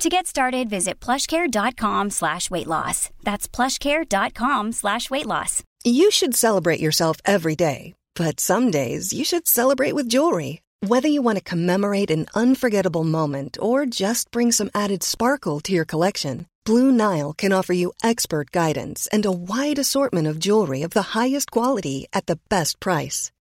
To 0.00 0.08
get 0.08 0.26
started, 0.26 0.70
visit 0.70 0.98
plushcare.com 0.98 2.08
slash 2.08 2.50
weight 2.50 2.66
loss. 2.66 3.10
That's 3.22 3.46
plushcare.com 3.46 4.72
slash 4.72 5.10
weight 5.10 5.26
loss. 5.26 5.62
You 5.84 6.10
should 6.10 6.34
celebrate 6.34 6.80
yourself 6.80 7.18
every 7.26 7.54
day, 7.54 7.92
but 8.14 8.40
some 8.40 8.70
days 8.70 9.12
you 9.12 9.24
should 9.26 9.46
celebrate 9.46 9.92
with 9.94 10.08
jewelry. 10.08 10.62
Whether 10.80 11.08
you 11.08 11.20
want 11.20 11.36
to 11.36 11.44
commemorate 11.44 12.10
an 12.10 12.28
unforgettable 12.34 13.04
moment 13.04 13.58
or 13.60 13.84
just 13.84 14.30
bring 14.30 14.52
some 14.52 14.70
added 14.74 15.02
sparkle 15.02 15.60
to 15.60 15.72
your 15.74 15.84
collection, 15.84 16.46
Blue 16.64 16.90
Nile 16.90 17.34
can 17.34 17.52
offer 17.52 17.74
you 17.74 17.92
expert 18.02 18.52
guidance 18.52 19.06
and 19.12 19.26
a 19.26 19.38
wide 19.52 19.78
assortment 19.78 20.26
of 20.26 20.38
jewelry 20.38 20.80
of 20.80 20.92
the 20.92 21.12
highest 21.12 21.50
quality 21.50 22.06
at 22.14 22.24
the 22.24 22.38
best 22.48 22.80
price. 22.80 23.32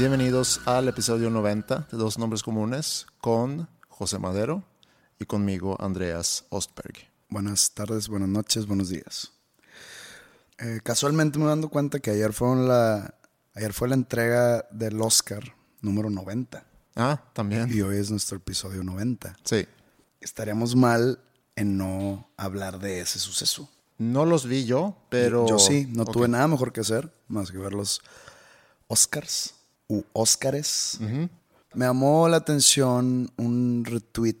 Bienvenidos 0.00 0.62
al 0.64 0.88
episodio 0.88 1.28
90 1.28 1.88
de 1.92 1.98
Dos 1.98 2.16
Nombres 2.16 2.42
Comunes 2.42 3.06
con 3.20 3.68
José 3.86 4.18
Madero 4.18 4.64
y 5.18 5.26
conmigo 5.26 5.76
Andreas 5.78 6.46
Ostberg. 6.48 6.94
Buenas 7.28 7.72
tardes, 7.72 8.08
buenas 8.08 8.30
noches, 8.30 8.66
buenos 8.66 8.88
días. 8.88 9.32
Eh, 10.56 10.80
casualmente 10.82 11.38
me 11.38 11.44
dando 11.44 11.68
cuenta 11.68 12.00
que 12.00 12.12
ayer 12.12 12.32
fue, 12.32 12.56
la, 12.56 13.14
ayer 13.52 13.74
fue 13.74 13.88
la 13.88 13.94
entrega 13.94 14.66
del 14.70 14.98
Oscar 15.02 15.54
número 15.82 16.08
90. 16.08 16.64
Ah, 16.96 17.22
también. 17.34 17.68
Y 17.70 17.82
hoy 17.82 17.98
es 17.98 18.10
nuestro 18.10 18.38
episodio 18.38 18.82
90. 18.82 19.36
Sí. 19.44 19.66
Estaríamos 20.18 20.76
mal 20.76 21.20
en 21.56 21.76
no 21.76 22.30
hablar 22.38 22.78
de 22.78 23.02
ese 23.02 23.18
suceso. 23.18 23.68
No 23.98 24.24
los 24.24 24.46
vi 24.46 24.64
yo, 24.64 24.96
pero... 25.10 25.46
Yo 25.46 25.58
sí, 25.58 25.86
no 25.90 26.06
tuve 26.06 26.26
nada 26.26 26.48
mejor 26.48 26.72
que 26.72 26.80
hacer 26.80 27.12
más 27.28 27.50
que 27.50 27.58
ver 27.58 27.74
los 27.74 28.00
Oscars 28.86 29.59
u 29.90 30.04
Óscares. 30.12 30.98
Me 31.74 31.84
llamó 31.84 32.28
la 32.28 32.36
atención 32.38 33.30
un 33.36 33.84
retweet 33.84 34.36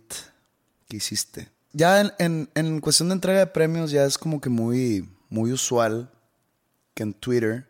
que 0.88 0.96
hiciste. 0.96 1.48
Ya 1.72 2.00
en, 2.00 2.12
en- 2.18 2.50
en 2.54 2.80
cuestión 2.80 3.08
de 3.10 3.14
entrega 3.14 3.40
de 3.40 3.46
premios 3.46 3.90
ya 3.90 4.04
es 4.04 4.16
como 4.16 4.40
que 4.40 4.48
muy, 4.48 5.08
muy 5.28 5.52
usual 5.52 6.10
que 6.94 7.02
en 7.02 7.12
Twitter 7.14 7.68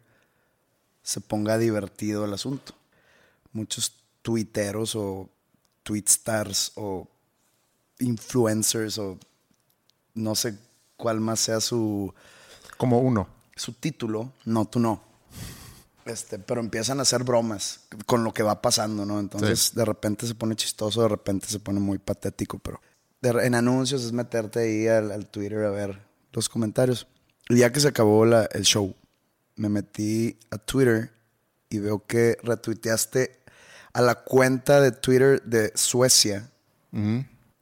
se 1.03 1.21
ponga 1.21 1.59
divertido 1.59 2.25
el 2.25 2.33
asunto. 2.35 2.75
Muchos 3.53 3.93
tuiteros 4.23 4.95
o 4.95 5.29
tweetstars 5.83 6.73
o 6.77 7.09
influencers 7.99 8.99
o 8.99 9.19
no 10.15 10.35
sé 10.35 10.57
cuál 10.97 11.21
más 11.21 11.41
sea 11.41 11.61
su, 11.61 12.13
Como 12.77 13.01
uno. 13.01 13.29
su 13.57 13.73
título, 13.73 14.33
no, 14.45 14.65
tú 14.67 14.79
no. 14.81 15.03
Este, 16.11 16.39
pero 16.39 16.61
empiezan 16.61 16.99
a 16.99 17.03
hacer 17.03 17.25
bromas 17.25 17.81
con 18.07 18.25
lo 18.25 18.33
que 18.35 18.43
va 18.43 18.61
pasando, 18.61 19.07
¿no? 19.07 19.19
Entonces, 19.21 19.61
Sí. 19.61 19.73
de 19.77 19.85
repente 19.85 20.27
se 20.27 20.35
pone 20.35 20.57
chistoso, 20.57 21.03
de 21.03 21.09
repente 21.09 21.47
se 21.49 21.59
pone 21.61 21.81
muy 21.81 21.99
patético, 21.99 22.59
pero 22.59 22.81
de- 23.23 23.47
en 23.47 23.55
anuncios 23.55 24.03
es 24.05 24.13
meterte 24.13 24.61
ahí 24.61 24.87
al, 24.89 25.13
al 25.13 25.27
Twitter 25.27 25.65
a 25.65 25.71
ver 25.71 26.01
los 26.33 26.49
comentarios. 26.49 27.07
Y 27.49 27.59
ya 27.59 27.73
que 27.73 27.81
se 27.81 27.89
acabó 27.89 28.25
la- 28.27 28.45
el 28.53 28.63
show, 28.63 28.95
me 29.57 29.69
metí 29.69 30.39
a 30.51 30.59
Twitter 30.59 31.11
y 31.69 31.79
veo 31.79 32.05
que 32.07 32.37
retuiteaste 32.43 33.41
a 33.93 34.01
la 34.03 34.15
cuenta 34.17 34.81
de 34.81 34.93
Twitter 34.93 35.43
de 35.43 35.73
Suecia. 35.75 36.51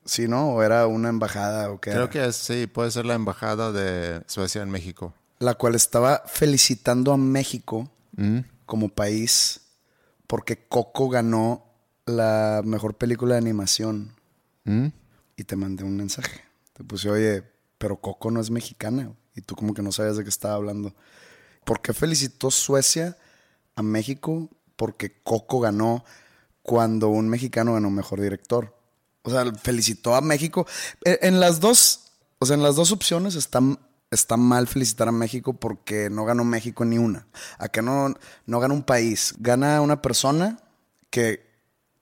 ¿Sí, 0.04 0.26
no? 0.26 0.50
¿O 0.54 0.62
era 0.62 0.86
una 0.86 1.08
embajada 1.10 1.70
o 1.70 1.80
qué 1.80 1.90
Creo 1.90 2.04
era? 2.04 2.10
que 2.10 2.24
es, 2.26 2.36
sí, 2.36 2.66
puede 2.66 2.90
ser 2.90 3.04
la 3.04 3.14
embajada 3.14 3.72
de 3.72 4.22
Suecia 4.26 4.62
en 4.62 4.70
México. 4.70 5.14
la 5.40 5.54
cual 5.54 5.74
estaba 5.76 6.22
felicitando 6.26 7.12
a 7.12 7.16
México 7.16 7.88
como 8.66 8.88
país 8.88 9.60
porque 10.26 10.66
Coco 10.68 11.08
ganó 11.08 11.64
la 12.06 12.62
mejor 12.64 12.96
película 12.96 13.34
de 13.34 13.38
animación. 13.38 14.14
Y 15.36 15.44
te 15.44 15.56
mandé 15.56 15.84
un 15.84 15.96
mensaje. 15.96 16.42
Te 16.74 16.84
puse, 16.84 17.08
oye, 17.08 17.42
pero 17.78 18.00
Coco 18.00 18.30
no 18.30 18.40
es 18.40 18.50
mexicana. 18.50 19.12
Y 19.34 19.40
tú 19.40 19.54
como 19.56 19.72
que 19.72 19.82
no 19.82 19.92
sabías 19.92 20.16
de 20.16 20.24
qué 20.24 20.28
estaba 20.28 20.54
hablando. 20.54 20.94
¿Por 21.64 21.80
qué 21.80 21.94
felicitó 21.94 22.50
Suecia 22.50 23.16
a 23.76 23.82
México? 23.82 24.50
Porque 24.76 25.20
Coco 25.22 25.60
ganó 25.60 26.04
cuando 26.62 27.08
un 27.08 27.28
mexicano 27.28 27.74
ganó 27.74 27.88
mejor 27.90 28.20
director. 28.20 28.76
O 29.22 29.30
sea, 29.30 29.50
felicitó 29.54 30.14
a 30.14 30.20
México. 30.20 30.66
Eh, 31.04 31.18
En 31.22 31.40
las 31.40 31.60
dos, 31.60 32.12
o 32.38 32.46
sea, 32.46 32.56
en 32.56 32.62
las 32.62 32.76
dos 32.76 32.92
opciones 32.92 33.34
está, 33.34 33.60
está 34.10 34.36
mal 34.36 34.66
felicitar 34.66 35.08
a 35.08 35.12
México 35.12 35.52
porque 35.54 36.08
no 36.10 36.24
ganó 36.24 36.44
México 36.44 36.84
ni 36.84 36.98
una. 36.98 37.26
Acá 37.58 37.82
no, 37.82 38.14
no 38.46 38.60
gana 38.60 38.74
un 38.74 38.82
país. 38.82 39.34
Gana 39.38 39.80
una 39.80 40.00
persona 40.02 40.58
que 41.10 41.46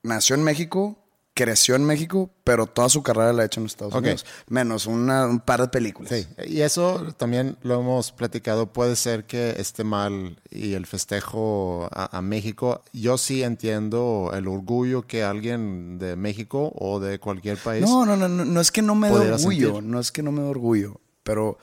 nació 0.03 0.37
en 0.37 0.45
México, 0.45 0.99
creció 1.35 1.75
en 1.75 1.85
México, 1.85 2.31
pero 2.45 2.67
toda 2.67 2.89
su 2.89 3.03
carrera 3.03 3.33
la 3.35 3.43
ha 3.43 3.47
hecho 3.47 3.61
en 3.61 3.67
Estados 3.67 3.93
Ok. 3.93 4.01
Unidos. 4.01 4.25
Menos 4.49 4.87
una- 4.87 5.27
un 5.27 5.41
par 5.41 5.61
de 5.61 5.69
películas. 5.69 6.11
Sí, 6.13 6.27
y 6.47 6.63
eso 6.63 7.13
también 7.19 7.59
lo 7.63 7.79
hemos 7.81 8.11
platicado. 8.13 8.73
Puede 8.73 8.97
ser 8.97 9.27
que 9.27 9.51
esté 9.59 9.85
mal 9.85 10.41
y 10.51 10.73
el 10.75 10.87
festejo 10.87 11.89
a, 11.93 12.17
a 12.17 12.23
México. 12.23 12.83
Yo 12.93 13.19
sí 13.19 13.43
entiendo 13.43 14.31
el 14.33 14.49
orgullo 14.49 15.03
que 15.07 15.25
alguien 15.25 15.99
de 15.99 16.17
México 16.17 16.73
o 16.75 17.01
de 17.01 17.19
cualquier 17.19 17.59
país. 17.59 17.83
No, 17.83 18.07
no, 18.07 18.17
no, 18.17 18.29
no, 18.29 18.45
no 18.45 18.61
es 18.61 18.71
que 18.71 18.81
no 18.81 18.95
me 18.95 19.09
dé 19.11 19.33
orgullo, 19.33 19.75
sentir. 19.75 19.83
no 19.91 20.01
es 20.01 20.13
que 20.13 20.23
no 20.23 20.33
me 20.33 20.41
dé 20.43 20.49
orgullo, 20.49 21.01
pero, 21.23 21.59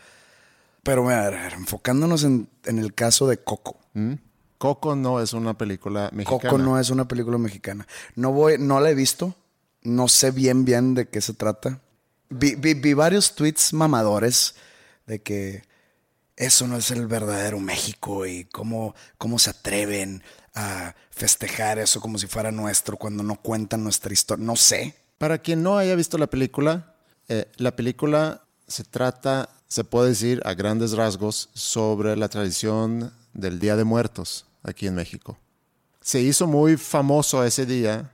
pero 0.84 1.10
a 1.10 1.30
ver, 1.30 1.54
enfocándonos 1.54 2.24
en, 2.24 2.50
en 2.66 2.80
el 2.80 2.94
caso 2.94 3.28
de 3.28 3.38
Coco. 3.38 3.80
¿Mm? 3.94 4.14
Coco 4.58 4.96
no 4.96 5.20
es 5.22 5.34
una 5.34 5.58
película 5.58 6.10
mexicana. 6.14 6.42
Coco 6.50 6.58
no 6.58 6.80
es 6.80 6.90
una 6.90 7.08
película 7.08 7.38
mexicana. 7.38 7.88
No 8.16 8.32
voy, 8.32 8.58
no 8.60 8.80
la 8.80 8.90
he 8.92 8.96
visto, 8.96 9.36
no 9.82 10.08
sé 10.08 10.32
bien 10.32 10.64
bien 10.66 10.94
de 10.94 11.08
qué 11.10 11.20
se 11.22 11.34
trata. 11.34 11.82
Vi, 12.30 12.56
vi- 12.56 12.74
vi 12.74 12.94
varios 12.94 13.36
tweets 13.36 13.74
mamadores 13.74 14.56
de 15.06 15.22
que 15.22 15.64
eso 16.38 16.66
no 16.68 16.78
es 16.78 16.90
el 16.92 17.08
verdadero 17.08 17.60
México 17.60 18.26
y 18.26 18.46
cómo, 18.46 18.96
cómo 19.18 19.38
se 19.38 19.50
atreven 19.52 20.24
a 20.56 20.96
festejar 21.12 21.78
eso 21.80 22.00
como 22.02 22.18
si 22.18 22.28
fuera 22.28 22.52
nuestro 22.52 22.98
cuando 22.98 23.22
no 23.24 23.36
cuentan 23.42 23.84
nuestra 23.84 24.14
historia. 24.14 24.46
No 24.46 24.56
sé. 24.56 24.96
Para 25.18 25.38
quien 25.40 25.62
no 25.62 25.78
haya 25.78 25.96
visto 25.96 26.18
la 26.18 26.28
película, 26.28 26.96
eh, 27.28 27.52
la 27.58 27.76
película 27.76 28.44
se 28.68 28.84
trata, 28.84 29.50
se 29.74 29.84
puede 29.84 30.10
decir 30.10 30.40
a 30.46 30.54
grandes 30.54 30.92
rasgos, 30.92 31.50
sobre 31.56 32.16
la 32.16 32.30
tradición 32.30 33.12
del 33.34 33.58
Día 33.58 33.76
de 33.76 33.84
Muertos 33.84 34.46
aquí 34.62 34.86
en 34.86 34.94
México. 34.94 35.40
Se 36.00 36.22
hizo 36.22 36.46
muy 36.46 36.78
famoso 36.78 37.44
ese 37.44 37.66
día 37.66 38.12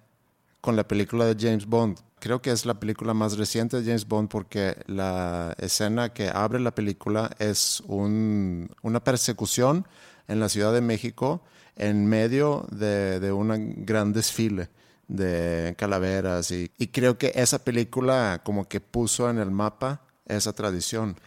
con 0.61 0.77
la 0.77 0.87
película 0.87 1.25
de 1.25 1.35
James 1.37 1.65
Bond. 1.65 1.97
Creo 2.19 2.41
que 2.41 2.51
es 2.51 2.65
la 2.65 2.79
película 2.79 3.13
más 3.13 3.37
reciente 3.37 3.75
de 3.75 3.83
James 3.83 4.07
Bond 4.07 4.29
porque 4.29 4.77
la 4.87 5.53
escena 5.57 6.13
que 6.13 6.29
abre 6.29 6.61
la 6.61 6.71
película 6.71 7.29
es 7.39 7.83
un- 7.87 8.71
una 8.81 9.03
persecución 9.03 9.85
en 10.29 10.39
la 10.39 10.47
Ciudad 10.47 10.71
de 10.71 10.79
México 10.79 11.41
en 11.75 12.05
medio 12.05 12.67
de, 12.71 13.33
un 13.33 13.83
gran 13.85 14.13
desfile 14.13 14.69
de 15.09 15.75
calaveras 15.77 16.51
y 16.51 16.87
creo 16.87 17.17
que 17.17 17.33
esa 17.35 17.59
película 17.59 18.39
como 18.45 18.69
que 18.69 18.79
puso 18.79 19.29
en 19.29 19.39
el 19.39 19.51
mapa 19.51 20.03
esa 20.25 20.53
tradición. 20.53 21.17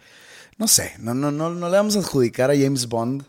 No 0.57 0.67
sé, 0.67 0.93
no, 0.99 1.13
no, 1.13 1.31
no, 1.31 1.49
no 1.49 1.69
le 1.69 1.77
vamos 1.77 1.95
a 1.95 1.99
adjudicar 1.99 2.51
a 2.51 2.55
James 2.55 2.87
Bond 2.87 3.25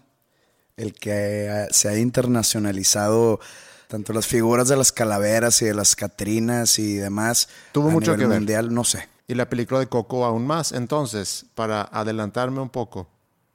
el 0.77 0.93
que 0.93 1.47
eh, 1.47 1.69
se 1.71 1.89
ha 1.89 1.99
internacionalizado 1.99 3.41
tanto 3.89 4.13
las 4.13 4.27
figuras 4.27 4.69
de 4.69 4.77
las 4.77 4.93
calaveras 4.93 5.63
y 5.63 5.67
de 5.67 5.75
las 5.75 5.95
Catrinas 5.95 6.79
y 6.79 6.95
demás. 6.95 7.49
Tuvo 7.73 7.89
a 7.89 7.93
mucho 7.93 8.13
nivel 8.13 8.21
que 8.21 8.27
ver. 8.27 8.39
mundial, 8.39 8.75
no 8.75 8.85
sé. 8.85 9.09
Y 9.29 9.35
la 9.35 9.49
película 9.49 9.81
de 9.81 9.87
Coco 9.87 10.25
aún 10.25 10.47
más. 10.47 10.73
Entonces, 10.73 11.47
para 11.55 11.83
adelantarme 11.83 12.61
un 12.61 12.71
poco, 12.71 13.09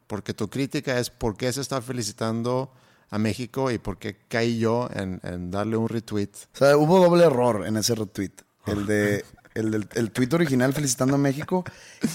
porque 0.07 0.33
tu 0.33 0.49
crítica 0.49 0.97
es 0.97 1.09
por 1.09 1.35
qué 1.35 1.51
se 1.51 1.61
está 1.61 1.81
felicitando 1.81 2.71
a 3.09 3.17
México 3.17 3.71
y 3.71 3.79
por 3.79 3.97
qué 3.97 4.17
caí 4.27 4.59
yo 4.59 4.89
en, 4.93 5.19
en 5.23 5.51
darle 5.51 5.77
un 5.77 5.89
retweet. 5.89 6.29
O 6.53 6.57
sea, 6.57 6.77
hubo 6.77 6.99
doble 6.99 7.25
error 7.25 7.65
en 7.67 7.77
ese 7.77 7.95
retweet. 7.95 8.31
El 8.65 8.85
de 8.85 9.25
el, 9.59 9.71
del, 9.71 9.89
el 9.95 10.11
tweet 10.11 10.29
original 10.33 10.73
felicitando 10.73 11.15
a 11.15 11.17
México 11.17 11.63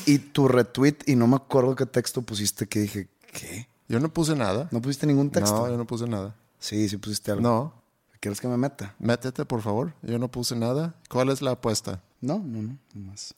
y 0.06 0.18
tu 0.18 0.48
retweet 0.48 0.98
y 1.06 1.16
no 1.16 1.26
me 1.26 1.36
acuerdo 1.36 1.74
qué 1.76 1.86
texto 1.86 2.22
pusiste 2.22 2.66
que 2.66 2.80
dije, 2.80 3.08
¿qué? 3.32 3.68
Yo 3.88 4.00
no 4.00 4.12
puse 4.12 4.34
nada. 4.34 4.68
¿No 4.70 4.80
pusiste 4.80 5.06
ningún 5.06 5.30
texto? 5.30 5.56
No, 5.56 5.68
yo 5.68 5.76
no 5.76 5.86
puse 5.86 6.06
nada. 6.06 6.34
Sí, 6.58 6.88
sí 6.88 6.96
pusiste 6.96 7.30
algo. 7.30 7.42
No. 7.42 7.84
¿Quieres 8.20 8.40
que 8.40 8.48
me 8.48 8.56
meta? 8.56 8.94
Métete, 8.98 9.44
por 9.44 9.60
favor. 9.60 9.92
Yo 10.00 10.18
no 10.18 10.30
puse 10.30 10.56
nada. 10.56 10.94
¿Cuál 11.10 11.28
es 11.28 11.42
la 11.42 11.50
apuesta? 11.50 12.02
No, 12.22 12.38
no, 12.38 12.62
no, 12.62 12.78
no 12.94 13.00
más. 13.10 13.34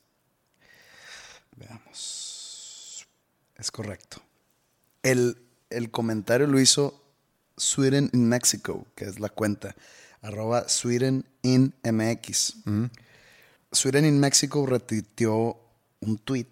Veamos. 1.56 3.06
Es 3.56 3.70
correcto. 3.72 4.18
El, 5.02 5.42
el 5.70 5.90
comentario 5.90 6.46
lo 6.46 6.60
hizo 6.60 7.02
Sweden 7.56 8.10
in 8.12 8.28
Mexico, 8.28 8.86
que 8.94 9.06
es 9.06 9.18
la 9.18 9.28
cuenta, 9.28 9.74
arroba 10.22 10.68
Sweden 10.68 11.26
in 11.42 11.74
MX. 11.82 12.56
Sweden 13.76 14.06
in 14.06 14.18
Mexico 14.18 14.64
retuiteó 14.64 15.60
un 16.00 16.16
tweet, 16.16 16.48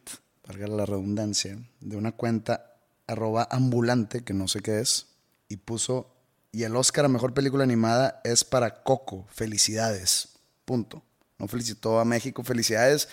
valga 0.47 0.67
la 0.67 0.85
redundancia, 0.85 1.59
de 1.81 1.97
una 1.97 2.13
cuenta 2.13 2.77
arroba 3.07 3.49
ambulante, 3.51 4.23
que 4.23 4.35
no 4.35 4.47
sé 4.47 4.61
qué 4.61 4.81
es, 4.81 5.07
y 5.49 5.57
puso, 5.57 6.15
y 6.53 6.65
el 6.65 6.77
Oscar 6.77 7.07
a 7.07 7.09
Mejor 7.09 7.33
Película 7.33 7.65
Animada 7.65 8.21
es 8.25 8.45
para 8.45 8.83
Coco, 8.83 9.27
felicidades, 9.31 10.29
punto. 10.67 11.03
No 11.39 11.49
felicitó 11.49 11.99
a 11.99 12.05
México, 12.05 12.45
felicidades. 12.45 13.09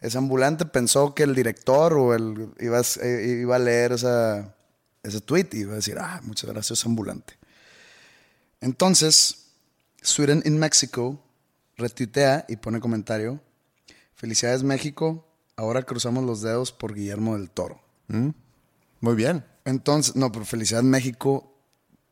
Es 0.00 0.16
ambulante, 0.16 0.66
pensó 0.66 1.14
que 1.14 1.22
el 1.22 1.34
director 1.36 1.92
o 1.94 2.14
el 2.14 2.50
iba, 2.58 2.80
a- 2.80 3.00
eh, 3.00 3.46
leer 3.60 3.92
esa, 3.92 4.56
ese 5.04 5.20
tweet 5.20 5.50
y 5.52 5.58
iba 5.60 5.72
a 5.72 5.76
decir, 5.76 5.98
ah, 6.00 6.20
muchas 6.24 6.50
gracias, 6.50 6.84
ambulante. 6.84 7.34
Entonces, 8.60 9.52
Sweden 10.02 10.42
in 10.44 10.58
Mexico 10.58 11.22
retuitea 11.76 12.44
y 12.48 12.56
pone 12.56 12.80
comentario, 12.80 13.40
felicidades 14.14 14.62
México, 14.62 15.26
ahora 15.56 15.82
cruzamos 15.82 16.24
los 16.24 16.40
dedos 16.42 16.72
por 16.72 16.94
Guillermo 16.94 17.36
del 17.36 17.50
Toro. 17.50 17.80
Muy 18.08 19.14
bien. 19.14 19.44
Entonces, 19.64 20.16
no, 20.16 20.30
pero 20.32 20.44
felicidad 20.44 20.82
México, 20.82 21.52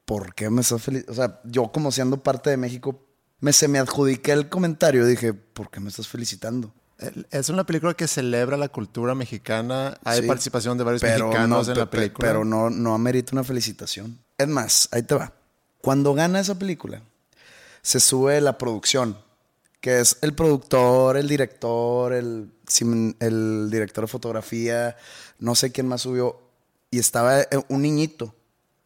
¿por 0.05 0.35
qué 0.35 0.51
me 0.51 0.61
estás 0.61 0.83
feliz? 0.83 1.05
O 1.09 1.15
sea, 1.15 1.41
yo 1.45 1.71
como 1.73 1.93
siendo 1.93 2.23
parte 2.23 2.51
de 2.51 2.57
México, 2.57 3.01
me 3.41 3.53
se 3.53 3.69
me 3.69 3.79
adjudiqué 3.79 4.33
el 4.33 4.49
comentario, 4.49 5.07
dije, 5.07 5.33
¿por 5.35 5.71
qué 5.71 5.81
me 5.81 5.89
estás 5.89 6.09
felicitando? 6.09 6.73
El- 6.99 7.27
Es 7.31 7.49
una 7.49 7.65
película 7.65 7.95
que 7.95 8.07
celebra 8.07 8.57
la 8.57 8.69
cultura 8.69 9.15
mexicana. 9.15 9.99
Hay 10.05 10.23
Sí. 10.23 10.27
participación 10.29 10.79
de 10.79 10.85
varios 10.85 11.03
mexicanos 11.03 11.67
no, 11.67 11.73
en 11.73 11.79
la 11.79 11.85
pe- 11.87 11.91
pe- 11.91 11.97
película. 11.99 12.29
Pero 12.29 12.45
no, 12.45 12.71
no 12.71 12.95
amerita 12.95 13.31
una 13.33 13.45
felicitación. 13.45 14.19
Es 14.39 14.49
más, 14.49 14.89
ahí 14.93 15.03
te 15.03 15.15
va. 15.15 15.33
Cuando 15.81 16.15
gana 16.15 16.41
esa 16.41 16.59
película, 16.59 17.03
se 17.83 18.01
sube 18.01 18.41
la 18.41 18.57
producción, 18.59 19.19
que 19.85 20.01
es 20.01 20.17
el 20.23 20.33
productor, 20.33 21.19
el 21.19 21.29
director, 21.29 22.15
el, 22.15 22.51
el 23.21 23.69
director 23.71 24.05
de 24.05 24.09
fotografía, 24.09 24.97
no 25.39 25.55
sé 25.55 25.73
quién 25.73 25.87
más 25.87 26.01
subió, 26.01 26.41
y 26.91 26.99
estaba 26.99 27.43
eh, 27.43 27.49
un 27.69 27.83
niñito, 27.83 28.35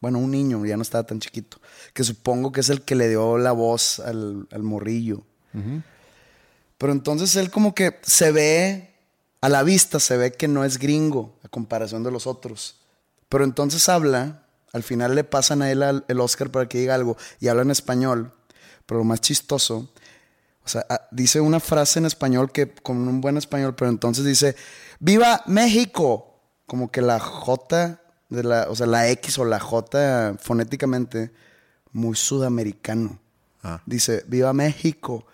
bueno, 0.01 0.19
un 0.19 0.29
niño, 0.29 0.65
ya 0.65 0.75
no 0.75 0.81
estaba 0.81 1.05
tan 1.05 1.21
chiquito, 1.21 1.61
que 1.93 2.03
supongo 2.03 2.51
que 2.51 2.59
es 2.59 2.69
el 2.69 2.81
que 2.81 2.95
le 2.95 3.07
dio 3.07 3.37
la 3.37 3.53
voz 3.53 4.01
al, 4.01 4.45
al 4.51 4.63
morrillo. 4.63 5.23
Pero 6.77 6.91
entonces 6.91 7.33
él 7.37 7.49
como 7.49 7.73
que 7.73 7.97
se 8.01 8.33
ve, 8.33 8.93
a 9.39 9.47
la 9.47 9.63
vista 9.63 10.01
se 10.01 10.17
ve 10.17 10.33
que 10.33 10.49
no 10.49 10.65
es 10.65 10.79
gringo 10.79 11.33
a 11.45 11.47
comparación 11.47 12.03
de 12.03 12.11
los 12.11 12.27
otros. 12.27 12.75
Pero 13.29 13.45
entonces 13.45 13.87
habla, 13.87 14.43
al 14.73 14.83
final 14.83 15.15
le 15.15 15.23
pasan 15.23 15.61
a 15.61 15.71
él 15.71 15.81
el 16.09 16.19
Oscar 16.19 16.51
para 16.51 16.67
que 16.67 16.79
diga 16.79 16.93
algo 16.93 17.15
y 17.39 17.47
habla 17.47 17.61
en 17.61 17.71
español. 17.71 18.33
Pero 18.85 18.97
lo 18.99 19.05
más 19.05 19.21
chistoso, 19.21 19.87
o 20.63 20.67
sea, 20.67 20.85
ah, 20.89 21.07
dice 21.11 21.41
una 21.41 21.59
frase 21.59 21.99
en 21.99 22.05
español 22.05 22.51
que 22.51 22.71
con 22.71 23.07
un 23.07 23.21
buen 23.21 23.37
español, 23.37 23.75
pero 23.75 23.89
entonces 23.89 24.25
dice, 24.25 24.55
¡Viva 24.99 25.43
México! 25.47 26.39
Como 26.65 26.91
que 26.91 27.01
la 27.01 27.19
J, 27.19 27.99
de 28.29 28.43
la, 28.43 28.67
o 28.69 28.75
sea, 28.75 28.85
la 28.85 29.09
X 29.09 29.39
o 29.39 29.45
la 29.45 29.59
J 29.59 30.35
fonéticamente, 30.39 31.31
muy 31.91 32.15
sudamericano. 32.15 33.19
Ah. 33.63 33.81
Dice, 33.85 34.23
¡Viva 34.27 34.53
México! 34.53 35.25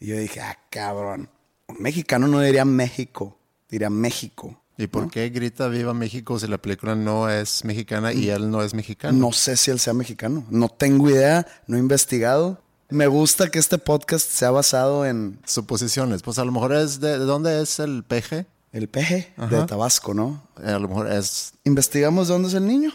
Y 0.00 0.08
yo 0.08 0.16
dije, 0.16 0.40
ah, 0.40 0.58
cabrón. 0.70 1.28
Un 1.68 1.80
mexicano 1.80 2.26
no 2.26 2.40
diría 2.40 2.64
México, 2.64 3.38
diría 3.70 3.90
México. 3.90 4.60
¿Y 4.76 4.88
por 4.88 5.08
qué 5.08 5.28
grita 5.28 5.68
Viva 5.68 5.94
México 5.94 6.38
si 6.38 6.48
la 6.48 6.58
película 6.58 6.96
no 6.96 7.30
es 7.30 7.64
mexicana 7.64 8.12
y 8.12 8.28
él 8.28 8.50
no 8.50 8.62
es 8.62 8.74
mexicano? 8.74 9.16
No 9.16 9.32
sé 9.32 9.56
si 9.56 9.70
él 9.70 9.78
sea 9.78 9.94
mexicano. 9.94 10.44
No 10.50 10.68
tengo 10.68 11.08
idea, 11.08 11.46
no 11.68 11.76
he 11.76 11.80
investigado. 11.80 12.60
Me 12.90 13.06
gusta 13.06 13.50
que 13.50 13.58
este 13.58 13.78
podcast 13.78 14.28
sea 14.28 14.50
basado 14.50 15.06
en 15.06 15.40
Suposiciones. 15.46 16.22
Pues 16.22 16.38
a 16.38 16.44
lo 16.44 16.52
mejor 16.52 16.74
es 16.74 17.00
de, 17.00 17.18
¿de 17.18 17.24
dónde 17.24 17.60
es 17.62 17.78
el 17.80 18.04
peje? 18.04 18.46
el 18.72 18.88
peje 18.88 19.32
de 19.36 19.64
Tabasco, 19.66 20.14
¿no? 20.14 20.48
Eh, 20.60 20.70
A 20.72 20.80
lo 20.80 20.88
mejor 20.88 21.10
es 21.12 21.52
¿Investigamos 21.62 22.26
de 22.26 22.32
dónde 22.34 22.48
es 22.48 22.54
el 22.54 22.66
niño? 22.66 22.92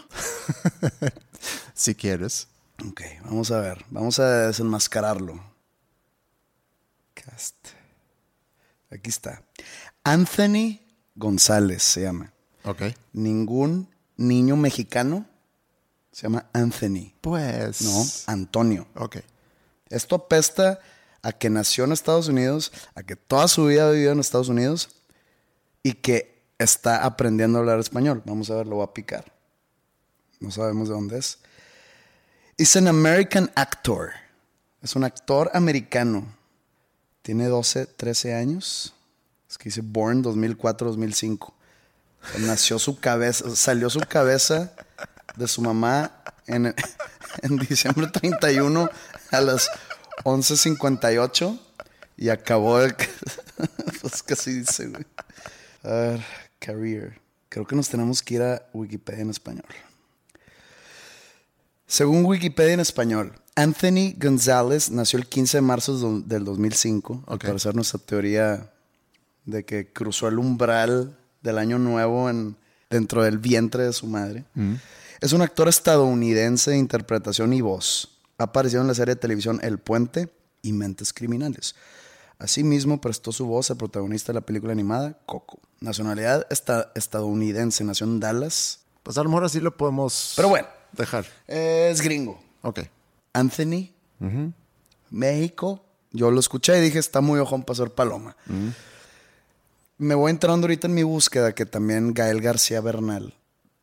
si 1.74 1.94
quieres. 1.94 2.48
Ok, 2.86 3.00
vamos 3.24 3.50
a 3.50 3.60
ver. 3.60 3.84
Vamos 3.88 4.18
a 4.18 4.48
desenmascararlo. 4.48 5.42
Cast. 7.14 7.56
Aquí 8.90 9.08
está. 9.08 9.42
Anthony 10.04 10.80
González 11.14 11.82
se 11.82 12.02
llama. 12.02 12.32
Ok. 12.64 12.82
Ningún 13.14 13.88
niño 14.18 14.56
mexicano 14.56 15.26
se 16.12 16.24
llama 16.24 16.46
Anthony. 16.52 17.12
Pues. 17.22 17.80
No, 17.82 18.04
Antonio. 18.26 18.86
Ok. 18.96 19.16
Esto 19.90 20.16
apesta 20.16 20.80
a 21.22 21.32
que 21.32 21.50
nació 21.50 21.84
en 21.84 21.92
Estados 21.92 22.28
Unidos, 22.28 22.72
a 22.94 23.02
que 23.02 23.16
toda 23.16 23.48
su 23.48 23.66
vida 23.66 23.88
ha 23.88 23.90
vivido 23.90 24.12
en 24.12 24.20
Estados 24.20 24.48
Unidos 24.48 24.88
y 25.82 25.94
que 25.94 26.42
está 26.58 27.04
aprendiendo 27.04 27.58
a 27.58 27.60
hablar 27.60 27.78
español. 27.78 28.22
Vamos 28.24 28.50
a 28.50 28.56
ver, 28.56 28.66
lo 28.66 28.76
voy 28.76 28.84
a 28.84 28.94
picar. 28.94 29.32
No 30.38 30.50
sabemos 30.50 30.88
de 30.88 30.94
dónde 30.94 31.18
es. 31.18 31.38
Es 32.56 32.76
an 32.76 32.88
American 32.88 33.50
actor. 33.54 34.10
Es 34.82 34.96
un 34.96 35.04
actor 35.04 35.50
americano. 35.52 36.26
Tiene 37.22 37.46
12, 37.46 37.86
13 37.86 38.34
años. 38.34 38.94
Es 39.48 39.58
que 39.58 39.64
dice 39.64 39.82
born 39.82 40.22
2004-2005. 40.22 41.52
Nació 42.40 42.78
su 42.78 43.00
cabeza, 43.00 43.56
salió 43.56 43.90
su 43.90 44.00
cabeza 44.00 44.72
de 45.36 45.48
su 45.48 45.62
mamá 45.62 46.22
en, 46.46 46.74
en 47.42 47.56
diciembre 47.56 48.06
31 48.08 48.90
a 49.30 49.40
las 49.40 49.68
11.58 50.24 51.58
y 52.16 52.28
acabó 52.28 52.78
de... 52.80 52.94
pues 54.00 54.24
así 54.30 54.52
dice, 54.60 54.88
güey. 54.88 55.04
A 55.82 55.88
ver, 55.90 56.24
career. 56.58 57.20
Creo 57.48 57.66
que 57.66 57.74
nos 57.74 57.88
tenemos 57.88 58.22
que 58.22 58.34
ir 58.34 58.42
a 58.42 58.62
Wikipedia 58.72 59.22
en 59.22 59.30
español. 59.30 59.64
Según 61.86 62.24
Wikipedia 62.24 62.74
en 62.74 62.80
español, 62.80 63.32
Anthony 63.56 64.14
González 64.16 64.90
nació 64.90 65.18
el 65.18 65.26
15 65.26 65.56
de 65.58 65.62
marzo 65.62 66.20
del 66.20 66.44
2005. 66.44 67.24
Al 67.26 67.34
Ok. 67.34 67.44
parecer 67.46 67.74
nuestra 67.74 67.98
teoría 67.98 68.70
de 69.44 69.64
que 69.64 69.92
cruzó 69.92 70.28
el 70.28 70.38
umbral 70.38 71.18
del 71.42 71.58
año 71.58 71.78
nuevo 71.78 72.30
en, 72.30 72.56
dentro 72.90 73.24
del 73.24 73.38
vientre 73.38 73.84
de 73.84 73.92
su 73.92 74.06
madre. 74.06 74.44
Es 75.20 75.32
un 75.32 75.42
actor 75.42 75.68
estadounidense 75.68 76.70
de 76.70 76.78
interpretación 76.78 77.52
y 77.52 77.60
voz. 77.60 78.19
Ha 78.40 78.44
aparecido 78.44 78.80
en 78.80 78.88
la 78.88 78.94
serie 78.94 79.14
de 79.16 79.20
televisión 79.20 79.60
El 79.62 79.78
Puente 79.78 80.30
y 80.62 80.72
Mentes 80.72 81.12
Criminales. 81.12 81.74
Asimismo, 82.38 82.98
prestó 82.98 83.32
su 83.32 83.44
voz 83.44 83.70
al 83.70 83.76
protagonista 83.76 84.32
de 84.32 84.38
la 84.40 84.46
película 84.46 84.72
animada 84.72 85.18
Coco. 85.26 85.58
Nacionalidad 85.80 86.46
esta- 86.48 86.90
estadounidense, 86.94 87.84
nació 87.84 88.06
en 88.06 88.18
Dallas. 88.18 88.80
Pues 89.02 89.18
a 89.18 89.22
lo 89.22 89.28
mejor 89.28 89.44
así 89.44 89.60
lo 89.60 89.76
podemos 89.76 90.32
Pero 90.36 90.48
bueno, 90.48 90.68
dejar. 90.92 91.26
es 91.46 92.00
gringo. 92.00 92.40
Ok. 92.62 92.80
Anthony, 93.34 93.90
México. 95.10 95.84
Yo 96.12 96.30
lo 96.30 96.40
escuché 96.40 96.78
y 96.78 96.80
dije, 96.80 96.98
está 96.98 97.20
muy 97.20 97.38
ojón 97.40 97.62
para 97.62 97.76
ser 97.76 97.90
paloma. 97.90 98.36
Me 99.98 100.14
voy 100.14 100.30
entrando 100.30 100.64
ahorita 100.64 100.86
en 100.86 100.94
mi 100.94 101.02
búsqueda 101.02 101.54
que 101.54 101.66
también 101.66 102.14
Gael 102.14 102.40
García 102.40 102.80
Bernal 102.80 103.34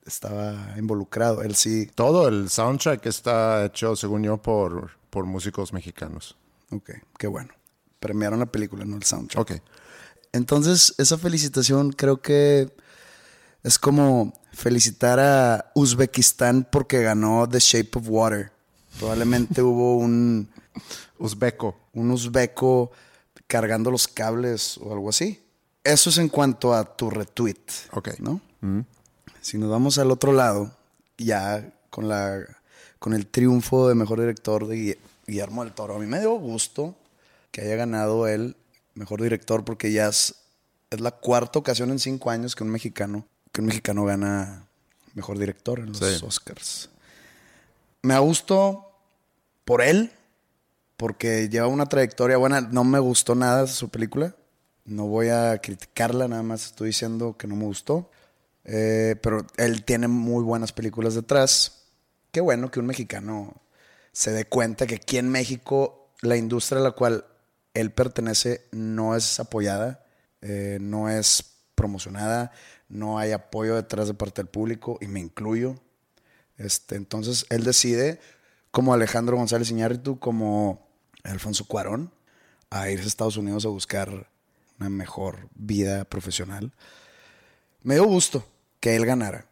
estaba 0.07 0.73
involucrado. 0.77 1.41
Él 1.43 1.55
sí. 1.55 1.89
Todo 1.93 2.27
el 2.27 2.49
soundtrack 2.49 3.05
está 3.05 3.65
hecho, 3.65 3.95
según 3.95 4.23
yo, 4.23 4.37
por, 4.37 4.91
por 5.09 5.25
músicos 5.25 5.73
mexicanos. 5.73 6.37
Ok, 6.71 6.91
qué 7.17 7.27
bueno. 7.27 7.53
Premiaron 7.99 8.39
la 8.39 8.45
película, 8.45 8.85
no 8.85 8.97
el 8.97 9.03
soundtrack. 9.03 9.41
Ok. 9.41 9.61
Entonces, 10.33 10.93
esa 10.97 11.17
felicitación 11.17 11.91
creo 11.91 12.21
que 12.21 12.71
es 13.63 13.79
como 13.79 14.33
felicitar 14.51 15.19
a 15.19 15.71
Uzbekistán 15.75 16.67
porque 16.71 17.01
ganó 17.01 17.47
The 17.47 17.59
Shape 17.59 17.89
of 17.99 18.05
Water. 18.07 18.51
Probablemente 18.99 19.61
hubo 19.63 19.97
un, 19.97 20.49
Uzbeco. 21.19 21.75
un 21.93 22.11
uzbeco 22.11 22.91
cargando 23.47 23.89
los 23.91 24.07
cables 24.07 24.77
o 24.77 24.91
algo 24.91 25.09
así. 25.09 25.41
eso 25.83 26.09
es 26.09 26.17
en 26.17 26.27
cuanto 26.29 26.73
a 26.73 26.83
tu 26.95 27.09
retweet. 27.09 27.55
Ok. 27.93 28.09
¿No? 28.19 28.41
Si 29.47 29.57
nos 29.57 29.69
vamos 29.69 29.97
al 29.97 30.11
otro 30.11 30.33
lado, 30.33 30.75
ya 31.17 31.73
con 31.89 32.09
la 32.09 32.45
con 32.99 33.13
el 33.13 33.27
triunfo 33.27 33.87
de 33.87 33.95
mejor 33.95 34.19
director 34.19 34.67
de 34.67 34.99
Guillermo 35.25 35.63
del 35.63 35.71
Toro. 35.73 35.95
A 35.95 35.99
mí 35.99 36.05
me 36.05 36.19
dio 36.19 36.33
gusto 36.33 36.95
que 37.51 37.61
haya 37.61 37.77
ganado 37.77 38.27
él 38.27 38.57
mejor 38.93 39.21
director 39.21 39.63
porque 39.63 39.93
ya 39.93 40.09
es, 40.09 40.35
es 40.89 40.99
la 40.99 41.11
cuarta 41.11 41.59
ocasión 41.59 41.91
en 41.91 41.99
cinco 41.99 42.29
años 42.29 42.57
que 42.57 42.65
un 42.65 42.71
mexicano 42.71 43.25
que 43.53 43.61
un 43.61 43.67
mexicano 43.67 44.03
gana 44.03 44.67
mejor 45.13 45.39
director 45.39 45.79
en 45.79 45.93
los 45.93 45.99
Sí. 45.99 46.25
Oscars. 46.25 46.89
Me 48.01 48.15
da 48.15 48.19
gusto 48.19 48.91
por 49.63 49.81
él 49.81 50.11
porque 50.97 51.47
lleva 51.47 51.67
una 51.67 51.85
trayectoria 51.85 52.35
buena. 52.35 52.59
No 52.59 52.83
me 52.83 52.99
gustó 52.99 53.33
nada 53.33 53.65
su 53.67 53.87
película. 53.87 54.35
No 54.83 55.05
voy 55.05 55.29
a 55.29 55.57
criticarla, 55.59 56.27
nada 56.27 56.43
más 56.43 56.65
estoy 56.65 56.87
diciendo 56.87 57.37
que 57.37 57.47
no 57.47 57.55
me 57.55 57.63
gustó. 57.63 58.09
Eh, 58.67 59.15
pero 59.21 59.47
él 59.55 59.85
tiene 59.85 60.09
muy 60.09 60.43
buenas 60.43 60.73
películas 60.73 61.15
detrás. 61.15 61.85
Qué 62.31 62.41
bueno 62.41 62.69
que 62.69 62.81
un 62.81 62.85
mexicano 62.85 63.61
se 64.11 64.31
dé 64.31 64.45
cuenta 64.45 64.85
que 64.85 64.95
aquí 64.95 65.17
en 65.17 65.29
México 65.29 66.11
la 66.21 66.35
industria 66.35 66.81
a 66.81 66.83
la 66.83 66.91
cual 66.91 67.25
él 67.73 67.91
pertenece 67.91 68.65
no 68.71 69.15
es 69.15 69.39
apoyada, 69.39 70.03
eh, 70.41 70.79
no 70.81 71.09
es 71.09 71.55
promocionada, 71.75 72.51
no 72.89 73.17
hay 73.19 73.31
apoyo 73.31 73.75
detrás 73.75 74.07
de 74.07 74.13
parte 74.13 74.41
del 74.41 74.49
público 74.49 74.97
y 74.99 75.07
me 75.07 75.21
incluyo. 75.21 75.75
Este, 76.57 76.95
entonces 76.95 77.45
él 77.49 77.63
decide, 77.63 78.19
como 78.71 78.93
Alejandro 78.93 79.37
González 79.37 79.69
Iñárritu, 79.71 80.19
como 80.19 80.89
Alfonso 81.23 81.65
Cuarón, 81.65 82.11
a 82.69 82.89
irse 82.89 83.05
a 83.05 83.07
Estados 83.07 83.37
Unidos 83.37 83.65
a 83.65 83.69
buscar 83.69 84.29
una 84.79 84.89
mejor 84.89 85.47
vida 85.55 86.03
profesional. 86.03 86.73
Me 87.83 87.93
dio 87.93 88.05
gusto 88.05 88.45
que 88.79 88.95
él 88.95 89.05
ganara, 89.05 89.47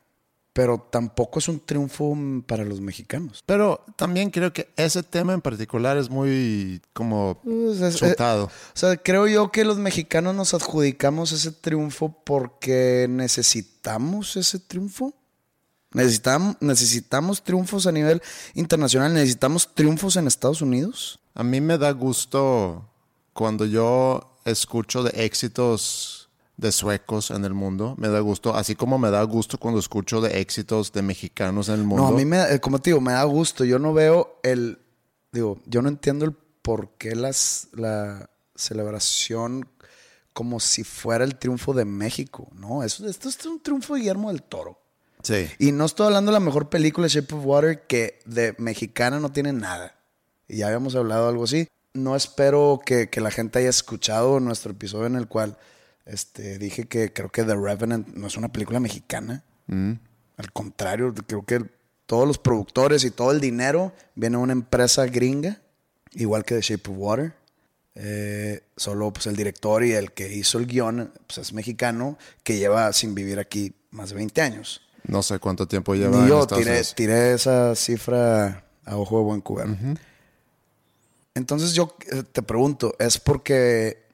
pero 0.53 0.77
tampoco 0.89 1.39
es 1.39 1.47
un 1.49 1.59
triunfo 1.59 2.15
para 2.47 2.63
los 2.63 2.79
mexicanos. 2.79 3.43
Pero 3.45 3.83
también 3.97 4.29
creo 4.31 4.53
que 4.53 4.69
ese 4.77 5.03
tema 5.03 5.33
en 5.33 5.41
particular 5.41 5.97
es 5.97 6.09
muy 6.09 6.81
como 6.93 7.39
Pues, 7.43 7.81
es- 7.81 7.95
chutado. 7.97 8.45
O 8.45 8.51
sea, 8.73 8.95
creo 8.97 9.27
yo 9.27 9.51
que 9.51 9.65
los 9.65 9.77
mexicanos 9.77 10.33
nos 10.35 10.53
adjudicamos 10.53 11.31
ese 11.31 11.51
triunfo 11.51 12.15
porque 12.23 13.07
necesitamos 13.09 14.35
ese 14.37 14.59
triunfo. 14.59 15.13
Necesitamos, 15.91 16.57
necesitamos 16.59 17.41
triunfos 17.43 17.87
a 17.87 17.91
nivel 17.91 18.21
internacional, 18.53 19.13
necesitamos 19.13 19.73
triunfos 19.73 20.17
en 20.17 20.27
Estados 20.27 20.61
Unidos. 20.61 21.19
A 21.33 21.43
mí 21.43 21.61
me 21.61 21.77
da 21.77 21.91
gusto 21.91 22.89
cuando 23.33 23.65
yo 23.65 24.37
escucho 24.43 25.03
de 25.03 25.25
éxitos 25.25 26.14
de 26.57 26.71
suecos 26.71 27.31
en 27.31 27.43
el 27.45 27.53
mundo. 27.53 27.95
Me 27.97 28.07
da 28.07 28.19
gusto, 28.21 28.55
así 28.55 28.75
como 28.75 28.97
me 28.97 29.11
da 29.11 29.21
gusto 29.23 29.57
cuando 29.57 29.79
escucho 29.79 30.21
de 30.21 30.39
éxitos 30.39 30.91
de 30.93 31.01
mexicanos 31.01 31.67
en 31.69 31.75
el 31.75 31.83
mundo. 31.83 32.03
No, 32.03 32.09
a 32.09 32.11
mí 32.11 32.25
me, 32.25 32.37
da- 32.37 32.59
como 32.59 32.79
te 32.79 32.89
digo, 32.91 33.01
me 33.01 33.11
da 33.13 33.23
gusto. 33.23 33.65
Yo 33.65 33.77
no 33.79 33.93
veo 33.93 34.39
el, 34.43 34.79
digo, 35.31 35.59
yo 35.65 35.81
no 35.81 35.89
entiendo 35.89 36.25
el 36.25 36.33
por 36.61 36.89
qué 36.97 37.15
las, 37.15 37.67
la 37.73 38.29
celebración 38.55 39.67
como 40.33 40.59
si 40.59 40.83
fuera 40.83 41.23
el 41.23 41.35
triunfo 41.37 41.73
de 41.73 41.85
México. 41.85 42.49
No, 42.55 42.83
eso, 42.83 43.07
esto 43.07 43.29
es 43.29 43.45
un 43.45 43.61
triunfo 43.61 43.93
de 43.93 44.01
Guillermo 44.01 44.29
del 44.31 44.43
Toro. 44.43 44.79
Sí. 45.23 45.47
Y 45.59 45.71
no 45.71 45.85
estoy 45.85 46.07
hablando 46.07 46.31
de 46.31 46.33
la 46.39 46.39
mejor 46.45 46.69
película, 46.69 47.07
Shape 47.07 47.33
of 47.35 47.45
Water, 47.45 47.87
que 47.87 48.19
de 48.25 48.53
mexicana 48.57 49.19
no 49.19 49.31
tiene 49.31 49.53
nada. 49.53 49.95
Y 50.47 50.57
ya 50.57 50.67
habíamos 50.67 50.95
hablado 50.95 51.29
algo 51.29 51.45
así. 51.45 51.67
No 51.93 52.15
espero 52.15 52.79
que, 52.85 53.09
que 53.09 53.21
la 53.21 53.31
gente 53.31 53.59
haya 53.59 53.69
escuchado 53.69 54.39
nuestro 54.39 54.71
episodio 54.73 55.07
en 55.07 55.15
el 55.15 55.27
cual 55.27 55.57
este, 56.05 56.59
dije 56.59 56.85
que 56.85 57.11
creo 57.11 57.29
que 57.29 57.43
The 57.43 57.55
Revenant 57.55 58.07
no 58.09 58.27
es 58.27 58.37
una 58.37 58.49
película 58.49 58.79
mexicana. 58.79 59.43
Al 59.67 60.51
contrario, 60.53 61.13
creo 61.25 61.43
que 61.45 61.65
todos 62.05 62.27
los 62.27 62.37
productores 62.37 63.03
y 63.03 63.11
todo 63.11 63.31
el 63.31 63.39
dinero 63.39 63.93
viene 64.13 64.37
de 64.37 64.43
una 64.43 64.53
empresa 64.53 65.05
gringa, 65.07 65.59
igual 66.13 66.45
que 66.45 66.55
The 66.55 66.61
Shape 66.61 66.91
of 66.91 66.97
Water. 66.97 67.33
Eh, 67.97 68.61
solo 68.75 69.11
pues 69.13 69.25
el 69.27 69.37
director 69.37 69.83
y 69.83 69.93
el 69.93 70.11
que 70.11 70.33
hizo 70.33 70.57
el 70.57 70.67
guion 70.67 71.13
pues, 71.25 71.37
es 71.37 71.53
mexicano, 71.53 72.17
que 72.43 72.57
lleva 72.57 72.91
sin 72.91 73.15
vivir 73.15 73.39
aquí 73.39 73.73
más 73.91 74.09
de 74.09 74.15
20 74.15 74.41
años. 74.41 74.81
No 75.07 75.23
sé 75.23 75.39
cuánto 75.39 75.67
tiempo 75.67 75.95
lleva 75.95 76.19
en 76.19 76.27
yo 76.27 76.41
Estados 76.41 76.95
tiré, 76.95 77.33
esa 77.33 77.73
cifra 77.75 78.65
a 78.83 78.97
ojo 78.97 79.19
de 79.19 79.23
buen 79.23 79.41
cubero. 79.41 79.75
Entonces 81.35 81.73
yo 81.73 81.95
eh, 82.11 82.23
te 82.29 82.41
pregunto, 82.41 82.95
¿es 82.99 83.17
porque 83.17 84.04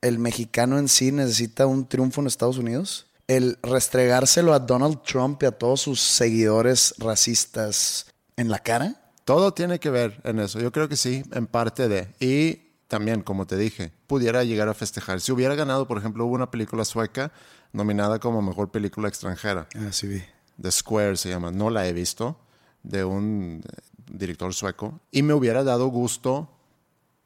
el 0.00 0.18
mexicano 0.18 0.78
en 0.78 0.88
sí 0.88 1.12
necesita 1.12 1.66
un 1.66 1.88
triunfo 1.88 2.20
en 2.20 2.26
Estados 2.26 2.58
Unidos? 2.58 3.06
El 3.26 3.58
restregárselo 3.62 4.54
a 4.54 4.58
Donald 4.58 5.02
Trump 5.02 5.42
y 5.42 5.46
a 5.46 5.52
todos 5.52 5.82
sus 5.82 6.00
seguidores 6.00 6.94
racistas 6.98 8.06
en 8.36 8.48
la 8.48 8.60
cara. 8.60 8.94
Todo 9.24 9.52
tiene 9.52 9.78
que 9.78 9.90
ver 9.90 10.20
en 10.24 10.38
eso. 10.38 10.58
Yo 10.60 10.72
creo 10.72 10.88
que 10.88 10.96
sí, 10.96 11.22
en 11.32 11.46
parte 11.46 11.88
de. 11.88 12.08
Y 12.18 12.68
también, 12.88 13.22
como 13.22 13.46
te 13.46 13.58
dije, 13.58 13.92
pudiera 14.06 14.44
llegar 14.44 14.68
a 14.68 14.74
festejar. 14.74 15.20
Si 15.20 15.30
hubiera 15.32 15.54
ganado, 15.54 15.86
por 15.86 15.98
ejemplo, 15.98 16.24
hubo 16.24 16.34
una 16.34 16.50
película 16.50 16.86
sueca 16.86 17.30
nominada 17.72 18.18
como 18.18 18.40
mejor 18.40 18.70
película 18.70 19.08
extranjera. 19.08 19.68
Ah, 19.76 19.92
sí 19.92 20.06
vi. 20.06 20.22
The 20.60 20.72
Square 20.72 21.16
se 21.18 21.28
llama. 21.28 21.50
No 21.50 21.68
la 21.68 21.86
he 21.86 21.92
visto. 21.92 22.40
De 22.82 23.04
un 23.04 23.62
eh, 23.66 23.80
director 24.10 24.54
sueco. 24.54 25.00
Y 25.10 25.22
me 25.22 25.34
hubiera 25.34 25.62
dado 25.62 25.88
gusto 25.88 26.48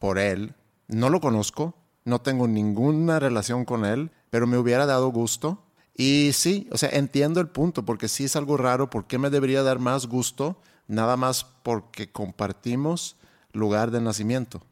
por 0.00 0.18
él. 0.18 0.54
No 0.88 1.08
lo 1.08 1.20
conozco. 1.20 1.76
No 2.04 2.20
tengo 2.20 2.48
ninguna 2.48 3.18
relación 3.18 3.64
con 3.64 3.84
él. 3.84 4.10
Pero 4.30 4.46
me 4.46 4.58
hubiera 4.58 4.86
dado 4.86 5.08
gusto. 5.08 5.62
Y 5.94 6.30
sí, 6.32 6.68
o 6.70 6.78
sea, 6.78 6.88
entiendo 6.90 7.40
el 7.40 7.48
punto. 7.48 7.84
Porque 7.84 8.08
sí 8.08 8.24
es 8.24 8.36
algo 8.36 8.56
raro. 8.56 8.90
¿Por 8.90 9.06
qué 9.06 9.18
me 9.18 9.30
debería 9.30 9.62
dar 9.62 9.78
más 9.78 10.06
gusto? 10.06 10.60
Nada 10.88 11.16
más 11.16 11.44
porque 11.62 12.10
compartimos 12.10 13.16
lugar 13.52 13.90
de 13.90 14.00
nacimiento. 14.00 14.62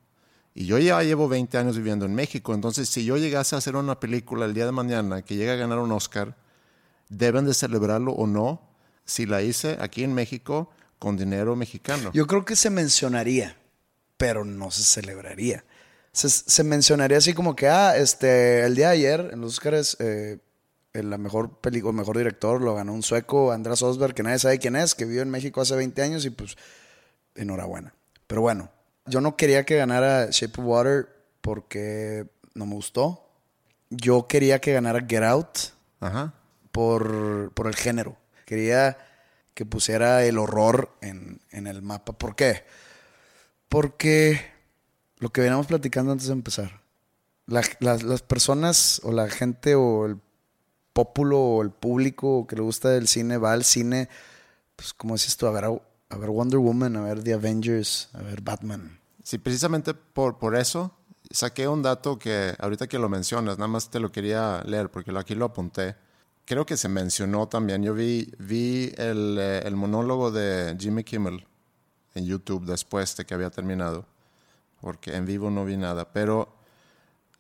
Y 0.55 0.67
yo 0.67 0.79
ya 0.79 1.03
llevo 1.03 1.29
20 1.29 1.57
años 1.59 1.77
viviendo 1.77 2.07
en 2.07 2.15
México. 2.15 2.55
Entonces, 2.55 2.89
si 2.89 3.05
yo 3.05 3.17
llegase 3.17 3.55
a 3.55 3.59
hacer 3.59 3.77
una 3.77 4.01
película 4.01 4.47
el 4.47 4.55
día 4.55 4.67
de 4.67 4.73
mañana 4.73 5.23
que 5.23 5.37
llegue 5.37 5.53
a 5.53 5.57
ganar 5.57 5.79
un 5.79 5.93
Oscar, 5.93 6.37
deben 7.09 7.45
de 7.45 7.55
celebrarlo 7.55 8.13
o 8.13 8.27
no 8.27 8.61
si 9.05 9.27
la 9.27 9.43
hice 9.43 9.77
aquí 9.81 10.05
en 10.05 10.15
México 10.15 10.71
con 10.99 11.17
dinero 11.17 11.57
mexicano. 11.57 12.11
Yo 12.13 12.27
creo 12.27 12.45
que 12.45 12.57
se 12.57 12.71
mencionaría, 12.71 13.57
pero 14.17 14.45
no 14.45 14.71
se 14.71 14.83
celebraría. 14.83 15.65
Se, 16.13 16.29
se 16.29 16.65
mencionaría 16.65 17.19
así 17.19 17.35
como 17.35 17.55
que, 17.55 17.69
ah, 17.69 17.97
este, 17.97 18.65
el 18.65 18.75
día 18.75 18.89
de 18.89 18.95
ayer 18.95 19.31
en 19.33 19.41
los 19.41 19.55
Oscars, 19.55 19.97
eh, 20.01 20.39
en 20.93 21.11
la 21.11 21.19
mejor 21.19 21.61
película, 21.61 21.93
mejor 21.93 22.17
director 22.17 22.61
lo 22.61 22.75
ganó 22.75 22.93
un 22.93 23.03
sueco, 23.03 23.53
András 23.53 23.83
Osberg, 23.83 24.15
que 24.15 24.23
nadie 24.23 24.39
sabe 24.39 24.59
quién 24.59 24.75
es, 24.77 24.95
que 24.95 25.05
vivió 25.05 25.23
en 25.23 25.31
México 25.31 25.61
hace 25.61 25.77
20 25.77 26.03
años 26.03 26.25
y 26.25 26.31
pues, 26.31 26.57
enhorabuena. 27.35 27.95
Pero 28.27 28.41
bueno, 28.41 28.71
yo 29.07 29.21
no 29.21 29.37
quería 29.37 29.65
que 29.65 29.77
ganara 29.77 30.29
Shape 30.31 30.61
of 30.61 30.67
Water 30.67 31.09
porque 31.41 32.27
no 32.55 32.67
me 32.67 32.75
gustó. 32.75 33.27
Yo 33.89 34.27
quería 34.27 34.61
que 34.61 34.73
ganara 34.73 35.05
Get 35.09 35.23
Out 35.23 35.59
Ajá. 36.01 36.35
por, 36.73 37.53
por 37.55 37.67
el 37.67 37.75
género. 37.77 38.17
Quería 38.45 38.99
que 39.55 39.65
pusiera 39.65 40.25
el 40.25 40.39
horror 40.39 40.91
en, 41.01 41.41
en 41.51 41.67
el 41.67 41.83
mapa. 41.83 42.13
¿Por 42.13 42.37
qué? 42.37 42.65
Porque 43.69 44.41
lo 45.21 45.31
que 45.31 45.41
veníamos 45.41 45.67
platicando 45.67 46.13
antes 46.13 46.27
de 46.27 46.33
empezar. 46.33 46.81
La- 47.47 47.63
las, 47.81 48.03
las 48.03 48.23
personas 48.23 49.01
o 49.05 49.13
la 49.13 49.29
gente 49.29 49.75
o 49.75 50.07
el 50.07 50.19
pópulo 50.93 51.39
o 51.39 51.63
el 51.63 51.71
público 51.71 52.47
que 52.47 52.57
le 52.57 52.63
gusta 52.63 52.97
el 52.97 53.07
cine 53.07 53.39
va 53.39 53.53
al 53.53 53.65
cine, 53.65 54.09
pues 54.77 54.93
como 54.93 55.15
dices 55.15 55.37
tú, 55.37 55.47
a 55.47 55.51
ver, 55.53 55.65
a, 55.65 56.17
ver 56.17 56.31
Wonder 56.31 56.59
Woman, 56.59 56.97
a 56.97 57.03
ver 57.03 57.23
The 57.23 57.35
Avengers, 57.35 58.09
a 58.13 58.23
ver 58.23 58.41
Batman. 58.41 58.99
Sí, 59.23 59.39
precisamente 59.39 59.95
por, 59.95 60.39
por 60.39 60.57
eso 60.57 60.93
saqué 61.31 61.69
un 61.69 61.83
dato 61.83 62.19
que 62.19 62.55
ahorita 62.59 62.89
que 62.89 62.99
lo 62.99 63.09
mencionas, 63.09 63.59
nada 63.59 63.69
más 63.69 63.91
te 63.91 64.01
lo 64.01 64.11
quería 64.11 64.63
leer 64.65 64.91
porque 64.91 65.17
aquí 65.17 65.35
lo 65.35 65.45
apunté. 65.45 65.95
Creo 66.45 66.67
que 66.67 66.77
se 66.77 66.89
mencionó 66.89 67.47
también. 67.47 67.83
Yo 67.85 67.95
vi, 67.95 68.33
vi 68.39 68.93
el, 68.97 69.37
eh, 69.39 69.63
el 69.65 69.77
monólogo 69.77 70.33
de 70.33 70.77
Jimmy 70.79 71.05
Kimmel 71.05 71.47
en 72.15 72.27
YouTube 72.27 72.65
después 72.67 73.17
de 73.17 73.25
que 73.25 73.35
había 73.35 73.51
terminado, 73.51 74.05
porque 74.81 75.15
en 75.17 75.27
vivo 75.27 75.51
no 75.51 75.65
vi 75.65 75.77
nada. 75.77 76.13
Pero 76.13 76.55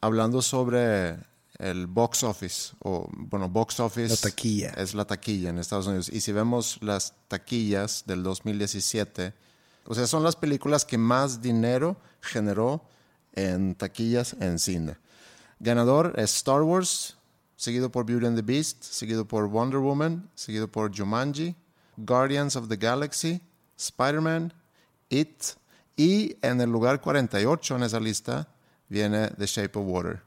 hablando 0.00 0.42
sobre 0.42 1.18
el 1.58 1.86
box 1.86 2.22
office, 2.24 2.72
o 2.80 3.08
bueno, 3.12 3.48
box 3.48 3.80
office 3.80 4.08
La 4.08 4.16
taquilla. 4.16 4.70
es 4.70 4.94
la 4.94 5.04
taquilla 5.04 5.50
en 5.50 5.58
Estados 5.58 5.86
Unidos. 5.86 6.08
Y 6.08 6.20
si 6.20 6.32
vemos 6.32 6.78
las 6.80 7.14
taquillas 7.28 8.04
del 8.06 8.22
2017, 8.22 9.34
o 9.86 9.94
sea, 9.94 10.06
son 10.06 10.22
las 10.22 10.36
películas 10.36 10.84
que 10.84 10.98
más 10.98 11.42
dinero 11.42 11.96
generó 12.20 12.82
en 13.34 13.74
taquillas 13.74 14.34
en 14.40 14.58
cine. 14.58 14.96
Ganador 15.58 16.14
es 16.16 16.34
Star 16.36 16.62
Wars, 16.62 17.16
seguido 17.56 17.90
por 17.90 18.06
Beauty 18.06 18.26
and 18.26 18.36
the 18.36 18.42
Beast, 18.42 18.82
seguido 18.82 19.26
por 19.26 19.46
Wonder 19.48 19.80
Woman, 19.80 20.30
seguido 20.34 20.68
por 20.70 20.96
Jumanji, 20.96 21.54
Guardians 21.98 22.56
of 22.56 22.68
the 22.68 22.76
Galaxy, 22.76 23.42
Spider-Man, 23.76 24.54
It, 25.10 25.42
y 26.02 26.36
en 26.42 26.60
el 26.60 26.70
lugar 26.70 27.00
48 27.00 27.76
en 27.76 27.82
esa 27.82 28.00
lista 28.00 28.48
viene 28.88 29.28
The 29.36 29.46
Shape 29.46 29.78
of 29.78 29.84
Water. 29.86 30.22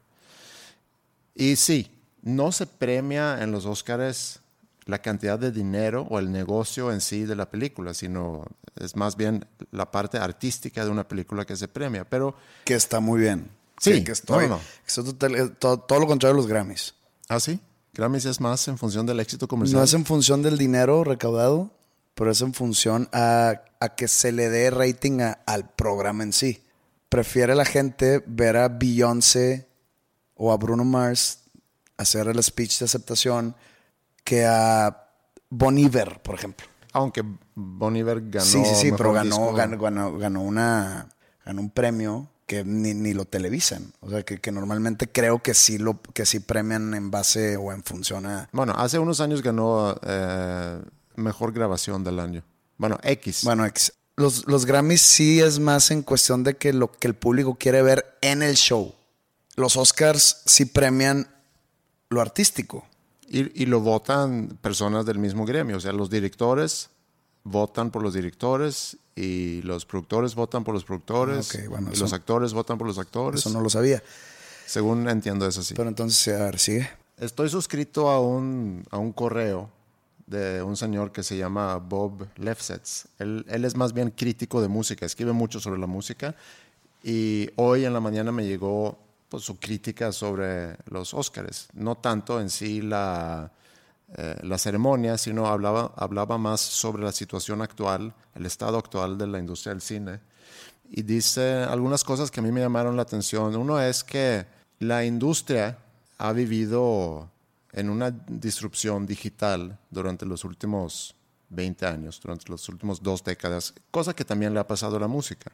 Y 1.34 1.56
sí, 1.56 1.90
no 2.22 2.52
se 2.52 2.66
premia 2.66 3.42
en 3.42 3.50
los 3.50 3.66
Oscars 3.66 4.40
la 4.86 5.00
cantidad 5.00 5.38
de 5.38 5.50
dinero 5.50 6.06
o 6.10 6.18
el 6.18 6.30
negocio 6.30 6.92
en 6.92 7.00
sí 7.00 7.24
de 7.24 7.34
la 7.34 7.50
película, 7.50 7.94
sino 7.94 8.44
es 8.76 8.94
más 8.96 9.16
bien 9.16 9.46
la 9.72 9.90
parte 9.90 10.18
artística 10.18 10.84
de 10.84 10.90
una 10.90 11.08
película 11.08 11.44
que 11.44 11.56
se 11.56 11.68
premia. 11.68 12.04
Pero 12.08 12.34
que 12.64 12.74
está 12.74 13.00
muy 13.00 13.20
bien. 13.20 13.50
Sí, 13.80 14.04
que 14.04 14.12
estoy, 14.12 14.44
no, 14.44 14.56
no. 14.56 14.60
estoy 14.86 15.04
total- 15.04 15.34
eh, 15.34 15.48
todo, 15.58 15.78
todo 15.80 15.98
lo 15.98 16.06
contrario 16.06 16.34
de 16.36 16.40
los 16.42 16.46
Grammys. 16.48 16.94
¿Ah, 17.28 17.40
sí? 17.40 17.58
Grammys 17.94 18.26
es 18.26 18.40
más 18.40 18.68
en 18.68 18.78
función 18.78 19.06
del 19.06 19.18
éxito 19.20 19.48
comercial. 19.48 19.78
No 19.80 19.84
es 19.84 19.94
en 19.94 20.04
función 20.04 20.42
del 20.42 20.56
dinero 20.58 21.02
recaudado, 21.02 21.70
pero 22.14 22.30
es 22.30 22.40
en 22.40 22.54
función 22.54 23.08
a, 23.12 23.62
a 23.80 23.88
que 23.96 24.08
se 24.08 24.32
le 24.32 24.48
dé 24.50 24.70
rating 24.70 25.20
a- 25.20 25.38
al 25.46 25.68
programa 25.70 26.22
en 26.24 26.32
sí. 26.32 26.62
Prefiere 27.08 27.54
la 27.54 27.64
gente 27.64 28.22
ver 28.26 28.56
a 28.56 28.68
Beyoncé 28.68 29.68
o 30.34 30.52
a 30.52 30.56
Bruno 30.56 30.84
Mars 30.84 31.40
hacer 31.96 32.26
el 32.28 32.42
speech 32.42 32.78
de 32.80 32.86
aceptación 32.86 33.54
que 34.24 34.44
a 34.46 35.06
Bon 35.50 35.76
Iver, 35.78 36.20
por 36.22 36.34
ejemplo. 36.34 36.66
Aunque 36.92 37.22
Bon 37.54 37.94
Iver 37.96 38.20
ganó. 38.30 38.44
sí, 38.46 38.64
sí, 38.64 38.74
sí, 38.74 38.92
pero 38.96 39.12
ganó, 39.12 39.52
ganó, 39.52 40.16
ganó 40.18 40.42
una, 40.42 41.08
ganó 41.44 41.60
un 41.60 41.70
premio 41.70 42.28
que 42.46 42.64
ni, 42.64 42.94
ni 42.94 43.14
lo 43.14 43.24
televisan. 43.24 43.92
O 44.00 44.10
sea, 44.10 44.22
que, 44.22 44.38
que 44.40 44.52
normalmente 44.52 45.08
creo 45.10 45.40
que 45.42 45.54
sí, 45.54 45.78
lo, 45.78 46.00
que 46.02 46.26
sí 46.26 46.40
premian 46.40 46.94
en 46.94 47.10
base 47.10 47.56
o 47.56 47.72
en 47.72 47.82
función 47.84 48.26
a... 48.26 48.48
Bueno, 48.52 48.74
hace 48.76 48.98
unos 48.98 49.20
años 49.20 49.42
ganó 49.42 49.96
eh, 50.02 50.80
mejor 51.16 51.52
grabación 51.52 52.04
del 52.04 52.18
año. 52.20 52.42
Bueno, 52.76 52.98
X. 53.02 53.40
Bueno, 53.44 53.64
ex- 53.66 53.92
los, 54.16 54.46
los 54.46 54.64
Grammys 54.66 55.00
sí 55.00 55.40
es 55.40 55.58
más 55.58 55.90
en 55.90 56.02
cuestión 56.02 56.44
de 56.44 56.56
que 56.56 56.72
lo 56.72 56.90
que 56.92 57.06
el 57.08 57.14
público 57.14 57.56
quiere 57.56 57.82
ver 57.82 58.16
en 58.20 58.42
el 58.42 58.54
show. 58.56 58.94
Los 59.56 59.76
Oscars 59.76 60.42
sí 60.46 60.64
premian 60.66 61.28
lo 62.10 62.20
artístico. 62.20 62.84
Y, 63.28 63.62
y 63.62 63.66
lo 63.66 63.80
votan 63.80 64.58
personas 64.60 65.06
del 65.06 65.18
mismo 65.18 65.44
gremio. 65.46 65.76
O 65.76 65.80
sea, 65.80 65.92
los 65.92 66.10
directores 66.10 66.90
votan 67.42 67.90
por 67.90 68.02
los 68.02 68.14
directores 68.14 68.96
y 69.16 69.62
los 69.62 69.84
productores 69.86 70.34
votan 70.34 70.64
por 70.64 70.74
los 70.74 70.84
productores 70.84 71.54
Ah, 71.54 71.58
ok, 71.60 71.68
bueno, 71.68 71.90
y 71.90 71.94
eso- 71.94 72.04
los 72.04 72.12
actores 72.12 72.52
votan 72.52 72.78
por 72.78 72.86
los 72.86 72.98
actores. 72.98 73.40
Eso 73.40 73.50
no 73.50 73.60
lo 73.60 73.70
sabía. 73.70 74.02
Según 74.66 75.08
entiendo 75.08 75.46
es 75.46 75.58
así. 75.58 75.74
Pero 75.74 75.88
entonces, 75.88 76.34
a 76.34 76.44
ver, 76.44 76.58
sigue. 76.58 76.88
Estoy 77.18 77.48
suscrito 77.48 78.10
a 78.10 78.20
un, 78.20 78.84
a 78.90 78.98
un 78.98 79.12
correo 79.12 79.70
de 80.26 80.62
un 80.62 80.76
señor 80.76 81.12
que 81.12 81.22
se 81.22 81.36
llama 81.36 81.76
Bob 81.76 82.28
Lefsetz. 82.36 83.06
Él, 83.18 83.44
él 83.48 83.64
es 83.64 83.76
más 83.76 83.92
bien 83.92 84.10
crítico 84.10 84.60
de 84.60 84.68
música, 84.68 85.06
escribe 85.06 85.32
mucho 85.32 85.60
sobre 85.60 85.80
la 85.80 85.86
música 85.86 86.34
y 87.02 87.50
hoy 87.56 87.84
en 87.84 87.92
la 87.92 88.00
mañana 88.00 88.32
me 88.32 88.46
llegó 88.46 88.98
pues, 89.28 89.44
su 89.44 89.58
crítica 89.58 90.10
sobre 90.12 90.76
los 90.90 91.12
Óscares. 91.12 91.68
No 91.74 91.96
tanto 91.96 92.40
en 92.40 92.48
sí 92.48 92.80
la, 92.80 93.52
eh, 94.16 94.38
la 94.42 94.58
ceremonia, 94.58 95.18
sino 95.18 95.46
hablaba, 95.46 95.92
hablaba 95.96 96.38
más 96.38 96.60
sobre 96.60 97.02
la 97.02 97.12
situación 97.12 97.60
actual, 97.60 98.14
el 98.34 98.46
estado 98.46 98.78
actual 98.78 99.18
de 99.18 99.26
la 99.26 99.38
industria 99.38 99.72
del 99.72 99.82
cine. 99.82 100.20
Y 100.88 101.02
dice 101.02 101.64
algunas 101.64 102.04
cosas 102.04 102.30
que 102.30 102.40
a 102.40 102.42
mí 102.42 102.52
me 102.52 102.60
llamaron 102.60 102.96
la 102.96 103.02
atención. 103.02 103.56
Uno 103.56 103.80
es 103.80 104.04
que 104.04 104.46
la 104.78 105.04
industria 105.04 105.78
ha 106.18 106.32
vivido 106.32 107.28
en 107.74 107.90
una 107.90 108.10
disrupción 108.10 109.04
digital 109.06 109.78
durante 109.90 110.24
los 110.26 110.44
últimos 110.44 111.14
20 111.50 111.86
años, 111.86 112.20
durante 112.22 112.48
los 112.50 112.68
últimos 112.68 113.02
dos 113.02 113.22
décadas, 113.22 113.74
cosa 113.90 114.14
que 114.14 114.24
también 114.24 114.54
le 114.54 114.60
ha 114.60 114.66
pasado 114.66 114.96
a 114.96 115.00
la 115.00 115.08
música. 115.08 115.52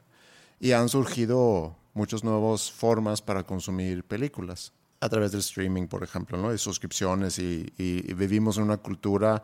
Y 0.61 0.73
han 0.73 0.89
surgido 0.89 1.77
muchas 1.95 2.23
nuevas 2.23 2.71
formas 2.71 3.23
para 3.23 3.43
consumir 3.45 4.05
películas 4.05 4.73
a 5.01 5.09
través 5.09 5.33
del 5.33 5.41
streaming, 5.41 5.87
por 5.87 6.05
ejemplo, 6.05 6.37
¿no? 6.37 6.53
Y 6.53 6.59
suscripciones 6.59 7.39
y, 7.39 7.73
y- 7.79 8.11
y 8.11 8.15
vivimos 8.15 8.59
en 8.59 8.65
una 8.65 8.77
cultura 8.77 9.43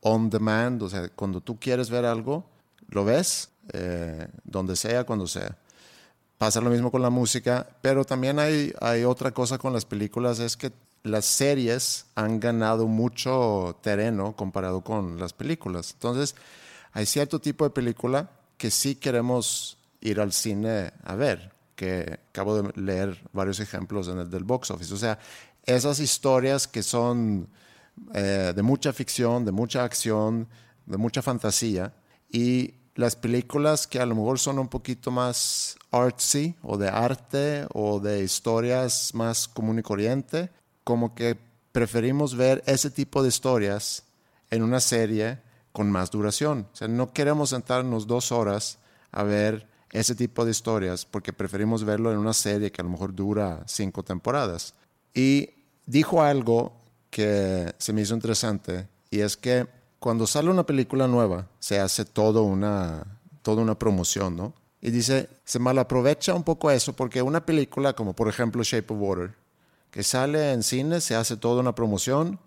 on 0.00 0.30
demand, 0.30 0.82
o 0.82 0.88
sea, 0.88 1.08
cuando 1.10 1.40
tú 1.42 1.58
quieres 1.60 1.90
ver 1.90 2.04
algo, 2.06 2.44
lo 2.88 3.04
ves, 3.04 3.50
eh, 3.72 4.28
donde 4.44 4.76
sea, 4.76 5.04
cuando 5.04 5.26
sea. 5.26 5.56
Pasa 6.38 6.60
lo 6.60 6.70
mismo 6.70 6.90
con 6.90 7.00
la 7.02 7.10
música, 7.10 7.66
pero 7.82 8.04
también 8.04 8.38
hay, 8.38 8.72
hay 8.80 9.04
otra 9.04 9.30
cosa 9.32 9.56
con 9.58 9.72
las 9.72 9.84
películas, 9.84 10.38
es 10.40 10.56
que 10.56 10.72
las 11.04 11.26
series 11.26 12.06
han 12.14 12.40
ganado 12.40 12.88
mucho 12.88 13.78
terreno 13.82 14.34
comparado 14.34 14.82
con 14.82 15.20
las 15.20 15.32
películas. 15.32 15.92
Entonces, 15.92 16.34
hay 16.92 17.06
cierto 17.06 17.40
tipo 17.40 17.64
de 17.64 17.70
película 17.70 18.30
que 18.56 18.70
sí 18.70 18.96
queremos 18.96 19.76
ir 20.00 20.18
al 20.18 20.32
cine 20.32 20.92
a 21.04 21.14
ver, 21.14 21.52
que 21.76 22.20
acabo 22.30 22.60
de 22.60 22.80
leer 22.80 23.20
varios 23.32 23.60
ejemplos 23.60 24.08
en 24.08 24.18
el 24.18 24.30
del 24.30 24.44
box 24.44 24.70
office. 24.70 24.94
O 24.94 24.96
sea, 24.96 25.18
esas 25.66 26.00
historias 26.00 26.66
que 26.66 26.82
son 26.82 27.48
eh, 28.14 28.52
de 28.56 28.62
mucha 28.62 28.92
ficción, 28.92 29.44
de 29.44 29.52
mucha 29.52 29.84
acción, 29.84 30.48
de 30.86 30.96
mucha 30.96 31.20
fantasía, 31.20 31.92
y 32.30 32.74
las 32.94 33.14
películas 33.14 33.86
que 33.86 34.00
a 34.00 34.06
lo 34.06 34.14
mejor 34.14 34.38
son 34.38 34.58
un 34.58 34.68
poquito 34.68 35.10
más 35.10 35.76
artsy 35.90 36.54
o 36.62 36.78
de 36.78 36.88
arte 36.88 37.66
o 37.74 38.00
de 38.00 38.22
historias 38.22 39.14
más 39.14 39.48
común 39.48 39.78
y 39.80 39.82
corriente, 39.82 40.50
como 40.84 41.14
que 41.14 41.36
preferimos 41.72 42.36
ver 42.36 42.62
ese 42.66 42.90
tipo 42.90 43.22
de 43.22 43.30
historias 43.30 44.04
en 44.50 44.62
una 44.62 44.80
serie 44.80 45.40
con 45.72 45.90
más 45.90 46.10
duración. 46.10 46.68
O 46.72 46.76
sea, 46.76 46.86
no 46.86 47.12
queremos 47.12 47.50
sentarnos 47.50 48.06
dos 48.06 48.30
horas 48.30 48.78
a 49.10 49.24
ver 49.24 49.66
ese 49.90 50.14
tipo 50.14 50.44
de 50.44 50.50
historias 50.50 51.04
porque 51.04 51.32
preferimos 51.32 51.84
verlo 51.84 52.12
en 52.12 52.18
una 52.18 52.32
serie 52.32 52.70
que 52.70 52.80
a 52.80 52.84
lo 52.84 52.90
mejor 52.90 53.14
dura 53.14 53.62
cinco 53.66 54.02
temporadas. 54.02 54.74
Y 55.14 55.50
dijo 55.86 56.22
algo 56.22 56.72
que 57.10 57.72
se 57.78 57.92
me 57.92 58.02
hizo 58.02 58.14
interesante 58.14 58.88
y 59.10 59.20
es 59.20 59.36
que 59.36 59.66
cuando 59.98 60.26
sale 60.26 60.50
una 60.50 60.66
película 60.66 61.06
nueva 61.06 61.48
se 61.60 61.78
hace 61.78 62.04
todo 62.04 62.42
una, 62.42 63.20
toda 63.42 63.62
una 63.62 63.78
promoción, 63.78 64.36
¿no? 64.36 64.52
Y 64.80 64.90
dice, 64.90 65.30
se 65.44 65.58
malaprovecha 65.58 66.34
un 66.34 66.42
poco 66.42 66.70
eso 66.70 66.92
porque 66.92 67.22
una 67.22 67.46
película 67.46 67.94
como 67.94 68.14
por 68.14 68.28
ejemplo 68.28 68.62
Shape 68.62 68.92
of 68.92 69.00
Water, 69.00 69.34
que 69.94 70.02
sale 70.02 70.50
en 70.50 70.64
cine, 70.64 71.00
se 71.00 71.14
hace 71.14 71.36
toda 71.36 71.60
una 71.60 71.76
promoción 71.76 72.40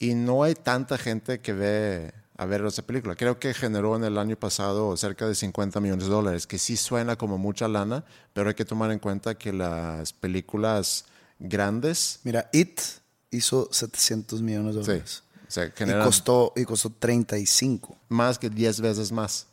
y 0.00 0.14
no 0.14 0.42
hay 0.42 0.56
tanta 0.56 0.98
gente 0.98 1.38
que 1.38 1.52
ve 1.52 2.12
a 2.36 2.46
ver 2.46 2.64
esa 2.64 2.82
película. 2.82 3.14
Creo 3.14 3.38
que 3.38 3.54
generó 3.54 3.94
en 3.94 4.02
el 4.02 4.18
año 4.18 4.34
pasado 4.34 4.96
cerca 4.96 5.28
de 5.28 5.36
50 5.36 5.78
millones 5.78 6.06
de 6.06 6.10
dólares, 6.10 6.48
que 6.48 6.58
sí 6.58 6.76
suena 6.76 7.14
como 7.14 7.38
mucha 7.38 7.68
lana, 7.68 8.04
pero 8.32 8.48
hay 8.48 8.56
que 8.56 8.64
tomar 8.64 8.90
en 8.90 8.98
cuenta 8.98 9.36
que 9.36 9.52
las 9.52 10.12
películas 10.12 11.04
grandes 11.38 12.18
Mira, 12.24 12.50
It 12.52 12.80
hizo 13.30 13.68
700 13.70 14.42
millones 14.42 14.74
de 14.74 14.80
sí, 14.82 14.86
dólares. 14.88 15.22
o 15.46 15.50
sea, 15.52 15.66
Y 15.66 16.02
costó, 16.02 16.52
y 16.56 16.64
costó 16.64 16.90
35. 16.90 17.96
más 18.08 18.36
que 18.36 18.50
10 18.50 18.80
veces 18.80 19.12
más. 19.12 19.46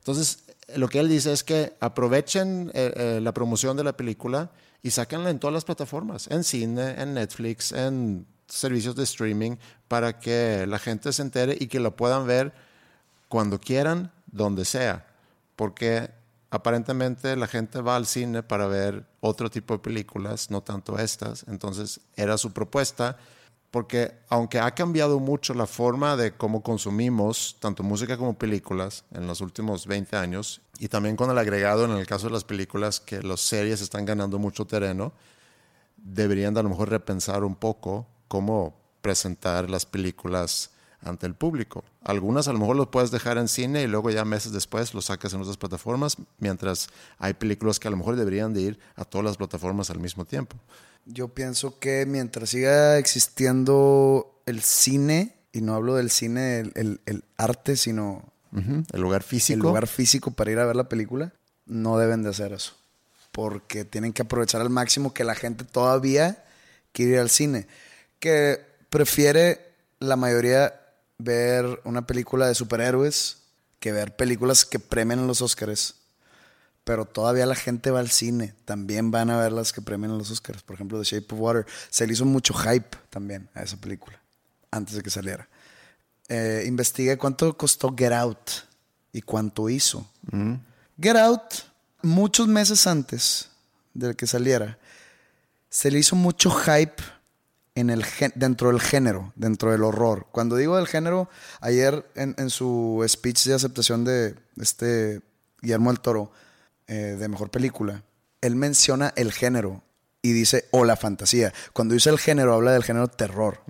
Entonces, 0.00 0.40
lo 0.76 0.90
que 0.90 0.98
él 1.00 1.08
dice 1.08 1.32
es 1.32 1.42
que 1.42 1.72
aprovechen 1.80 2.70
eh, 2.74 2.92
eh, 2.94 3.20
la 3.22 3.32
promoción 3.32 3.74
de 3.74 3.84
la 3.84 3.96
película 3.96 4.50
y 4.84 4.90
sáquenla 4.90 5.30
en 5.30 5.38
todas 5.38 5.54
las 5.54 5.64
plataformas, 5.64 6.28
en 6.30 6.44
cine, 6.44 7.00
en 7.00 7.14
Netflix, 7.14 7.72
en 7.72 8.26
servicios 8.46 8.94
de 8.94 9.04
streaming, 9.04 9.56
para 9.88 10.20
que 10.20 10.66
la 10.68 10.78
gente 10.78 11.10
se 11.10 11.22
entere 11.22 11.56
y 11.58 11.68
que 11.68 11.80
la 11.80 11.90
puedan 11.90 12.26
ver 12.26 12.52
cuando 13.28 13.58
quieran, 13.58 14.12
donde 14.26 14.66
sea. 14.66 15.06
Porque 15.56 16.10
aparentemente 16.50 17.34
la 17.34 17.46
gente 17.46 17.80
va 17.80 17.96
al 17.96 18.04
cine 18.04 18.42
para 18.42 18.66
ver 18.66 19.06
otro 19.20 19.48
tipo 19.48 19.72
de 19.72 19.80
películas, 19.80 20.50
no 20.50 20.62
tanto 20.62 20.98
estas. 20.98 21.46
Entonces, 21.48 22.00
era 22.14 22.36
su 22.36 22.52
propuesta 22.52 23.16
porque 23.74 24.12
aunque 24.28 24.60
ha 24.60 24.72
cambiado 24.72 25.18
mucho 25.18 25.52
la 25.52 25.66
forma 25.66 26.16
de 26.16 26.30
cómo 26.30 26.62
consumimos 26.62 27.56
tanto 27.58 27.82
música 27.82 28.16
como 28.16 28.38
películas 28.38 29.04
en 29.12 29.26
los 29.26 29.40
últimos 29.40 29.88
20 29.88 30.16
años, 30.16 30.60
y 30.78 30.86
también 30.86 31.16
con 31.16 31.28
el 31.28 31.38
agregado 31.38 31.84
en 31.84 31.90
el 31.90 32.06
caso 32.06 32.28
de 32.28 32.34
las 32.34 32.44
películas 32.44 33.00
que 33.00 33.20
las 33.20 33.40
series 33.40 33.80
están 33.80 34.04
ganando 34.04 34.38
mucho 34.38 34.64
terreno, 34.64 35.12
deberían 35.96 36.54
de 36.54 36.60
a 36.60 36.62
lo 36.62 36.68
mejor 36.68 36.88
repensar 36.88 37.42
un 37.42 37.56
poco 37.56 38.06
cómo 38.28 38.76
presentar 39.02 39.68
las 39.68 39.86
películas 39.86 40.70
ante 41.04 41.26
el 41.26 41.34
público. 41.34 41.84
Algunas 42.02 42.48
a 42.48 42.52
lo 42.52 42.58
mejor 42.58 42.76
los 42.76 42.88
puedes 42.88 43.10
dejar 43.10 43.38
en 43.38 43.48
cine 43.48 43.82
y 43.82 43.86
luego 43.86 44.10
ya 44.10 44.24
meses 44.24 44.52
después 44.52 44.94
los 44.94 45.06
sacas 45.06 45.32
en 45.34 45.40
otras 45.42 45.56
plataformas, 45.56 46.16
mientras 46.38 46.88
hay 47.18 47.34
películas 47.34 47.78
que 47.78 47.88
a 47.88 47.90
lo 47.90 47.96
mejor 47.96 48.16
deberían 48.16 48.52
de 48.54 48.62
ir 48.62 48.78
a 48.96 49.04
todas 49.04 49.24
las 49.24 49.36
plataformas 49.36 49.90
al 49.90 49.98
mismo 50.00 50.24
tiempo. 50.24 50.56
Yo 51.06 51.28
pienso 51.28 51.78
que 51.78 52.06
mientras 52.06 52.50
siga 52.50 52.96
existiendo 52.98 54.40
el 54.46 54.62
cine, 54.62 55.34
y 55.52 55.60
no 55.60 55.74
hablo 55.74 55.94
del 55.94 56.10
cine, 56.10 56.60
el, 56.60 56.72
el- 56.74 57.00
el 57.06 57.24
arte, 57.36 57.76
sino 57.76 58.24
El 58.92 59.00
lugar 59.00 59.22
físico. 59.22 59.54
el 59.56 59.60
lugar 59.62 59.86
físico 59.86 60.30
para 60.30 60.50
ir 60.50 60.58
a 60.58 60.64
ver 60.66 60.76
la 60.76 60.88
película, 60.88 61.32
no 61.66 61.98
deben 61.98 62.22
de 62.22 62.30
hacer 62.30 62.52
eso. 62.52 62.72
Porque 63.32 63.84
tienen 63.84 64.12
que 64.12 64.22
aprovechar 64.22 64.60
al 64.60 64.70
máximo 64.70 65.12
que 65.12 65.24
la 65.24 65.34
gente 65.34 65.64
todavía 65.64 66.44
quiere 66.92 67.12
ir 67.12 67.18
al 67.18 67.30
cine. 67.30 67.66
Que 68.20 68.60
prefiere 68.90 69.60
la 69.98 70.14
mayoría 70.16 70.80
ver 71.18 71.80
una 71.84 72.06
película 72.06 72.46
de 72.46 72.54
superhéroes 72.54 73.38
que 73.80 73.92
ver 73.92 74.16
películas 74.16 74.64
que 74.64 74.78
premian 74.78 75.20
en 75.20 75.26
los 75.26 75.42
Oscars. 75.42 75.96
pero 76.84 77.06
todavía 77.06 77.46
la 77.46 77.54
gente 77.54 77.90
va 77.90 78.00
al 78.00 78.10
cine. 78.10 78.54
También 78.66 79.10
van 79.10 79.30
a 79.30 79.38
ver 79.38 79.52
las 79.52 79.72
que 79.72 79.80
premian 79.80 80.12
a 80.12 80.16
los 80.16 80.30
Oscars. 80.30 80.62
Por 80.62 80.74
ejemplo, 80.74 80.98
The 80.98 81.04
Shape 81.04 81.34
of 81.34 81.40
Water. 81.40 81.66
Se 81.88 82.06
le 82.06 82.12
hizo 82.12 82.26
mucho 82.26 82.52
hype 82.52 82.96
también 83.08 83.48
a 83.54 83.62
esa 83.62 83.78
película, 83.78 84.20
antes 84.70 84.94
de 84.94 85.02
que 85.02 85.08
saliera. 85.08 85.48
Eh, 86.28 86.64
investigué 86.66 87.16
cuánto 87.16 87.56
costó 87.56 87.94
Get 87.96 88.12
Out 88.12 88.50
y 89.12 89.22
cuánto 89.22 89.68
hizo. 89.70 90.06
Get 91.00 91.16
Out, 91.16 91.54
muchos 92.02 92.48
meses 92.48 92.86
antes 92.86 93.48
de 93.94 94.14
que 94.14 94.26
saliera, 94.26 94.78
se 95.70 95.90
le 95.90 95.98
hizo 95.98 96.16
mucho 96.16 96.50
hype 96.50 97.02
en 97.74 97.90
el, 97.90 98.04
dentro 98.34 98.68
del 98.68 98.80
género, 98.80 99.32
dentro 99.34 99.72
del 99.72 99.82
horror. 99.82 100.26
Cuando 100.30 100.56
digo 100.56 100.76
del 100.76 100.86
género, 100.86 101.28
ayer 101.60 102.08
en, 102.14 102.34
en 102.38 102.50
su 102.50 103.04
speech 103.08 103.44
de 103.44 103.54
aceptación 103.54 104.04
de 104.04 104.36
este 104.60 105.22
Guillermo 105.60 105.90
del 105.90 106.00
Toro, 106.00 106.30
eh, 106.86 107.16
de 107.18 107.28
mejor 107.28 107.50
película, 107.50 108.02
él 108.40 108.56
menciona 108.56 109.12
el 109.16 109.32
género 109.32 109.82
y 110.20 110.32
dice, 110.32 110.66
o 110.70 110.84
la 110.84 110.96
fantasía. 110.96 111.52
Cuando 111.72 111.94
dice 111.94 112.10
el 112.10 112.18
género, 112.18 112.54
habla 112.54 112.72
del 112.72 112.84
género 112.84 113.08
terror. 113.08 113.60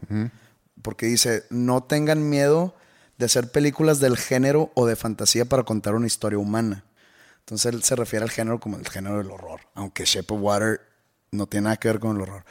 Porque 0.82 1.06
dice, 1.06 1.44
no 1.50 1.82
tengan 1.84 2.28
miedo 2.28 2.74
de 3.18 3.26
hacer 3.26 3.50
películas 3.50 4.00
del 4.00 4.16
género 4.16 4.70
o 4.74 4.86
de 4.86 4.96
fantasía 4.96 5.44
para 5.44 5.62
contar 5.62 5.94
una 5.94 6.06
historia 6.06 6.38
humana. 6.38 6.84
Entonces 7.40 7.72
él 7.72 7.82
se 7.82 7.96
refiere 7.96 8.24
al 8.24 8.30
género 8.30 8.58
como 8.58 8.76
el 8.76 8.88
género 8.88 9.18
del 9.18 9.30
horror, 9.30 9.60
aunque 9.74 10.04
Shape 10.04 10.32
of 10.34 10.40
Water 10.40 10.80
no 11.30 11.46
tiene 11.46 11.64
nada 11.64 11.76
que 11.76 11.88
ver 11.88 12.00
con 12.00 12.16
el 12.16 12.22
horror. 12.22 12.44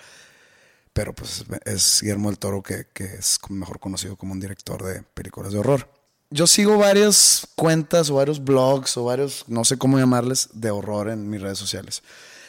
Pero 0.93 1.13
pues 1.13 1.43
es 1.65 1.99
Guillermo 2.01 2.29
del 2.29 2.39
Toro 2.39 2.61
que, 2.61 2.87
que 2.93 3.05
es 3.05 3.39
mejor 3.49 3.79
conocido 3.79 4.15
como 4.15 4.33
un 4.33 4.39
director 4.39 4.83
de 4.83 5.01
películas 5.01 5.51
de 5.51 5.59
horror 5.59 5.89
yo 6.33 6.47
sigo 6.47 6.79
varias 6.79 7.47
cuentas 7.55 8.09
o 8.09 8.15
varios 8.15 8.43
blogs 8.43 8.97
o 8.97 9.03
varios, 9.03 9.45
no 9.47 9.63
sé 9.63 9.77
cómo 9.77 9.99
llamarles, 9.99 10.49
de 10.53 10.71
horror 10.71 11.09
en 11.09 11.29
mis 11.29 11.39
redes 11.39 11.59
sociales. 11.59 12.01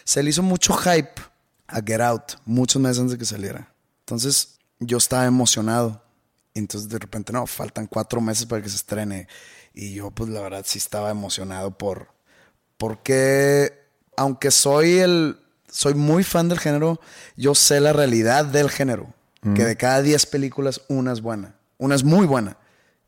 Se 0.05 0.23
le 0.23 0.31
hizo 0.31 0.43
mucho 0.43 0.73
hype 0.73 1.21
a 1.67 1.83
Get 1.83 2.01
Out 2.01 2.33
muchos 2.47 2.81
meses 2.81 3.01
antes 3.01 3.13
de 3.13 3.19
que 3.19 3.27
saliera. 3.27 3.75
Entonces 4.01 4.59
yo 4.81 4.97
estaba 4.97 5.27
emocionado. 5.27 6.03
Entonces 6.55 6.89
de 6.89 6.99
repente, 6.99 7.31
no, 7.35 7.47
faltan 7.47 7.87
cuatro 7.87 8.23
meses 8.23 8.47
para 8.47 8.63
que 8.63 8.71
se 8.71 8.77
estrene. 8.77 9.29
Y 9.75 9.93
yo 9.93 10.11
pues 10.11 10.31
la 10.31 10.41
verdad 10.41 10.65
sí 10.67 10.79
estaba 10.79 11.11
emocionado 11.11 11.77
por... 11.77 12.09
Porque 12.79 13.71
aunque 14.17 14.51
soy 14.51 14.99
el... 14.99 15.44
Soy 15.75 15.95
muy 15.95 16.23
fan 16.23 16.49
del 16.49 16.61
género, 16.61 17.01
yo 17.37 17.53
sé 17.57 17.81
la 17.81 17.93
realidad 17.93 18.45
del 18.45 18.71
género. 18.71 19.13
Que 19.43 19.65
de 19.65 19.77
cada 19.77 20.01
diez 20.01 20.25
películas, 20.25 20.81
una 20.89 21.13
es 21.13 21.21
buena. 21.21 21.57
Una 21.77 21.97
es 21.97 22.05
muy 22.05 22.27
buena. 22.27 22.57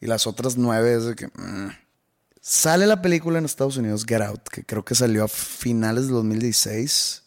Y 0.00 0.06
las 0.06 0.26
otras 0.26 0.56
nueve 0.58 0.94
es 0.94 1.04
de 1.04 1.14
que... 1.14 1.28
Mm. 1.28 1.70
Sale 2.42 2.86
la 2.86 3.00
película 3.00 3.38
en 3.38 3.44
Estados 3.44 3.76
Unidos, 3.76 4.04
Get 4.06 4.20
Out, 4.20 4.48
que 4.48 4.64
creo 4.64 4.84
que 4.84 4.94
salió 4.94 5.24
a 5.24 5.28
finales 5.28 6.04
del 6.06 6.14
2016. 6.14 7.22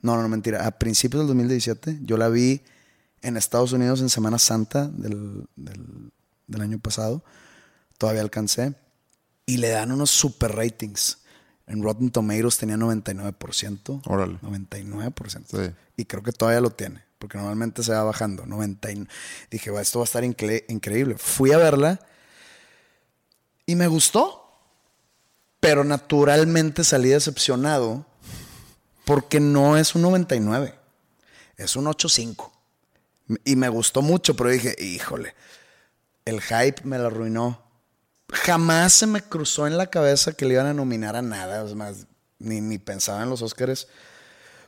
No, 0.00 0.16
no, 0.16 0.22
no, 0.22 0.28
mentira. 0.28 0.66
A 0.66 0.70
principios 0.72 1.20
del 1.20 1.28
2017. 1.28 1.98
Yo 2.02 2.16
la 2.16 2.28
vi 2.28 2.62
en 3.20 3.36
Estados 3.36 3.72
Unidos 3.72 4.00
en 4.00 4.08
Semana 4.08 4.38
Santa 4.38 4.88
del, 4.88 5.46
del, 5.56 6.60
año 6.60 6.78
pasado. 6.78 7.22
Todavía 7.98 8.22
alcancé. 8.22 8.74
Y 9.46 9.58
le 9.58 9.68
dan 9.68 9.92
unos 9.92 10.10
super 10.10 10.56
ratings. 10.56 11.18
En 11.70 11.82
Rotten 11.82 12.10
Tomatoes 12.10 12.58
tenía 12.58 12.76
99%. 12.76 14.02
Órale. 14.06 14.38
99%. 14.40 15.44
Sí. 15.46 15.74
Y 15.96 16.04
creo 16.04 16.22
que 16.22 16.32
todavía 16.32 16.60
lo 16.60 16.70
tiene 16.70 17.02
porque 17.20 17.36
normalmente 17.36 17.82
se 17.82 17.92
va 17.92 18.02
bajando. 18.02 18.46
90 18.46 18.88
dije, 19.50 19.70
esto 19.78 19.98
va 19.98 20.04
a 20.04 20.06
estar 20.06 20.24
increíble. 20.24 21.16
Fui 21.18 21.52
a 21.52 21.58
verla 21.58 22.00
y 23.66 23.76
me 23.76 23.86
gustó, 23.86 24.58
pero 25.60 25.84
naturalmente 25.84 26.82
salí 26.82 27.10
decepcionado 27.10 28.06
porque 29.04 29.38
no 29.38 29.76
es 29.76 29.94
un 29.94 30.02
99, 30.02 30.74
es 31.58 31.76
un 31.76 31.86
85. 31.86 32.50
Y 33.44 33.54
me 33.54 33.68
gustó 33.68 34.00
mucho, 34.00 34.34
pero 34.34 34.48
dije, 34.48 34.74
híjole, 34.82 35.34
el 36.24 36.40
hype 36.40 36.82
me 36.84 36.96
lo 36.96 37.08
arruinó. 37.08 37.62
Jamás 38.32 38.92
se 38.92 39.06
me 39.06 39.22
cruzó 39.22 39.66
en 39.66 39.76
la 39.76 39.88
cabeza 39.88 40.32
que 40.32 40.44
le 40.44 40.54
iban 40.54 40.66
a 40.66 40.74
nominar 40.74 41.16
a 41.16 41.22
nada, 41.22 41.64
es 41.64 41.74
más, 41.74 42.06
ni, 42.38 42.60
ni 42.60 42.78
pensaba 42.78 43.22
en 43.22 43.30
los 43.30 43.42
Oscars. 43.42 43.88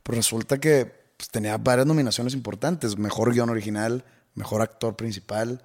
Pero 0.02 0.16
resulta 0.16 0.58
que 0.58 0.86
pues, 1.16 1.30
tenía 1.30 1.56
varias 1.58 1.86
nominaciones 1.86 2.34
importantes. 2.34 2.98
Mejor 2.98 3.32
guion 3.32 3.50
original, 3.50 4.04
mejor 4.34 4.62
actor 4.62 4.96
principal, 4.96 5.62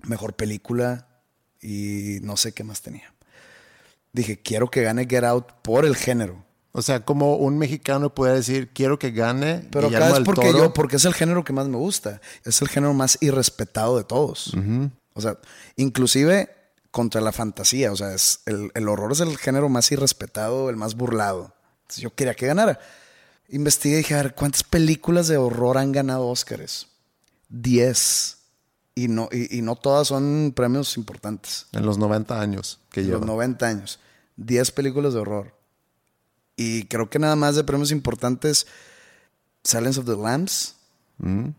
mejor 0.00 0.34
película 0.34 1.06
y 1.60 2.18
no 2.22 2.36
sé 2.36 2.52
qué 2.52 2.64
más 2.64 2.82
tenía. 2.82 3.12
Dije, 4.12 4.40
quiero 4.40 4.70
que 4.70 4.82
gane 4.82 5.06
Get 5.08 5.24
Out 5.24 5.52
por 5.62 5.84
el 5.84 5.96
género. 5.96 6.44
O 6.72 6.82
sea, 6.82 7.04
como 7.04 7.36
un 7.36 7.58
mexicano 7.58 8.14
puede 8.14 8.34
decir, 8.34 8.68
quiero 8.72 8.98
que 8.98 9.10
gane. 9.10 9.66
Pero 9.70 9.88
acá 9.88 10.10
es 10.10 10.20
porque 10.20 10.52
yo, 10.52 10.72
porque 10.72 10.96
es 10.96 11.04
el 11.04 11.14
género 11.14 11.44
que 11.44 11.52
más 11.52 11.66
me 11.66 11.76
gusta. 11.76 12.20
Es 12.44 12.60
el 12.62 12.68
género 12.68 12.94
más 12.94 13.18
irrespetado 13.20 13.96
de 13.96 14.04
todos. 14.04 14.52
O 15.14 15.20
sea, 15.20 15.38
inclusive 15.76 16.50
contra 16.98 17.20
la 17.20 17.30
fantasía. 17.30 17.92
O 17.92 17.96
sea, 17.96 18.12
es 18.12 18.40
el, 18.44 18.72
el, 18.74 18.88
horror 18.88 19.12
es 19.12 19.20
el 19.20 19.38
género 19.38 19.68
más 19.68 19.92
irrespetado, 19.92 20.68
el 20.68 20.74
más 20.74 20.96
burlado. 20.96 21.54
Entonces 21.82 22.02
yo 22.02 22.12
quería 22.12 22.34
que 22.34 22.48
ganara. 22.48 22.80
Investigué 23.50 23.94
y 23.94 23.98
dije, 23.98 24.14
a 24.16 24.22
ver, 24.24 24.34
¿cuántas 24.34 24.64
películas 24.64 25.28
de 25.28 25.36
horror 25.36 25.78
han 25.78 25.92
ganado 25.92 26.26
Óscares? 26.26 26.88
Diez. 27.48 28.38
Y 28.96 29.06
no, 29.06 29.28
y, 29.30 29.62
no 29.62 29.76
todas 29.76 30.08
son 30.08 30.52
premios 30.56 30.96
importantes. 30.96 31.66
En 31.70 31.86
los 31.86 31.98
90 31.98 32.40
años 32.40 32.80
que 32.90 33.02
llevo. 33.02 33.18
En 33.18 33.20
los 33.20 33.28
90 33.28 33.64
años. 33.68 34.00
Diez 34.36 34.72
películas 34.72 35.14
de 35.14 35.20
horror. 35.20 35.54
Y 36.56 36.86
creo 36.86 37.08
que 37.08 37.20
nada 37.20 37.36
más 37.36 37.54
de 37.54 37.62
premios 37.62 37.92
importantes, 37.92 38.66
Silence 39.62 40.00
of 40.00 40.06
the 40.06 40.16
Lambs, 40.16 40.74
mm. 41.18 41.50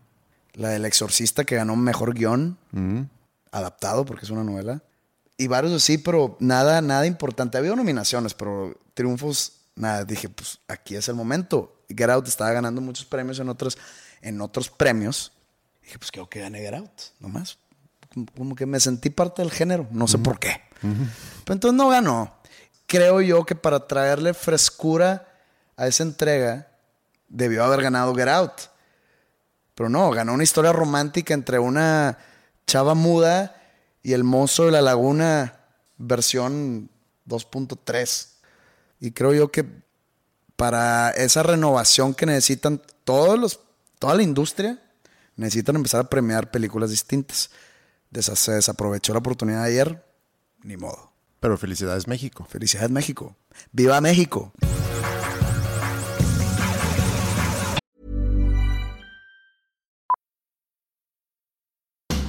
la 0.52 0.68
del 0.68 0.84
exorcista 0.84 1.44
que 1.44 1.56
ganó 1.56 1.76
mejor 1.76 2.12
guion, 2.12 2.58
mm. 2.72 3.04
adaptado 3.52 4.04
porque 4.04 4.26
es 4.26 4.30
una 4.30 4.44
novela. 4.44 4.82
Y 5.40 5.46
varios 5.46 5.72
así, 5.72 5.96
pero 5.96 6.36
nada, 6.38 6.82
nada 6.82 7.06
importante. 7.06 7.56
Había 7.56 7.74
nominaciones, 7.74 8.34
pero 8.34 8.78
triunfos, 8.92 9.62
nada. 9.74 10.04
Dije, 10.04 10.28
pues 10.28 10.60
aquí 10.68 10.96
es 10.96 11.08
el 11.08 11.14
momento. 11.14 11.82
Get 11.88 12.10
Out 12.10 12.28
estaba 12.28 12.52
ganando 12.52 12.82
muchos 12.82 13.06
premios 13.06 13.38
en 13.38 13.48
otros, 13.48 13.78
en 14.20 14.38
otros 14.42 14.68
premios. 14.68 15.32
Dije, 15.82 15.98
pues 15.98 16.10
quiero 16.10 16.28
que 16.28 16.40
gane 16.40 16.58
Get 16.58 16.74
Out, 16.74 16.90
nomás. 17.20 17.56
Como, 18.36 18.54
que 18.54 18.66
me 18.66 18.78
sentí 18.80 19.08
parte 19.08 19.40
del 19.40 19.50
género, 19.50 19.88
no 19.90 20.06
sé 20.06 20.18
por 20.18 20.38
qué. 20.38 20.60
Pero 20.82 21.54
entonces 21.54 21.72
no 21.74 21.88
ganó. 21.88 22.34
Creo 22.86 23.22
yo 23.22 23.46
que 23.46 23.54
para 23.54 23.86
traerle 23.86 24.34
frescura 24.34 25.26
a 25.74 25.86
esa 25.86 26.02
entrega, 26.02 26.68
debió 27.28 27.64
haber 27.64 27.80
ganado 27.80 28.14
Get 28.14 28.28
Out. 28.28 28.60
Pero 29.74 29.88
no, 29.88 30.10
ganó 30.10 30.34
una 30.34 30.42
historia 30.42 30.74
romántica 30.74 31.32
entre 31.32 31.58
una 31.58 32.18
chava 32.66 32.94
muda 32.94 33.56
y 34.02 34.12
el 34.12 34.24
monstruo 34.24 34.66
de 34.66 34.72
la 34.72 34.82
laguna 34.82 35.60
versión 35.98 36.90
2.3. 37.28 38.28
Y 39.00 39.12
creo 39.12 39.32
yo 39.32 39.50
que 39.50 39.64
para 40.56 41.10
esa 41.10 41.42
renovación 41.42 42.14
que 42.14 42.26
necesitan 42.26 42.82
todos 43.04 43.38
los, 43.38 43.60
toda 43.98 44.14
la 44.14 44.22
industria, 44.22 44.82
necesitan 45.36 45.76
empezar 45.76 46.00
a 46.00 46.10
premiar 46.10 46.50
películas 46.50 46.90
distintas. 46.90 47.50
Se 48.12 48.52
desaprovechó 48.52 49.12
la 49.12 49.20
oportunidad 49.20 49.62
ayer, 49.62 50.04
ni 50.62 50.76
modo. 50.76 51.12
Pero 51.40 51.56
felicidades 51.56 52.06
México. 52.06 52.44
Felicidades 52.44 52.90
México. 52.90 53.36
¡Viva 53.72 54.00
México! 54.00 54.52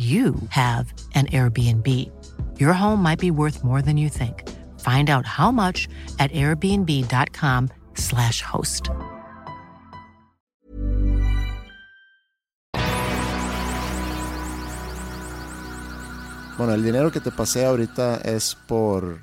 you 0.00 0.34
have 0.48 0.92
an 1.14 1.26
Airbnb. 1.26 1.86
Your 2.58 2.72
home 2.72 3.02
might 3.02 3.18
be 3.18 3.30
worth 3.30 3.62
more 3.62 3.82
than 3.82 3.98
you 3.98 4.08
think. 4.08 4.48
Find 4.80 5.10
out 5.10 5.26
how 5.26 5.52
much 5.52 5.90
at 6.18 6.32
airbnb.com/slash 6.32 8.42
host. 8.42 8.88
Bueno, 16.56 16.72
el 16.74 16.82
dinero 16.82 17.12
que 17.12 17.20
te 17.20 17.30
pasé 17.30 17.66
ahorita 17.66 18.16
es 18.16 18.54
por, 18.54 19.20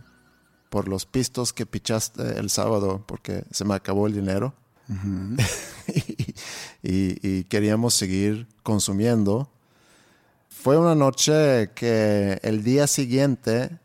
por 0.69 0.87
los 0.87 1.05
pistos 1.05 1.51
que 1.53 1.65
pichaste 1.65 2.39
el 2.39 2.49
sábado, 2.49 3.03
porque 3.07 3.43
se 3.51 3.65
me 3.65 3.75
acabó 3.75 4.07
el 4.07 4.13
dinero. 4.13 4.53
y, 6.81 7.27
y 7.27 7.43
queríamos 7.45 7.95
seguir 7.95 8.47
consumiendo. 8.63 9.51
Fue 10.67 10.77
una 10.77 10.95
noche 10.95 11.71
que 11.75 12.41
el 12.43 12.62
día 12.62 12.88
siguiente 12.88 13.80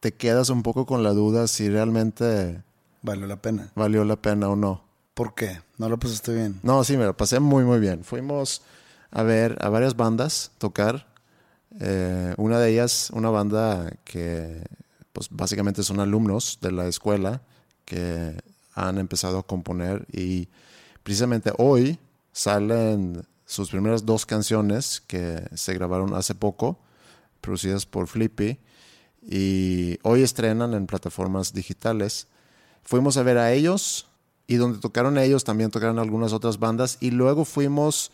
te 0.00 0.14
quedas 0.14 0.48
un 0.48 0.62
poco 0.62 0.86
con 0.86 1.02
la 1.02 1.10
duda 1.10 1.46
si 1.46 1.68
realmente 1.68 2.62
Valió 3.02 3.26
la 3.26 3.36
pena. 3.36 3.70
valió 3.74 4.06
la 4.06 4.16
pena 4.16 4.48
o 4.48 4.56
no. 4.56 4.82
¿Por 5.12 5.34
qué? 5.34 5.60
¿No 5.76 5.86
lo 5.90 5.98
pasaste 5.98 6.32
bien? 6.32 6.60
No, 6.62 6.82
sí, 6.82 6.96
me 6.96 7.04
lo 7.04 7.14
pasé 7.14 7.40
muy, 7.40 7.64
muy 7.64 7.78
bien. 7.78 8.04
Fuimos 8.04 8.62
a 9.10 9.22
ver 9.22 9.58
a 9.60 9.68
varias 9.68 9.96
bandas 9.96 10.50
tocar. 10.56 11.06
Eh, 11.78 12.32
una 12.38 12.58
de 12.58 12.70
ellas, 12.70 13.10
una 13.12 13.28
banda 13.28 13.92
que 14.04 14.64
pues 15.12 15.28
básicamente 15.30 15.82
son 15.82 16.00
alumnos 16.00 16.56
de 16.62 16.72
la 16.72 16.86
escuela 16.86 17.42
que 17.84 18.34
han 18.72 18.96
empezado 18.96 19.40
a 19.40 19.46
componer 19.46 20.06
y 20.10 20.48
precisamente 21.02 21.52
hoy 21.58 21.98
salen 22.32 23.26
sus 23.46 23.70
primeras 23.70 24.06
dos 24.06 24.26
canciones 24.26 25.02
que 25.06 25.48
se 25.54 25.74
grabaron 25.74 26.14
hace 26.14 26.34
poco, 26.34 26.78
producidas 27.40 27.86
por 27.86 28.06
Flippy, 28.06 28.58
y 29.22 29.98
hoy 30.02 30.22
estrenan 30.22 30.74
en 30.74 30.86
plataformas 30.86 31.52
digitales. 31.52 32.26
Fuimos 32.82 33.16
a 33.16 33.22
ver 33.22 33.38
a 33.38 33.52
ellos 33.52 34.06
y 34.46 34.56
donde 34.56 34.78
tocaron 34.78 35.16
ellos 35.18 35.44
también 35.44 35.70
tocaron 35.70 35.98
algunas 35.98 36.32
otras 36.32 36.58
bandas 36.58 36.98
y 37.00 37.10
luego 37.10 37.44
fuimos 37.44 38.12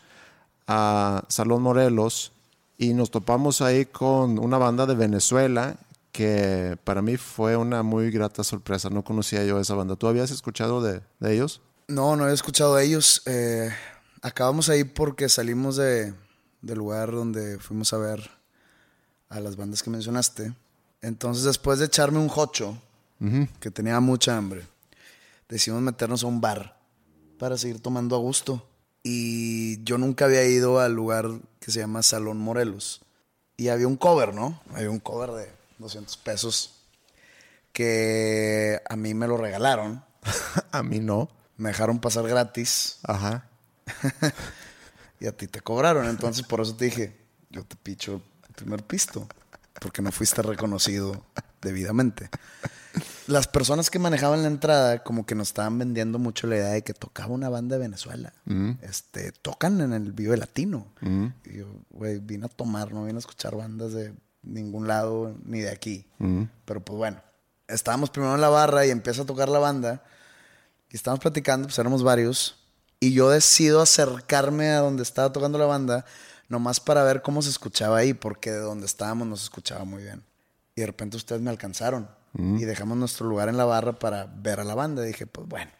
a 0.67 1.25
Salón 1.27 1.61
Morelos 1.61 2.31
y 2.77 2.93
nos 2.93 3.11
topamos 3.11 3.61
ahí 3.61 3.85
con 3.85 4.39
una 4.39 4.57
banda 4.57 4.85
de 4.85 4.95
Venezuela 4.95 5.75
que 6.11 6.77
para 6.83 7.01
mí 7.01 7.17
fue 7.17 7.55
una 7.55 7.83
muy 7.83 8.11
grata 8.11 8.43
sorpresa. 8.43 8.89
No 8.89 9.03
conocía 9.03 9.43
yo 9.45 9.59
esa 9.59 9.75
banda. 9.75 9.95
¿Tú 9.95 10.07
habías 10.07 10.31
escuchado 10.31 10.81
de, 10.81 11.01
de 11.19 11.33
ellos? 11.33 11.61
No, 11.87 12.15
no 12.15 12.27
he 12.27 12.33
escuchado 12.33 12.75
a 12.75 12.83
ellos. 12.83 13.21
Eh, 13.25 13.69
acabamos 14.21 14.69
ahí 14.69 14.83
porque 14.83 15.29
salimos 15.29 15.75
de, 15.75 16.13
del 16.61 16.77
lugar 16.77 17.11
donde 17.11 17.59
fuimos 17.59 17.93
a 17.93 17.97
ver 17.97 18.29
a 19.29 19.39
las 19.39 19.55
bandas 19.55 19.83
que 19.83 19.89
mencionaste. 19.89 20.53
Entonces, 21.01 21.43
después 21.43 21.79
de 21.79 21.85
echarme 21.85 22.19
un 22.19 22.29
jocho, 22.29 22.77
que 23.59 23.69
tenía 23.69 23.99
mucha 23.99 24.35
hambre, 24.35 24.65
decidimos 25.47 25.83
meternos 25.83 26.23
a 26.23 26.27
un 26.27 26.41
bar 26.41 26.79
para 27.37 27.57
seguir 27.57 27.79
tomando 27.79 28.15
a 28.15 28.19
gusto. 28.19 28.67
Y 29.03 29.83
yo 29.83 29.97
nunca 29.97 30.25
había 30.25 30.43
ido 30.43 30.79
al 30.79 30.93
lugar 30.93 31.27
que 31.59 31.71
se 31.71 31.79
llama 31.79 32.03
Salón 32.03 32.37
Morelos. 32.37 33.01
Y 33.57 33.69
había 33.69 33.87
un 33.87 33.95
cover, 33.95 34.33
¿no? 34.33 34.59
Había 34.73 34.89
un 34.89 34.99
cover 34.99 35.31
de 35.31 35.51
200 35.77 36.17
pesos 36.17 36.81
que 37.73 38.81
a 38.89 38.95
mí 38.95 39.13
me 39.13 39.27
lo 39.27 39.37
regalaron. 39.37 40.03
a 40.71 40.83
mí 40.83 40.99
no. 40.99 41.29
Me 41.57 41.69
dejaron 41.69 41.99
pasar 41.99 42.27
gratis. 42.27 42.99
Ajá. 43.03 43.50
y 45.19 45.27
a 45.27 45.35
ti 45.35 45.47
te 45.47 45.61
cobraron. 45.61 46.07
Entonces, 46.07 46.45
por 46.45 46.61
eso 46.61 46.75
te 46.75 46.85
dije, 46.85 47.17
yo 47.49 47.63
te 47.63 47.75
picho 47.75 48.21
el 48.47 48.55
primer 48.55 48.83
pisto. 48.83 49.27
Porque 49.79 50.01
no 50.01 50.11
fuiste 50.11 50.41
reconocido 50.41 51.25
debidamente. 51.61 52.29
Las 53.27 53.47
personas 53.47 53.89
que 53.89 53.99
manejaban 53.99 54.41
la 54.41 54.47
entrada, 54.47 55.03
como 55.03 55.25
que 55.25 55.33
nos 55.33 55.49
estaban 55.49 55.79
vendiendo 55.79 56.19
mucho 56.19 56.47
la 56.47 56.57
idea 56.57 56.69
de 56.69 56.83
que 56.83 56.93
tocaba 56.93 57.33
una 57.33 57.49
banda 57.49 57.77
de 57.77 57.81
Venezuela. 57.81 58.33
Este, 58.81 59.31
tocan 59.31 59.79
en 59.79 59.93
el 59.93 60.11
Vive 60.11 60.37
Latino. 60.37 60.87
Y 61.45 61.57
yo, 61.59 61.67
güey, 61.89 62.19
vine 62.19 62.45
a 62.45 62.49
tomar, 62.49 62.91
no 62.91 63.05
vine 63.05 63.17
a 63.17 63.19
escuchar 63.19 63.55
bandas 63.55 63.93
de 63.93 64.13
ningún 64.43 64.87
lado, 64.87 65.35
ni 65.45 65.61
de 65.61 65.69
aquí. 65.69 66.05
Pero 66.65 66.83
pues 66.83 66.97
bueno, 66.97 67.21
estábamos 67.67 68.09
primero 68.09 68.35
en 68.35 68.41
la 68.41 68.49
barra 68.49 68.85
y 68.85 68.89
empieza 68.89 69.21
a 69.21 69.25
tocar 69.25 69.49
la 69.49 69.59
banda. 69.59 70.03
Y 70.89 70.97
estábamos 70.97 71.21
platicando, 71.21 71.67
pues 71.67 71.79
éramos 71.79 72.03
varios. 72.03 72.60
Y 73.03 73.13
yo 73.13 73.31
decido 73.31 73.81
acercarme 73.81 74.69
a 74.69 74.79
donde 74.79 75.01
estaba 75.01 75.33
tocando 75.33 75.57
la 75.57 75.65
banda, 75.65 76.05
nomás 76.49 76.79
para 76.79 77.03
ver 77.03 77.23
cómo 77.23 77.41
se 77.41 77.49
escuchaba 77.49 77.97
ahí, 77.97 78.13
porque 78.13 78.51
de 78.51 78.59
donde 78.59 78.85
estábamos 78.85 79.27
no 79.27 79.35
se 79.35 79.45
escuchaba 79.45 79.83
muy 79.85 80.03
bien. 80.03 80.23
Y 80.75 80.81
de 80.81 80.87
repente 80.87 81.17
ustedes 81.17 81.41
me 81.41 81.49
alcanzaron. 81.49 82.07
Y 82.33 82.63
dejamos 82.63 82.97
nuestro 82.97 83.27
lugar 83.27 83.49
en 83.49 83.57
la 83.57 83.65
barra 83.65 83.99
para 83.99 84.25
ver 84.25 84.59
a 84.59 84.63
la 84.63 84.75
banda. 84.75 85.03
Y 85.03 85.07
dije, 85.07 85.25
pues 85.25 85.47
bueno. 85.47 85.71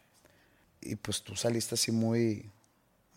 Y 0.82 0.96
pues 0.96 1.22
tú 1.22 1.36
saliste 1.36 1.76
así 1.76 1.92
muy, 1.92 2.52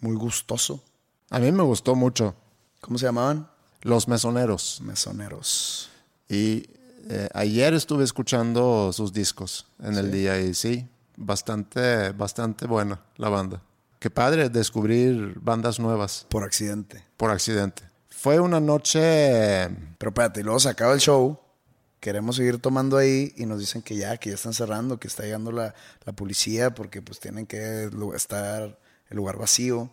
muy 0.00 0.14
gustoso. 0.14 0.84
A 1.30 1.38
mí 1.38 1.50
me 1.50 1.62
gustó 1.62 1.94
mucho. 1.96 2.36
¿Cómo 2.80 2.98
se 2.98 3.06
llamaban? 3.06 3.48
Los 3.80 4.06
Mesoneros. 4.06 4.82
Mesoneros. 4.82 5.88
Y 6.28 6.68
eh, 7.08 7.28
ayer 7.32 7.72
estuve 7.72 8.04
escuchando 8.04 8.92
sus 8.92 9.12
discos 9.14 9.66
en 9.82 9.94
el 9.94 10.12
día 10.12 10.38
y 10.38 10.54
sí, 10.54 10.86
bastante, 11.16 12.12
bastante 12.12 12.66
buena 12.66 13.00
la 13.16 13.30
banda. 13.30 13.62
Qué 14.04 14.10
padre 14.10 14.50
descubrir 14.50 15.40
bandas 15.40 15.80
nuevas 15.80 16.26
Por 16.28 16.44
accidente. 16.44 17.02
por 17.16 17.30
accidente. 17.30 17.84
Fue 18.10 18.38
una 18.38 18.60
noche... 18.60 19.00
Pero 19.96 20.10
espérate, 20.10 20.40
y 20.40 20.42
luego 20.42 20.60
se 20.60 20.68
acaba 20.68 20.92
el 20.92 21.00
show. 21.00 21.40
Queremos 22.00 22.36
seguir 22.36 22.58
tomando 22.58 22.98
ahí 22.98 23.32
y 23.38 23.46
nos 23.46 23.60
dicen 23.60 23.80
que 23.80 23.96
ya, 23.96 24.18
que 24.18 24.28
ya 24.28 24.34
están 24.34 24.52
cerrando, 24.52 25.00
que 25.00 25.08
está 25.08 25.22
llegando 25.22 25.52
la, 25.52 25.74
la 26.04 26.12
policía 26.12 26.74
porque 26.74 27.00
pues 27.00 27.18
tienen 27.18 27.46
que 27.46 27.88
estar 28.14 28.78
el 29.08 29.16
lugar 29.16 29.38
vacío. 29.38 29.88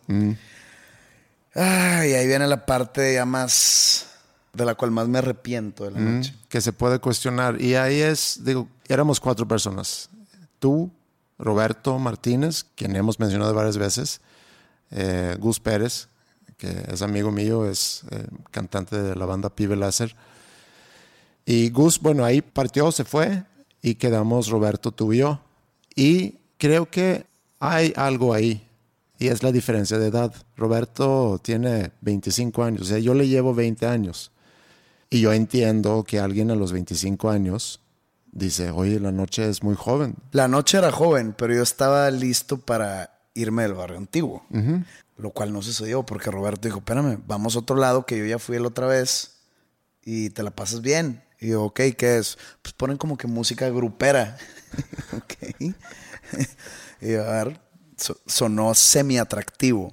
Ay, 1.54 2.12
ahí 2.12 2.26
viene 2.26 2.46
la 2.46 2.66
parte 2.66 3.14
ya 3.14 3.24
más 3.24 4.08
de 4.52 4.66
la 4.66 4.74
cual 4.74 4.90
más 4.90 5.08
me 5.08 5.20
arrepiento 5.20 5.84
de 5.84 5.90
la 5.92 6.00
noche. 6.00 6.34
que 6.50 6.60
se 6.60 6.74
puede 6.74 6.98
cuestionar. 6.98 7.58
Y 7.62 7.76
ahí 7.76 8.02
es, 8.02 8.40
digo, 8.44 8.68
éramos 8.88 9.20
cuatro 9.20 9.48
personas. 9.48 10.10
Tú, 10.58 10.90
Roberto 11.38 11.98
Martínez, 11.98 12.64
quien 12.74 12.94
hemos 12.96 13.18
mencionado 13.18 13.54
varias 13.54 13.78
veces, 13.78 14.20
eh, 14.90 15.36
Gus 15.38 15.60
Pérez, 15.60 16.08
que 16.56 16.84
es 16.92 17.02
amigo 17.02 17.32
mío, 17.32 17.68
es 17.68 18.02
eh, 18.10 18.26
cantante 18.50 19.00
de 19.00 19.16
la 19.16 19.26
banda 19.26 19.50
Pibe 19.50 19.76
Láser. 19.76 20.14
Y 21.44 21.70
Gus, 21.70 22.00
bueno, 22.00 22.24
ahí 22.24 22.40
partió, 22.40 22.92
se 22.92 23.04
fue 23.04 23.44
y 23.82 23.96
quedamos 23.96 24.48
Roberto, 24.48 24.92
tú 24.92 25.12
y 25.12 25.18
yo. 25.18 25.40
Y 25.96 26.36
creo 26.58 26.88
que 26.88 27.26
hay 27.58 27.92
algo 27.96 28.32
ahí 28.32 28.66
y 29.18 29.28
es 29.28 29.42
la 29.42 29.52
diferencia 29.52 29.98
de 29.98 30.08
edad. 30.08 30.34
Roberto 30.56 31.40
tiene 31.42 31.92
25 32.00 32.62
años, 32.64 32.82
o 32.82 32.84
sea, 32.84 32.98
yo 32.98 33.14
le 33.14 33.28
llevo 33.28 33.54
20 33.54 33.86
años. 33.86 34.32
Y 35.10 35.20
yo 35.20 35.32
entiendo 35.32 36.04
que 36.04 36.18
alguien 36.18 36.50
a 36.50 36.54
los 36.54 36.72
25 36.72 37.28
años 37.28 37.81
dice, 38.32 38.70
oye, 38.70 38.98
la 38.98 39.12
noche 39.12 39.48
es 39.48 39.62
muy 39.62 39.74
joven. 39.76 40.16
La 40.32 40.48
noche 40.48 40.78
era 40.78 40.90
joven, 40.90 41.34
pero 41.36 41.54
yo 41.54 41.62
estaba 41.62 42.10
listo 42.10 42.58
para 42.58 43.18
irme 43.34 43.62
del 43.62 43.74
barrio 43.74 43.98
antiguo. 43.98 44.44
Lo 45.16 45.30
cual 45.30 45.52
no 45.52 45.62
sucedió 45.62 46.04
porque 46.04 46.30
Roberto 46.30 46.66
dijo, 46.66 46.78
espérame, 46.78 47.22
vamos 47.26 47.54
a 47.54 47.60
otro 47.60 47.76
lado 47.76 48.04
que 48.06 48.18
yo 48.18 48.24
ya 48.24 48.38
fui 48.38 48.58
la 48.58 48.68
otra 48.68 48.86
vez 48.86 49.36
y 50.04 50.30
te 50.30 50.42
la 50.42 50.50
pasas 50.50 50.80
bien. 50.82 51.22
Y 51.40 51.48
yo, 51.50 51.64
ok, 51.64 51.80
¿qué 51.96 52.18
es? 52.18 52.38
Pues 52.62 52.72
ponen 52.72 52.96
como 52.96 53.16
que 53.16 53.26
música 53.26 53.68
grupera. 53.70 54.36
ok. 55.16 55.60
y 57.00 57.14
a 57.14 57.22
ver, 57.22 57.60
so- 57.96 58.16
sonó 58.26 58.74
semi-atractivo. 58.74 59.92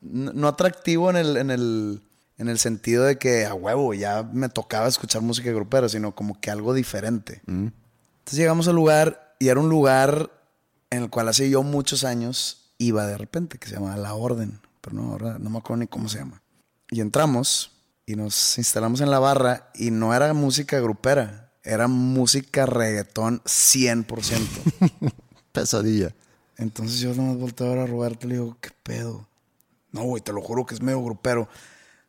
No, 0.00 0.32
no 0.32 0.48
atractivo 0.48 1.10
en 1.10 1.16
el, 1.16 1.36
en, 1.36 1.50
el, 1.50 2.02
en 2.38 2.48
el 2.48 2.58
sentido 2.58 3.04
de 3.04 3.18
que 3.18 3.46
a 3.46 3.54
huevo 3.54 3.94
ya 3.94 4.22
me 4.22 4.48
tocaba 4.48 4.88
escuchar 4.88 5.22
música 5.22 5.50
grupera, 5.52 5.88
sino 5.88 6.14
como 6.14 6.40
que 6.40 6.50
algo 6.50 6.74
diferente. 6.74 7.42
Entonces 7.46 8.38
llegamos 8.38 8.68
al 8.68 8.74
lugar 8.74 9.34
y 9.38 9.48
era 9.48 9.60
un 9.60 9.68
lugar 9.68 10.30
en 10.90 11.04
el 11.04 11.10
cual 11.10 11.28
hace 11.28 11.48
yo 11.50 11.62
muchos 11.62 12.04
años 12.04 12.72
iba 12.78 13.06
de 13.06 13.16
repente, 13.16 13.58
que 13.58 13.68
se 13.68 13.74
llamaba 13.74 13.96
La 13.96 14.14
Orden, 14.14 14.60
pero 14.80 14.96
no, 14.96 15.12
ahora 15.12 15.38
no 15.38 15.50
me 15.50 15.58
acuerdo 15.58 15.80
ni 15.80 15.86
cómo 15.86 16.08
se 16.08 16.18
llama. 16.18 16.42
Y 16.90 17.00
entramos 17.00 17.72
y 18.06 18.16
nos 18.16 18.58
instalamos 18.58 19.00
en 19.00 19.10
la 19.10 19.18
barra 19.18 19.70
y 19.74 19.90
no 19.90 20.14
era 20.14 20.34
música 20.34 20.80
grupera, 20.80 21.52
era 21.64 21.88
música 21.88 22.66
reggaetón 22.66 23.42
100%. 23.44 25.12
Pesadilla. 25.52 26.14
Entonces 26.56 27.00
yo 27.00 27.14
nomás 27.14 27.36
volteo 27.36 27.66
a 27.66 27.70
ver 27.70 27.78
a 27.80 27.86
Roberto 27.86 28.26
y 28.26 28.30
le 28.30 28.34
digo, 28.36 28.56
¿qué 28.60 28.70
pedo? 28.82 29.28
No, 29.90 30.04
güey, 30.04 30.22
te 30.22 30.32
lo 30.32 30.40
juro 30.42 30.66
que 30.66 30.74
es 30.74 30.82
medio 30.82 31.02
grupero. 31.02 31.48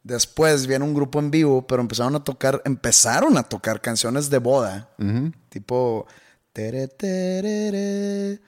Después 0.04 0.68
viene 0.68 0.84
un 0.86 0.94
grupo 0.94 1.20
en 1.20 1.32
vivo, 1.32 1.66
pero 1.66 1.82
empezaron 1.82 2.16
a 2.16 2.24
tocar, 2.24 2.62
empezaron 2.66 3.38
a 3.38 3.44
tocar 3.44 3.80
canciones 3.82 4.30
de 4.30 4.38
boda. 4.40 4.90
Tipo. 5.50 6.06
tere, 6.52 6.88
tere, 6.90 8.40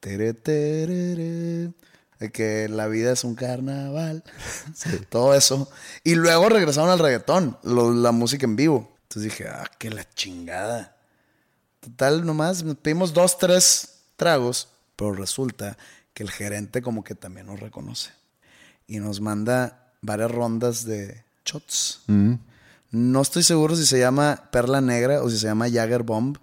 terere, 0.00 1.72
de 2.18 2.32
que 2.32 2.68
la 2.68 2.86
vida 2.88 3.12
es 3.12 3.24
un 3.24 3.34
carnaval. 3.34 4.22
Todo 5.08 5.34
eso. 5.34 5.70
Y 6.02 6.14
luego 6.14 6.48
regresaron 6.48 6.90
al 6.90 6.98
reggaetón, 6.98 7.58
lo- 7.62 7.92
la 7.92 8.12
música 8.12 8.44
en 8.46 8.56
vivo. 8.56 8.96
Entonces 9.02 9.22
dije, 9.32 9.48
ah, 9.48 9.64
que 9.78 9.90
la 9.90 10.08
chingada. 10.14 10.96
Total, 11.80 12.24
nomás 12.24 12.64
pedimos 12.82 13.12
dos, 13.12 13.38
tres 13.38 14.00
tragos, 14.16 14.68
pero 14.96 15.12
resulta 15.12 15.76
que 16.12 16.22
el 16.22 16.30
gerente 16.30 16.82
como 16.82 17.04
que 17.04 17.14
también 17.14 17.46
nos 17.46 17.60
reconoce. 17.60 18.10
Y 18.86 18.98
nos 18.98 19.20
manda 19.20 19.83
varias 20.04 20.30
rondas 20.30 20.84
de 20.84 21.24
shots. 21.44 22.02
No 22.90 23.20
estoy 23.22 23.42
seguro 23.42 23.74
si 23.74 23.86
se 23.86 23.98
llama 23.98 24.48
Perla 24.52 24.80
Negra 24.80 25.22
o 25.22 25.30
si 25.30 25.38
se 25.38 25.46
llama 25.46 25.70
Jagger 25.70 26.02
Bomb, 26.02 26.36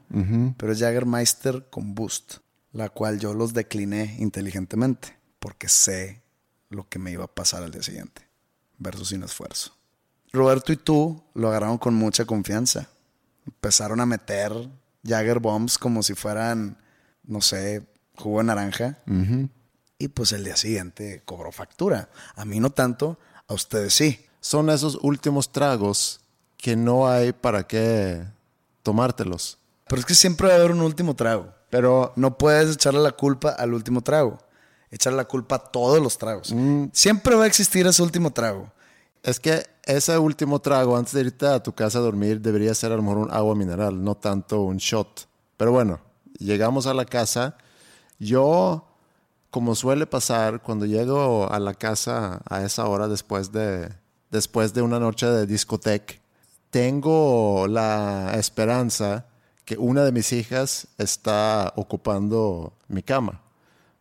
pero 0.58 0.74
es 0.74 0.80
Jaggermeister 0.80 1.68
con 1.70 1.96
Boost, 1.96 2.38
la 2.74 2.90
cual 2.90 3.20
yo 3.20 3.34
los 3.34 3.54
decliné 3.54 4.18
inteligentemente, 4.20 5.18
porque 5.40 5.70
sé 5.70 6.22
lo 6.70 6.90
que 6.90 7.00
me 7.00 7.12
iba 7.12 7.24
a 7.24 7.34
pasar 7.34 7.64
al 7.64 7.72
día 7.72 7.84
siguiente, 7.84 8.28
versus 8.78 9.10
sin 9.10 9.24
esfuerzo. 9.24 9.74
Roberto 10.34 10.74
y 10.74 10.78
tú 10.78 11.24
lo 11.34 11.50
agarraron 11.50 11.78
con 11.78 11.94
mucha 11.94 12.26
confianza. 12.26 12.90
Empezaron 13.46 14.00
a 14.00 14.06
meter 14.06 14.52
Jagger 15.04 15.40
Bombs 15.40 15.78
como 15.78 16.04
si 16.04 16.16
fueran, 16.16 16.78
no 17.24 17.42
sé, 17.42 17.86
jugo 18.16 18.40
de 18.40 18.46
naranja. 18.46 18.98
Y 19.98 20.08
pues 20.08 20.32
el 20.32 20.44
día 20.44 20.56
siguiente 20.56 21.22
cobró 21.26 21.52
factura. 21.52 22.10
A 22.36 22.44
mí 22.44 22.60
no 22.60 22.72
tanto, 22.72 23.20
a 23.52 23.56
ustedes 23.56 23.94
sí. 23.94 24.26
Son 24.40 24.70
esos 24.70 24.98
últimos 25.02 25.52
tragos 25.52 26.22
que 26.58 26.76
no 26.76 27.08
hay 27.08 27.34
para 27.34 27.68
qué 27.68 28.24
tomártelos. 28.82 29.58
Pero 29.88 30.00
es 30.00 30.06
que 30.06 30.16
siempre 30.16 30.48
va 30.48 30.54
a 30.54 30.58
haber 30.58 30.72
un 30.72 30.82
último 30.82 31.16
trago. 31.16 31.54
Pero 31.70 32.14
No 32.16 32.38
puedes 32.38 32.74
echarle 32.74 33.02
la 33.02 33.12
culpa 33.12 33.50
al 33.50 33.74
último 33.74 34.02
trago. 34.02 34.38
Echarle 34.90 35.18
la 35.18 35.26
culpa 35.26 35.56
a 35.56 35.60
todos 35.60 36.02
los 36.02 36.18
tragos. 36.18 36.54
Siempre 36.92 37.36
va 37.36 37.44
a 37.44 37.48
existir 37.48 37.86
ese 37.88 38.02
último 38.02 38.32
trago. 38.32 38.72
es 39.24 39.40
que 39.40 39.66
ese 39.84 40.18
último 40.18 40.60
trago 40.60 40.96
antes 40.96 41.14
de 41.14 41.22
irte 41.22 41.48
a 41.48 41.62
tu 41.62 41.74
casa 41.74 42.00
a 42.00 42.02
dormir 42.02 42.40
debería 42.40 42.74
ser 42.74 42.92
a 42.92 42.96
lo 42.96 43.02
mejor 43.02 43.18
un 43.18 43.32
agua 43.32 43.56
mineral, 43.56 44.04
no 44.04 44.16
tanto 44.16 44.62
un 44.62 44.78
shot. 44.78 45.28
Pero 45.58 45.72
bueno, 45.72 46.00
llegamos 46.38 46.88
a 46.88 46.94
la 46.94 47.06
casa. 47.06 47.58
Yo, 48.20 48.86
como 49.52 49.76
suele 49.76 50.08
pasar, 50.08 50.62
cuando 50.62 50.86
llego 50.86 51.52
a 51.52 51.60
la 51.60 51.74
casa 51.74 52.42
a 52.50 52.64
esa 52.64 52.88
hora 52.88 53.10
después 53.10 53.52
de, 53.52 53.90
después 54.32 54.74
de 54.74 54.82
una 54.82 54.98
noche 54.98 55.28
de 55.28 55.46
discoteca, 55.46 56.16
tengo 56.70 57.68
la 57.68 58.34
esperanza 58.40 59.26
que 59.66 59.78
una 59.78 60.06
de 60.06 60.14
mis 60.14 60.32
hijas 60.32 60.88
está 60.98 61.74
ocupando 61.76 62.74
mi 62.88 63.04
cama. 63.04 63.42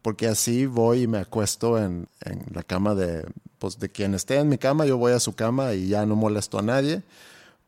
Porque 0.02 0.28
así 0.28 0.66
voy 0.66 1.02
y 1.02 1.06
me 1.08 1.18
acuesto 1.18 1.76
en, 1.78 2.08
en 2.20 2.46
la 2.54 2.62
cama 2.62 2.94
de, 2.94 3.26
pues, 3.58 3.78
de 3.78 3.90
quien 3.90 4.14
esté 4.14 4.36
en 4.36 4.48
mi 4.48 4.56
cama, 4.56 4.86
yo 4.86 4.96
voy 4.96 5.12
a 5.12 5.20
su 5.20 5.34
cama 5.34 5.74
y 5.74 5.88
ya 5.88 6.06
no 6.06 6.14
molesto 6.14 6.58
a 6.60 6.62
nadie. 6.62 7.02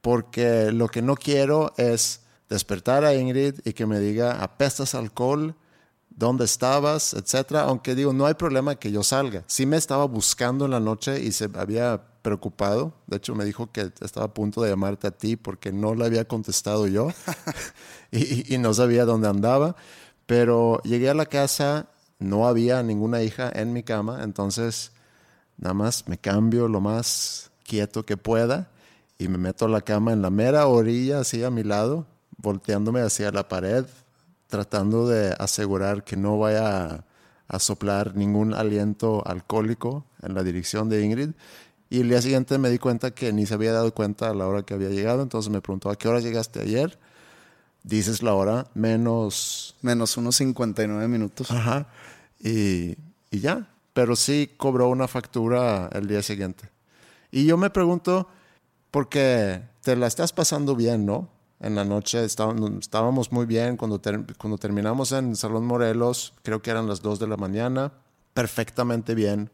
Porque 0.00 0.70
lo 0.72 0.88
que 0.88 1.02
no 1.02 1.16
quiero 1.16 1.72
es 1.76 2.20
despertar 2.48 3.04
a 3.04 3.14
Ingrid 3.14 3.56
y 3.64 3.72
que 3.72 3.86
me 3.86 3.98
diga, 3.98 4.42
apestas 4.42 4.94
alcohol, 4.94 5.56
dónde 6.16 6.44
estabas, 6.44 7.14
etcétera. 7.14 7.62
Aunque 7.62 7.94
digo, 7.94 8.12
no 8.12 8.26
hay 8.26 8.34
problema 8.34 8.76
que 8.76 8.92
yo 8.92 9.02
salga. 9.02 9.44
Sí 9.46 9.66
me 9.66 9.76
estaba 9.76 10.04
buscando 10.04 10.64
en 10.64 10.72
la 10.72 10.80
noche 10.80 11.22
y 11.22 11.32
se 11.32 11.48
había 11.54 12.02
preocupado. 12.22 12.94
De 13.06 13.16
hecho, 13.16 13.34
me 13.34 13.44
dijo 13.44 13.70
que 13.72 13.92
estaba 14.00 14.26
a 14.26 14.34
punto 14.34 14.62
de 14.62 14.70
llamarte 14.70 15.08
a 15.08 15.10
ti 15.10 15.36
porque 15.36 15.72
no 15.72 15.94
le 15.94 16.04
había 16.04 16.26
contestado 16.26 16.86
yo 16.86 17.08
y, 18.10 18.58
no 18.58 18.74
sabía 18.74 19.04
dónde 19.04 19.28
andaba. 19.28 19.76
Pero 20.26 20.80
llegué 20.82 21.10
a 21.10 21.14
la 21.14 21.26
casa, 21.26 21.88
no 22.18 22.46
había 22.46 22.82
ninguna 22.82 23.22
hija 23.22 23.50
en 23.52 23.72
mi 23.72 23.82
cama, 23.82 24.22
entonces 24.22 24.92
nada 25.56 25.74
más 25.74 26.08
me 26.08 26.18
cambio 26.18 26.68
lo 26.68 26.80
más 26.80 27.50
quieto 27.64 28.04
que 28.04 28.16
pueda 28.16 28.70
y 29.18 29.28
me 29.28 29.38
meto 29.38 29.64
a 29.64 29.68
la 29.68 29.80
cama 29.80 30.12
en 30.12 30.22
la 30.22 30.30
mera 30.30 30.66
orilla, 30.66 31.20
así 31.20 31.42
a 31.42 31.50
mi 31.50 31.64
lado, 31.64 32.06
volteándome 32.36 33.00
hacia 33.00 33.30
la 33.32 33.48
pared, 33.48 33.84
tratando 34.52 35.08
de 35.08 35.34
asegurar 35.38 36.04
que 36.04 36.18
no 36.18 36.38
vaya 36.38 36.84
a, 36.84 37.04
a 37.48 37.58
soplar 37.58 38.14
ningún 38.14 38.52
aliento 38.52 39.26
alcohólico 39.26 40.04
en 40.20 40.34
la 40.34 40.42
dirección 40.42 40.90
de 40.90 41.02
Ingrid. 41.02 41.30
Y 41.88 42.00
el 42.00 42.10
día 42.10 42.20
siguiente 42.20 42.58
me 42.58 42.68
di 42.68 42.78
cuenta 42.78 43.12
que 43.12 43.32
ni 43.32 43.46
se 43.46 43.54
había 43.54 43.72
dado 43.72 43.94
cuenta 43.94 44.28
a 44.28 44.34
la 44.34 44.46
hora 44.46 44.62
que 44.62 44.74
había 44.74 44.90
llegado, 44.90 45.22
entonces 45.22 45.50
me 45.50 45.62
preguntó, 45.62 45.88
¿a 45.88 45.96
qué 45.96 46.06
hora 46.06 46.20
llegaste 46.20 46.60
ayer? 46.60 46.98
Dices 47.82 48.22
la 48.22 48.34
hora 48.34 48.66
menos 48.74 49.74
Menos 49.80 50.18
unos 50.18 50.36
59 50.36 51.08
minutos. 51.08 51.50
Ajá. 51.50 51.88
Y, 52.38 52.96
y 53.30 53.40
ya. 53.40 53.68
Pero 53.94 54.16
sí 54.16 54.50
cobró 54.58 54.88
una 54.88 55.08
factura 55.08 55.88
el 55.92 56.06
día 56.06 56.22
siguiente. 56.22 56.68
Y 57.30 57.46
yo 57.46 57.56
me 57.56 57.70
pregunto, 57.70 58.28
porque 58.90 59.62
te 59.82 59.96
la 59.96 60.06
estás 60.06 60.34
pasando 60.34 60.76
bien, 60.76 61.06
¿no? 61.06 61.30
En 61.62 61.76
la 61.76 61.84
noche 61.84 62.24
estábamos, 62.24 63.30
muy 63.30 63.46
bien 63.46 63.76
cuando, 63.76 64.02
cuando 64.36 64.58
terminamos 64.58 65.12
en 65.12 65.36
Salón 65.36 65.64
Morelos, 65.64 66.34
creo 66.42 66.60
que 66.60 66.72
eran 66.72 66.88
las 66.88 67.02
2 67.02 67.20
de 67.20 67.28
la 67.28 67.36
mañana, 67.36 67.92
perfectamente 68.34 69.14
bien 69.14 69.48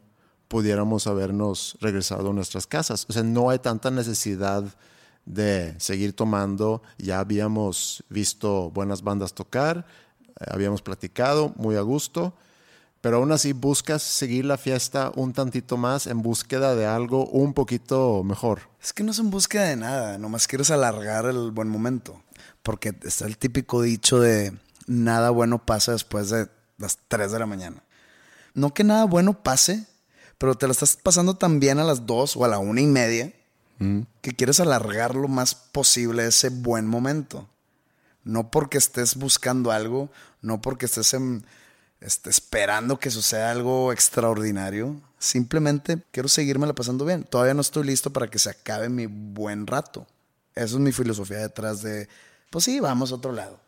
pudiéramos 0.47 1.05
habernos 1.05 1.77
regresado 1.79 2.31
a 2.31 2.33
nuestras 2.33 2.65
casas. 2.65 3.05
O 3.07 3.13
sea, 3.13 3.21
no 3.21 3.51
hay 3.51 3.59
tanta 3.59 3.91
necesidad 3.91 4.63
de 5.25 5.79
seguir 5.79 6.13
tomando. 6.13 6.81
Ya 6.97 7.19
habíamos 7.19 8.03
visto 8.09 8.71
buenas 8.71 9.03
bandas 9.03 9.35
tocar, 9.35 9.85
eh, 10.27 10.45
habíamos 10.49 10.81
platicado 10.81 11.53
muy 11.57 11.75
a 11.75 11.81
gusto, 11.81 12.33
pero 13.01 13.17
aún 13.17 13.31
así 13.31 13.53
buscas 13.53 14.01
seguir 14.03 14.45
la 14.45 14.57
fiesta 14.57 15.11
un 15.15 15.33
tantito 15.33 15.77
más 15.77 16.07
en 16.07 16.21
búsqueda 16.21 16.75
de 16.75 16.85
algo 16.85 17.25
un 17.27 17.53
poquito 17.53 18.23
mejor. 18.23 18.61
Es 18.81 18.93
que 18.93 19.03
no 19.03 19.11
es 19.11 19.19
en 19.19 19.29
búsqueda 19.29 19.63
de 19.65 19.75
nada, 19.77 20.17
nomás 20.17 20.47
quieres 20.47 20.71
alargar 20.71 21.25
el 21.25 21.51
buen 21.51 21.69
momento. 21.69 22.21
Porque 22.63 22.93
está 23.03 23.25
el 23.25 23.37
típico 23.37 23.81
dicho 23.81 24.19
de 24.19 24.53
nada 24.85 25.29
bueno 25.29 25.65
pasa 25.65 25.93
después 25.93 26.29
de 26.29 26.49
las 26.77 26.97
3 27.07 27.31
de 27.31 27.39
la 27.39 27.45
mañana. 27.45 27.83
No 28.53 28.73
que 28.73 28.83
nada 28.83 29.05
bueno 29.05 29.43
pase, 29.43 29.85
pero 30.37 30.55
te 30.55 30.67
la 30.67 30.71
estás 30.73 30.97
pasando 30.97 31.35
tan 31.35 31.59
bien 31.59 31.79
a 31.79 31.83
las 31.83 32.05
2 32.05 32.35
o 32.35 32.45
a 32.45 32.47
la 32.47 32.59
una 32.59 32.81
y 32.81 32.87
media 32.87 33.33
que 34.21 34.31
quieres 34.35 34.59
alargar 34.59 35.15
lo 35.15 35.29
más 35.29 35.55
posible 35.55 36.27
ese 36.27 36.49
buen 36.49 36.85
momento. 36.85 37.47
No 38.25 38.51
porque 38.51 38.77
estés 38.77 39.15
buscando 39.15 39.71
algo, 39.71 40.09
no 40.41 40.59
porque 40.59 40.85
estés 40.87 41.13
en- 41.13 41.45
este, 42.01 42.29
esperando 42.29 42.99
que 42.99 43.11
suceda 43.11 43.51
algo 43.51 43.91
extraordinario. 43.91 45.01
Simplemente 45.17 46.01
quiero 46.11 46.29
seguirme 46.29 46.73
pasando 46.73 47.05
bien. 47.05 47.23
Todavía 47.23 47.53
no 47.53 47.61
estoy 47.61 47.85
listo 47.85 48.11
para 48.11 48.29
que 48.29 48.39
se 48.39 48.49
acabe 48.49 48.89
mi 48.89 49.05
buen 49.05 49.67
rato. 49.67 50.07
Esa 50.55 50.75
es 50.75 50.79
mi 50.81 50.91
filosofía 50.91 51.39
detrás 51.39 51.81
de, 51.81 52.07
pues 52.49 52.65
sí, 52.65 52.79
vamos 52.79 53.11
a 53.11 53.15
otro 53.15 53.31
lado. 53.31 53.59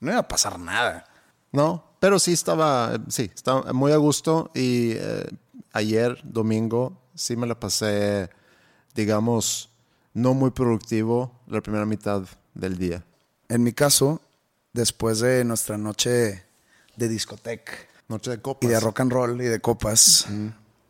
No 0.00 0.10
iba 0.10 0.20
a 0.20 0.28
pasar 0.28 0.58
nada. 0.58 1.06
No, 1.52 1.96
pero 2.00 2.18
sí 2.18 2.32
estaba, 2.32 2.98
sí, 3.08 3.30
estaba 3.34 3.72
muy 3.72 3.92
a 3.92 3.96
gusto 3.96 4.50
y 4.54 4.92
eh, 4.92 5.26
ayer, 5.72 6.20
domingo, 6.22 7.00
sí 7.14 7.36
me 7.36 7.46
la 7.46 7.58
pasé, 7.58 8.30
digamos, 8.94 9.70
no 10.12 10.34
muy 10.34 10.50
productivo 10.50 11.40
la 11.46 11.62
primera 11.62 11.86
mitad 11.86 12.22
del 12.54 12.76
día. 12.76 13.04
En 13.48 13.62
mi 13.62 13.72
caso, 13.72 14.20
después 14.72 15.20
de 15.20 15.44
nuestra 15.44 15.78
noche 15.78 16.47
de 16.98 17.08
discoteca 17.08 17.72
Noche 18.08 18.30
de 18.30 18.36
y 18.36 18.40
copas. 18.40 18.68
de 18.70 18.80
rock 18.80 19.00
and 19.00 19.12
roll 19.12 19.40
y 19.40 19.44
de 19.44 19.60
copas, 19.60 20.26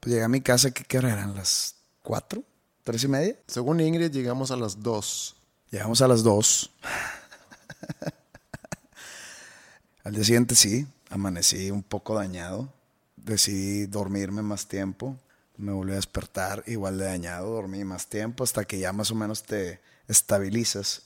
pues 0.00 0.12
llegué 0.12 0.24
a 0.24 0.28
mi 0.28 0.40
casa, 0.40 0.70
¿qué, 0.70 0.84
qué 0.84 0.98
hora 0.98 1.12
eran? 1.12 1.34
¿Las 1.34 1.74
cuatro? 2.02 2.44
¿Tres 2.84 3.04
y 3.04 3.08
media? 3.08 3.36
Según 3.46 3.80
Ingrid, 3.80 4.10
llegamos 4.10 4.50
a 4.50 4.56
las 4.56 4.82
2. 4.82 5.36
Llegamos 5.70 6.00
a 6.00 6.08
las 6.08 6.22
2. 6.22 6.70
Al 10.04 10.14
día 10.14 10.24
siguiente 10.24 10.54
sí, 10.54 10.86
amanecí 11.10 11.70
un 11.70 11.82
poco 11.82 12.14
dañado. 12.14 12.72
Decidí 13.16 13.86
dormirme 13.86 14.40
más 14.40 14.66
tiempo. 14.68 15.18
Me 15.58 15.72
volví 15.72 15.92
a 15.92 15.96
despertar 15.96 16.62
igual 16.66 16.96
de 16.98 17.04
dañado, 17.06 17.50
dormí 17.50 17.84
más 17.84 18.06
tiempo 18.06 18.44
hasta 18.44 18.64
que 18.64 18.78
ya 18.78 18.92
más 18.92 19.10
o 19.10 19.16
menos 19.16 19.42
te 19.42 19.80
estabilizas. 20.06 21.02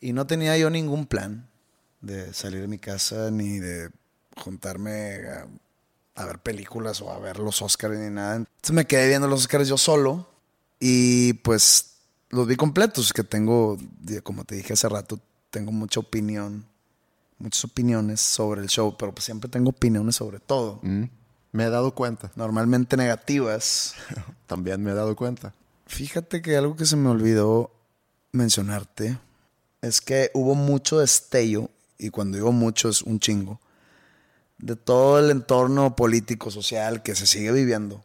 Y 0.00 0.12
no 0.12 0.26
tenía 0.26 0.58
yo 0.58 0.68
ningún 0.68 1.06
plan 1.06 1.48
de 2.00 2.34
salir 2.34 2.60
de 2.62 2.68
mi 2.68 2.78
casa 2.78 3.30
ni 3.30 3.58
de 3.60 3.90
juntarme 4.40 5.26
a, 5.28 5.46
a 6.16 6.24
ver 6.26 6.38
películas 6.38 7.00
o 7.00 7.10
a 7.10 7.18
ver 7.18 7.38
los 7.38 7.62
Oscars 7.62 7.98
ni 7.98 8.10
nada. 8.10 8.36
Entonces 8.36 8.72
me 8.72 8.86
quedé 8.86 9.08
viendo 9.08 9.28
los 9.28 9.40
Oscars 9.40 9.68
yo 9.68 9.78
solo 9.78 10.28
y 10.78 11.34
pues 11.34 11.90
los 12.30 12.46
vi 12.46 12.56
completos, 12.56 13.12
que 13.12 13.24
tengo, 13.24 13.76
como 14.22 14.44
te 14.44 14.54
dije 14.54 14.72
hace 14.72 14.88
rato, 14.88 15.20
tengo 15.50 15.72
mucha 15.72 16.00
opinión, 16.00 16.64
muchas 17.38 17.64
opiniones 17.64 18.20
sobre 18.20 18.62
el 18.62 18.68
show, 18.68 18.96
pero 18.96 19.12
pues 19.12 19.24
siempre 19.24 19.50
tengo 19.50 19.70
opiniones 19.70 20.16
sobre 20.16 20.38
todo. 20.38 20.80
Me 21.52 21.64
he 21.64 21.70
dado 21.70 21.94
cuenta. 21.94 22.30
Normalmente 22.36 22.96
negativas. 22.96 23.94
También 24.46 24.82
me 24.82 24.92
he 24.92 24.94
dado 24.94 25.16
cuenta. 25.16 25.52
Fíjate 25.86 26.40
que 26.40 26.56
algo 26.56 26.76
que 26.76 26.86
se 26.86 26.94
me 26.94 27.08
olvidó 27.08 27.72
mencionarte 28.30 29.18
es 29.82 30.00
que 30.00 30.30
hubo 30.34 30.54
mucho 30.54 31.00
destello, 31.00 31.68
y 31.98 32.10
cuando 32.10 32.36
digo 32.36 32.52
mucho 32.52 32.88
es 32.88 33.02
un 33.02 33.18
chingo, 33.18 33.60
de 34.60 34.76
todo 34.76 35.18
el 35.18 35.30
entorno 35.30 35.96
político, 35.96 36.50
social 36.50 37.02
que 37.02 37.14
se 37.14 37.26
sigue 37.26 37.52
viviendo. 37.52 38.04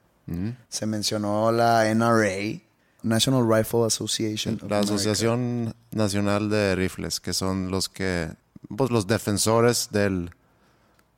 Se 0.69 0.87
mencionó 0.87 1.51
la 1.51 1.93
NRA, 1.93 2.59
National 3.03 3.47
Rifle 3.47 3.85
Association. 3.85 4.59
La. 4.67 4.79
Asociación 4.79 5.75
Nacional 5.91 6.49
de 6.49 6.75
Rifles, 6.75 7.19
que 7.19 7.31
son 7.33 7.69
los 7.69 7.89
que, 7.89 8.31
pues 8.75 8.89
los 8.89 9.05
defensores 9.05 9.89
del, 9.91 10.31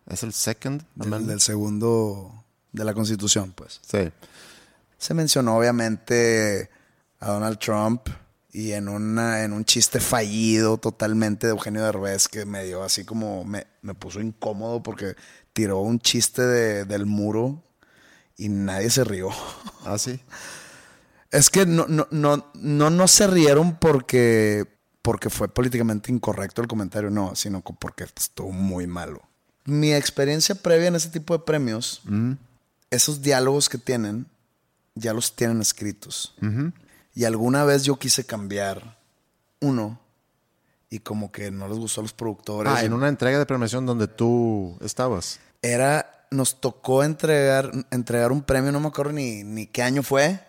¿es 0.10 0.24
el 0.24 0.34
Second 0.34 0.84
del, 0.96 1.26
del 1.26 1.40
segundo 1.40 2.44
de 2.74 2.84
la 2.84 2.94
Constitución, 2.94 3.54
pues. 3.56 3.80
Sí. 3.90 4.10
Se 4.98 5.14
mencionó 5.14 5.58
obviamente 5.58 6.70
a 7.20 7.32
Donald 7.32 7.60
Trump 7.60 8.10
y 8.58 8.74
en, 8.74 8.88
una, 8.90 9.44
en 9.44 9.54
un 9.54 9.66
chiste 9.66 10.00
fallido 10.00 10.80
totalmente 10.80 11.46
de 11.46 11.52
Eugenio 11.52 11.84
Derbez 11.84 12.28
que 12.28 12.44
me 12.44 12.64
dio 12.64 12.82
así 12.84 13.06
como, 13.06 13.44
me, 13.46 13.68
me 13.84 13.94
puso 13.94 14.20
incómodo 14.20 14.82
porque 14.82 15.16
tiró 15.54 15.78
un 15.82 16.00
chiste 16.00 16.42
de- 16.42 16.86
del 16.86 17.06
muro 17.06 17.62
y 18.36 18.50
nadie 18.50 18.90
se 18.90 19.04
rió. 19.04 19.30
Ah, 19.86 20.00
sí. 20.00 20.20
Es 21.30 21.52
que 21.52 21.66
no, 21.68 21.86
no, 21.88 22.08
no, 22.10 22.50
no, 22.56 22.90
no 22.90 23.08
se 23.08 23.28
rieron 23.28 23.78
porque, 23.78 24.66
porque 25.04 25.30
fue 25.30 25.50
políticamente 25.50 26.12
incorrecto 26.12 26.62
el 26.64 26.68
comentario, 26.68 27.12
no, 27.12 27.36
sino 27.36 27.62
porque 27.62 28.06
estuvo 28.06 28.52
muy 28.52 28.88
malo. 28.88 29.22
Mi 29.66 29.94
experiencia 29.94 30.56
previa 30.56 30.88
en 30.88 30.96
ese 30.96 31.10
tipo 31.10 31.38
de 31.38 31.44
premios, 31.44 32.02
esos 32.90 33.22
diálogos 33.22 33.68
que 33.70 33.78
tienen, 33.78 34.26
ya 34.96 35.14
los 35.14 35.36
tienen 35.36 35.60
escritos. 35.62 36.34
Y 37.18 37.26
alguna 37.26 37.64
vez 37.64 37.82
yo 37.82 37.98
quise 37.98 38.28
cambiar 38.28 38.96
uno 39.60 40.00
y 40.88 41.00
como 41.00 41.32
que 41.32 41.50
no 41.50 41.68
les 41.68 41.80
gustó 41.80 42.02
a 42.02 42.04
los 42.04 42.14
productores. 42.14 42.72
Ah, 42.72 42.84
en 42.84 42.94
una 42.94 43.08
entrega 43.08 43.40
de 43.40 43.48
premiación 43.48 43.88
donde 43.88 44.08
tú 44.08 44.78
estabas. 44.82 45.40
Era, 45.64 46.28
nos 46.30 46.62
tocó 46.62 47.04
entregar, 47.04 47.72
entregar 47.90 48.32
un 48.32 48.44
premio, 48.44 48.72
no 48.72 48.80
me 48.80 48.90
acuerdo 48.90 49.14
ni, 49.14 49.44
ni 49.44 49.66
qué 49.66 49.82
año 49.82 50.04
fue, 50.04 50.42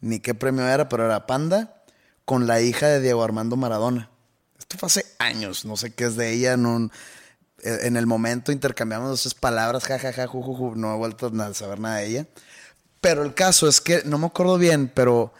ni 0.00 0.20
qué 0.20 0.32
premio 0.32 0.64
era, 0.64 0.88
pero 0.88 1.06
era 1.06 1.26
Panda, 1.26 1.82
con 2.24 2.46
la 2.46 2.60
hija 2.60 2.86
de 2.86 3.00
Diego 3.00 3.24
Armando 3.24 3.56
Maradona. 3.56 4.08
Esto 4.60 4.78
fue 4.78 4.86
hace 4.86 5.04
años, 5.18 5.64
no 5.64 5.76
sé 5.76 5.92
qué 5.92 6.04
es 6.04 6.14
de 6.14 6.30
ella, 6.30 6.56
no, 6.56 6.88
en 7.64 7.96
el 7.96 8.06
momento 8.06 8.52
intercambiamos 8.52 9.18
esas 9.18 9.34
palabras, 9.34 9.82
jajaja, 9.82 10.28
jujuju, 10.28 10.76
no 10.76 10.94
he 10.94 10.98
vuelto 10.98 11.32
a 11.36 11.52
saber 11.54 11.80
nada 11.80 11.96
de 11.96 12.06
ella. 12.06 12.26
Pero 13.00 13.24
el 13.24 13.34
caso 13.34 13.66
es 13.66 13.80
que, 13.80 14.02
no 14.04 14.18
me 14.18 14.26
acuerdo 14.26 14.56
bien, 14.56 14.86
pero 14.86 15.34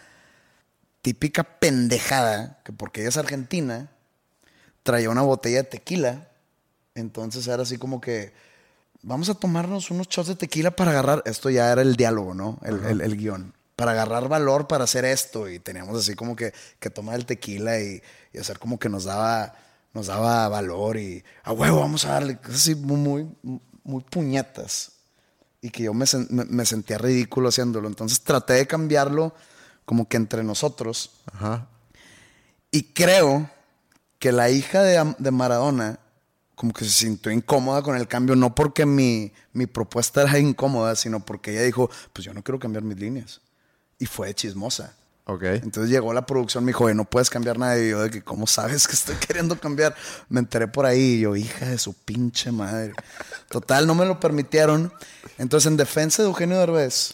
típica 1.03 1.43
pendejada, 1.45 2.61
que 2.65 2.73
porque 2.73 3.01
ella 3.01 3.11
es 3.11 3.17
argentina, 3.17 3.91
traía 4.83 5.11
una 5.11 5.23
botella 5.23 5.59
de 5.59 5.65
tequila. 5.65 6.29
Entonces 6.95 7.47
era 7.47 7.63
así 7.63 7.79
como 7.79 8.01
que, 8.01 8.33
vamos 9.03 9.29
a 9.29 9.35
tomarnos 9.35 9.91
unos 9.91 10.09
shots 10.09 10.29
de 10.29 10.35
tequila 10.37 10.71
para 10.71 10.93
agarrar, 10.93 11.23
esto 11.27 11.51
ya 11.51 11.71
era 11.73 11.83
el 11.83 11.97
diálogo, 11.97 12.35
¿no? 12.35 12.59
El, 12.63 12.85
el- 12.85 13.01
el 13.01 13.17
guion. 13.17 13.53
Para 13.77 13.93
agarrar 13.93 14.29
valor 14.29 14.69
para 14.69 14.85
hacer 14.85 15.05
esto. 15.05 15.49
Y 15.49 15.59
teníamos 15.59 15.99
así 15.99 16.15
como 16.15 16.37
que, 16.37 16.53
que 16.79 16.91
tomar 16.91 17.17
el 17.17 17.27
tequila 17.27 17.81
y, 17.81 18.01
y 18.33 18.39
hacer 18.39 18.59
como 18.59 18.79
que 18.79 18.89
nos 18.89 19.05
daba, 19.05 19.55
nos 19.95 20.07
daba 20.07 20.49
valor 20.49 20.99
y, 20.99 21.25
a 21.43 21.53
huevo, 21.53 21.81
vamos 21.81 22.05
a 22.05 22.11
darle. 22.13 22.39
Así 22.45 22.75
muy, 22.77 22.97
muy, 23.43 23.61
muy 23.83 24.03
puñetas. 24.05 24.93
Y 25.63 25.71
que 25.71 25.85
yo 25.85 25.95
me- 25.95 26.05
me 26.29 26.67
sentía 26.67 26.99
ridículo 26.99 27.49
haciéndolo. 27.49 27.89
Entonces 27.89 28.21
traté 28.21 28.53
de 28.53 28.67
cambiarlo 28.67 29.35
como 29.85 30.09
que 30.09 30.17
entre 30.17 30.43
nosotros. 30.43 31.11
Ajá. 31.33 31.69
Y 32.71 32.85
creo 32.95 33.51
que 34.19 34.33
la 34.33 34.51
hija 34.51 34.83
de, 34.83 35.15
de 35.19 35.31
Maradona 35.31 35.99
como 36.63 36.73
que 36.73 36.85
se 36.85 36.93
sintió 36.93 37.33
incómoda 37.33 37.83
con 37.83 37.97
el 37.97 38.07
cambio, 38.07 38.37
no 38.37 38.55
porque 38.55 38.87
mi, 38.87 39.33
mi 39.53 39.67
propuesta 39.67 40.23
era 40.23 40.39
incómoda, 40.39 40.95
sino 40.95 41.19
porque 41.19 41.51
ella 41.51 41.63
dijo, 41.63 41.91
pues 42.13 42.25
yo 42.25 42.33
no 42.33 42.43
quiero 42.45 42.61
cambiar 42.61 42.85
mis 42.85 43.01
líneas. 43.01 43.41
Y 43.99 44.07
fue 44.07 44.33
chismosa. 44.33 44.95
Ok. 45.25 45.43
Entonces 45.43 45.91
llegó 45.91 46.13
la 46.13 46.25
producción, 46.25 46.65
me 46.65 46.71
dijo, 46.71 46.85
"Oye, 46.85 46.95
no 46.95 47.05
puedes 47.05 47.31
cambiar 47.31 47.59
nada. 47.59 47.79
Y 47.79 47.91
yo, 47.91 48.03
de 48.03 48.11
que, 48.11 48.23
¿cómo 48.23 48.47
sabes 48.47 48.87
que 48.87 48.95
estoy 48.95 49.17
queriendo 49.27 49.59
cambiar? 49.59 49.97
Me 50.29 50.41
enteré 50.41 50.69
por 50.69 50.87
ahí. 50.87 51.15
Y 51.15 51.21
yo, 51.21 51.35
hija 51.35 51.67
de 51.67 51.79
su 51.79 51.95
pinche 51.95 52.53
madre. 52.53 52.93
Total, 53.49 53.85
no 53.85 53.97
me 53.97 54.05
lo 54.05 54.21
permitieron. 54.21 54.93
Entonces, 55.39 55.67
en 55.67 55.77
defensa 55.77 56.23
de 56.23 56.29
Eugenio 56.29 56.59
Derbez, 56.59 57.13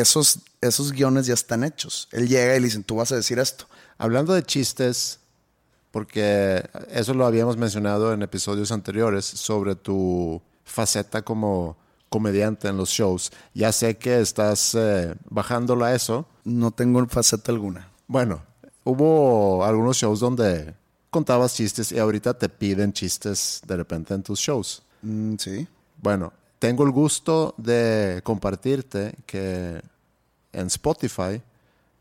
esos, 0.00 0.40
esos 0.60 0.92
guiones 0.92 1.26
ya 1.26 1.34
están 1.34 1.64
hechos. 1.64 2.08
Él 2.12 2.28
llega 2.28 2.56
y 2.56 2.60
le 2.60 2.66
dicen, 2.66 2.84
tú 2.84 2.96
vas 2.96 3.12
a 3.12 3.16
decir 3.16 3.38
esto. 3.38 3.66
Hablando 3.98 4.34
de 4.34 4.42
chistes, 4.42 5.20
porque 5.90 6.68
eso 6.90 7.14
lo 7.14 7.26
habíamos 7.26 7.56
mencionado 7.56 8.12
en 8.12 8.22
episodios 8.22 8.70
anteriores 8.72 9.24
sobre 9.24 9.74
tu 9.74 10.42
faceta 10.64 11.22
como 11.22 11.76
comediante 12.08 12.68
en 12.68 12.76
los 12.76 12.90
shows. 12.90 13.30
Ya 13.54 13.72
sé 13.72 13.96
que 13.96 14.20
estás 14.20 14.74
eh, 14.74 15.14
bajándolo 15.28 15.84
a 15.84 15.94
eso. 15.94 16.26
No 16.44 16.70
tengo 16.70 17.06
faceta 17.06 17.52
alguna. 17.52 17.90
Bueno, 18.06 18.42
hubo 18.84 19.64
algunos 19.64 19.96
shows 19.96 20.20
donde 20.20 20.74
contabas 21.10 21.54
chistes 21.54 21.92
y 21.92 21.98
ahorita 21.98 22.34
te 22.34 22.48
piden 22.48 22.92
chistes 22.92 23.62
de 23.66 23.76
repente 23.76 24.14
en 24.14 24.22
tus 24.22 24.38
shows. 24.38 24.82
Mm, 25.02 25.36
sí. 25.38 25.66
Bueno, 26.00 26.32
tengo 26.66 26.82
el 26.82 26.90
gusto 26.90 27.54
de 27.58 28.22
compartirte 28.24 29.14
que 29.24 29.80
en 30.52 30.66
Spotify 30.66 31.40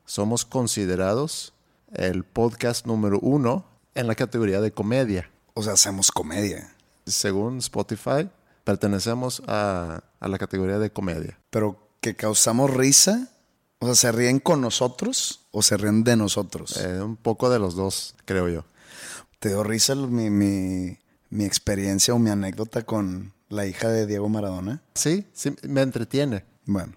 somos 0.06 0.44
considerados 0.44 1.54
el 1.94 2.24
podcast 2.24 2.88
número 2.88 3.20
uno 3.20 3.64
en 3.94 4.08
la 4.08 4.16
categoría 4.16 4.62
de 4.62 4.72
comedia. 4.72 5.30
O 5.54 5.62
sea, 5.62 5.74
hacemos 5.74 6.12
comedia. 6.12 6.74
Según 7.06 7.60
Spotify, 7.60 8.28
pertenecemos 8.64 9.44
a, 9.46 10.02
a 10.20 10.28
la 10.28 10.40
categoría 10.40 10.80
de 10.80 10.90
comedia. 10.90 11.38
Pero 11.52 11.78
que 12.02 12.16
causamos 12.16 12.74
risa. 12.74 13.30
O 13.78 13.86
sea, 13.86 13.94
¿se 13.94 14.12
ríen 14.12 14.40
con 14.40 14.62
nosotros 14.62 15.42
o 15.52 15.62
se 15.62 15.78
ríen 15.78 16.04
de 16.04 16.16
nosotros? 16.16 16.76
Eh, 16.78 17.04
un 17.04 17.18
poco 17.18 17.52
de 17.52 17.60
los 17.60 17.76
dos, 17.76 18.16
creo 18.26 18.50
yo. 18.50 18.66
¿Te 19.38 19.50
dio 19.50 19.64
risa 19.64 19.94
mi, 19.94 20.32
mi 20.32 21.46
experiencia 21.46 22.16
o 22.16 22.18
mi 22.18 22.32
anécdota 22.32 22.82
con 22.82 23.35
la 23.50 23.66
hija 23.66 23.90
de 23.90 24.06
Diego 24.08 24.28
Maradona? 24.30 24.82
Sí, 24.96 25.26
sí, 25.34 25.56
me 25.64 25.82
entretiene. 25.82 26.46
Bueno, 26.66 26.94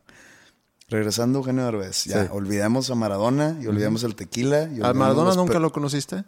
regresando 0.89 1.39
a 1.39 1.41
Eugenio 1.41 1.65
Derbez. 1.65 2.05
Ya, 2.05 2.25
Sí. 2.25 2.29
olvidemos 2.33 2.91
a 2.91 2.95
Maradona 2.95 3.57
y 3.61 3.67
olvidemos 3.67 4.03
el 4.05 4.15
tequila. 4.15 4.65
y 4.73 4.83
¿A 4.83 4.93
Maradona 4.93 5.35
nunca 5.35 5.59
lo 5.59 5.73
conociste? 5.73 6.25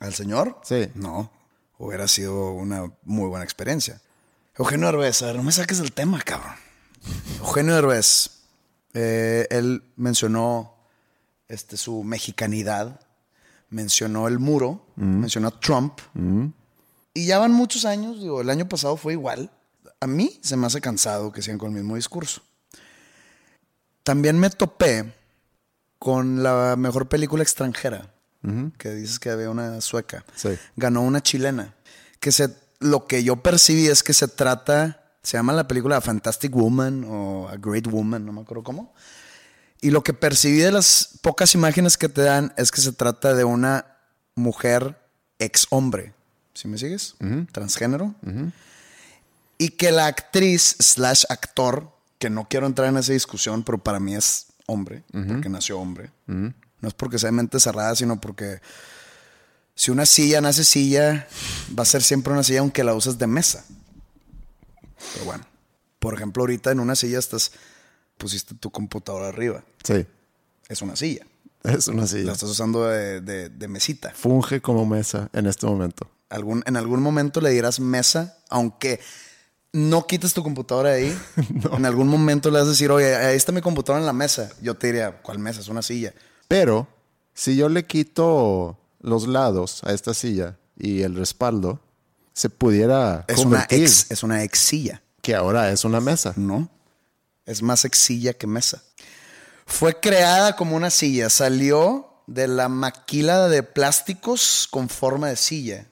¿Al 0.00 0.14
señor? 0.14 0.58
Sí. 0.62 0.88
No, 0.94 1.30
hubiera 1.78 2.06
sido 2.08 2.52
una 2.52 2.92
muy 3.04 3.28
buena 3.28 3.44
experiencia. 3.44 4.00
Eugenio 4.58 4.86
Derbez, 4.86 5.22
a 5.22 5.26
ver, 5.26 5.36
no 5.36 5.42
me 5.42 5.52
saques 5.52 5.78
del 5.78 5.92
tema, 5.92 6.20
cabrón. 6.22 6.54
Eugenio 7.38 7.74
Derbez, 7.74 8.42
eh, 8.94 9.46
él 9.50 9.82
mencionó 9.96 10.74
este, 11.48 11.76
su 11.76 12.02
mexicanidad, 12.04 13.00
mencionó 13.70 14.28
el 14.28 14.38
muro, 14.38 14.86
mencionó 14.96 15.48
a 15.48 15.60
Trump. 15.60 15.98
Y 17.16 17.24
ya 17.24 17.38
van 17.38 17.50
muchos 17.50 17.86
años, 17.86 18.20
digo, 18.20 18.42
el 18.42 18.50
año 18.50 18.68
pasado 18.68 18.98
fue 18.98 19.14
igual. 19.14 19.50
A 20.00 20.06
mí 20.06 20.38
se 20.42 20.54
me 20.54 20.66
hace 20.66 20.82
cansado 20.82 21.32
que 21.32 21.40
sigan 21.40 21.56
con 21.56 21.70
el 21.70 21.76
mismo 21.76 21.96
discurso. 21.96 22.42
También 24.02 24.38
me 24.38 24.50
topé 24.50 25.14
con 25.98 26.42
la 26.42 26.76
mejor 26.76 27.08
película 27.08 27.42
extranjera, 27.42 28.12
que 28.76 28.90
dices 28.90 29.18
que 29.18 29.30
había 29.30 29.48
una 29.48 29.80
sueca. 29.80 30.26
Sí. 30.34 30.50
Ganó 30.76 31.00
una 31.00 31.22
chilena. 31.22 31.74
Que 32.20 32.32
se, 32.32 32.54
lo 32.80 33.06
que 33.06 33.24
yo 33.24 33.36
percibí 33.36 33.86
es 33.86 34.02
que 34.02 34.12
se 34.12 34.28
trata, 34.28 35.02
se 35.22 35.38
llama 35.38 35.54
la 35.54 35.66
película 35.66 35.96
A 35.96 36.02
Fantastic 36.02 36.54
Woman 36.54 37.06
o 37.08 37.48
A 37.48 37.56
Great 37.56 37.86
Woman, 37.86 38.26
no 38.26 38.32
me 38.34 38.42
acuerdo 38.42 38.62
cómo. 38.62 38.92
Y 39.80 39.88
lo 39.88 40.04
que 40.04 40.12
percibí 40.12 40.58
de 40.58 40.70
las 40.70 41.18
pocas 41.22 41.54
imágenes 41.54 41.96
que 41.96 42.10
te 42.10 42.20
dan 42.20 42.52
es 42.58 42.70
que 42.70 42.82
se 42.82 42.92
trata 42.92 43.32
de 43.32 43.44
una 43.44 43.96
mujer 44.34 45.00
ex 45.38 45.66
hombre. 45.70 46.12
¿Sí 46.56 46.66
me 46.68 46.78
sigues? 46.78 47.14
Transgénero. 47.52 48.14
Y 49.58 49.68
que 49.70 49.92
la 49.92 50.06
actriz 50.06 50.76
slash 50.80 51.24
actor, 51.28 51.90
que 52.18 52.30
no 52.30 52.48
quiero 52.48 52.66
entrar 52.66 52.88
en 52.88 52.96
esa 52.96 53.12
discusión, 53.12 53.62
pero 53.62 53.78
para 53.78 54.00
mí 54.00 54.14
es 54.14 54.46
hombre, 54.66 55.04
porque 55.28 55.48
nació 55.48 55.78
hombre. 55.78 56.10
No 56.26 56.88
es 56.88 56.94
porque 56.94 57.18
sea 57.18 57.30
mente 57.32 57.60
cerrada, 57.60 57.94
sino 57.94 58.20
porque 58.20 58.60
si 59.74 59.90
una 59.90 60.06
silla 60.06 60.40
nace 60.40 60.64
silla, 60.64 61.28
va 61.78 61.82
a 61.82 61.86
ser 61.86 62.02
siempre 62.02 62.32
una 62.32 62.42
silla 62.42 62.60
aunque 62.60 62.82
la 62.84 62.94
uses 62.94 63.18
de 63.18 63.26
mesa. 63.26 63.64
Pero 65.14 65.24
bueno, 65.26 65.46
por 65.98 66.14
ejemplo, 66.14 66.42
ahorita 66.42 66.70
en 66.72 66.80
una 66.80 66.94
silla 66.96 67.18
estás, 67.18 67.52
pusiste 68.18 68.54
tu 68.54 68.70
computadora 68.70 69.28
arriba. 69.28 69.62
Sí, 69.84 70.06
Es 70.68 70.80
una 70.82 70.96
silla. 70.96 71.26
es 71.64 71.88
una 71.88 72.06
silla. 72.06 72.24
La 72.26 72.32
estás 72.32 72.48
usando 72.50 72.84
de, 72.86 73.20
de- 73.20 73.48
de 73.50 73.68
mesita. 73.68 74.12
Funge 74.14 74.60
como 74.62 74.86
mesa 74.86 75.28
en 75.32 75.46
este 75.46 75.66
momento. 75.66 76.10
Algún, 76.28 76.62
en 76.66 76.76
algún 76.76 77.02
momento 77.02 77.40
le 77.40 77.50
dirás 77.50 77.78
mesa, 77.80 78.38
aunque 78.48 79.00
no 79.72 80.06
quites 80.06 80.34
tu 80.34 80.42
computadora 80.42 80.90
de 80.90 80.96
ahí. 81.04 81.18
En 81.72 81.84
algún 81.86 82.08
momento 82.08 82.50
le 82.50 82.58
vas 82.58 82.66
a 82.66 82.70
decir, 82.70 82.90
oye, 82.90 83.14
ahí 83.14 83.36
está 83.36 83.52
mi 83.52 83.60
computadora 83.60 84.00
en 84.00 84.06
la 84.06 84.12
mesa. 84.12 84.50
Yo 84.62 84.74
te 84.74 84.88
diría, 84.88 85.20
¿cuál 85.22 85.38
mesa? 85.38 85.60
Es 85.60 85.68
una 85.68 85.82
silla. 85.82 86.14
Pero 86.48 86.88
si 87.34 87.56
yo 87.56 87.68
le 87.68 87.84
quito 87.86 88.78
los 89.00 89.26
lados 89.28 89.82
a 89.84 89.92
esta 89.92 90.14
silla 90.14 90.56
y 90.78 91.02
el 91.02 91.14
respaldo, 91.14 91.80
se 92.32 92.50
pudiera 92.50 93.24
Es 93.28 93.38
una, 93.38 93.66
ex, 93.70 94.10
es 94.10 94.22
una 94.22 94.42
ex 94.42 94.58
silla. 94.58 95.02
que 95.22 95.34
ahora 95.34 95.70
es 95.70 95.84
una 95.84 96.00
mesa. 96.00 96.32
No. 96.36 96.68
Es 97.44 97.62
más 97.62 97.84
ex 97.84 97.98
silla 97.98 98.32
que 98.32 98.46
mesa. 98.46 98.82
Fue 99.66 99.98
creada 100.00 100.56
como 100.56 100.76
una 100.76 100.90
silla. 100.90 101.28
Salió 101.30 102.08
de 102.26 102.48
la 102.48 102.68
maquila 102.68 103.48
de 103.48 103.62
plásticos 103.62 104.68
con 104.70 104.88
forma 104.88 105.28
de 105.28 105.36
silla. 105.36 105.86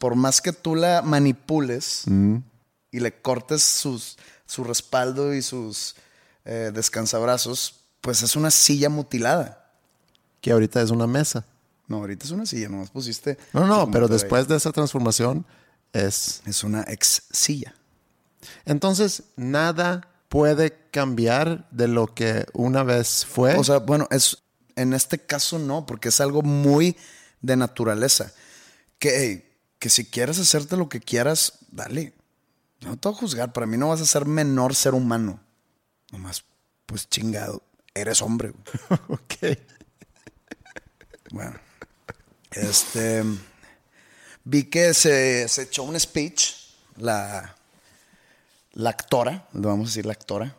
Por 0.00 0.16
más 0.16 0.40
que 0.40 0.54
tú 0.54 0.74
la 0.74 1.02
manipules 1.02 2.06
y 2.90 3.00
le 3.00 3.20
cortes 3.20 3.62
sus, 3.62 4.16
su 4.46 4.64
respaldo 4.64 5.34
y 5.34 5.42
sus 5.42 5.94
eh, 6.46 6.70
descansabrazos, 6.72 7.74
pues 8.00 8.22
es 8.22 8.34
una 8.34 8.50
silla 8.50 8.88
mutilada. 8.88 9.70
Que 10.40 10.52
ahorita 10.52 10.80
es 10.80 10.88
una 10.88 11.06
mesa. 11.06 11.44
No, 11.86 11.98
ahorita 11.98 12.24
es 12.24 12.30
una 12.30 12.46
silla, 12.46 12.70
nomás 12.70 12.88
pusiste. 12.88 13.36
No, 13.52 13.66
no, 13.66 13.90
pero 13.90 14.06
ahí. 14.06 14.12
después 14.12 14.48
de 14.48 14.56
esa 14.56 14.72
transformación 14.72 15.44
es... 15.92 16.40
Es 16.46 16.64
una 16.64 16.82
ex 16.88 17.24
silla. 17.30 17.74
Entonces, 18.64 19.24
nada 19.36 20.08
puede 20.30 20.78
cambiar 20.90 21.68
de 21.70 21.88
lo 21.88 22.14
que 22.14 22.46
una 22.54 22.84
vez 22.84 23.26
fue. 23.26 23.54
O 23.56 23.64
sea, 23.64 23.80
bueno, 23.80 24.08
es 24.10 24.38
en 24.76 24.94
este 24.94 25.18
caso 25.18 25.58
no, 25.58 25.84
porque 25.84 26.08
es 26.08 26.22
algo 26.22 26.40
muy 26.40 26.96
de 27.42 27.56
naturaleza. 27.56 28.32
Que, 28.98 29.10
hey, 29.18 29.49
que 29.80 29.88
si 29.88 30.04
quieres 30.04 30.38
hacerte 30.38 30.76
lo 30.76 30.88
que 30.88 31.00
quieras, 31.00 31.54
dale. 31.72 32.12
No 32.82 32.96
te 32.96 33.08
voy 33.08 33.16
a 33.16 33.20
juzgar. 33.20 33.52
Para 33.52 33.66
mí 33.66 33.76
no 33.76 33.88
vas 33.88 34.00
a 34.00 34.06
ser 34.06 34.26
menor 34.26 34.74
ser 34.74 34.94
humano. 34.94 35.40
Nomás, 36.12 36.44
pues 36.86 37.08
chingado. 37.08 37.62
Eres 37.94 38.22
hombre. 38.22 38.52
güey. 38.88 39.00
ok. 39.08 39.58
Bueno. 41.32 41.58
Este. 42.52 43.24
Vi 44.44 44.64
que 44.64 44.92
se, 44.94 45.48
se 45.48 45.62
echó 45.62 45.82
un 45.82 45.98
speech. 45.98 46.54
La. 46.96 47.56
La 48.72 48.90
actora. 48.90 49.48
Le 49.54 49.66
vamos 49.66 49.88
a 49.88 49.90
decir 49.90 50.06
la 50.06 50.12
actora. 50.12 50.56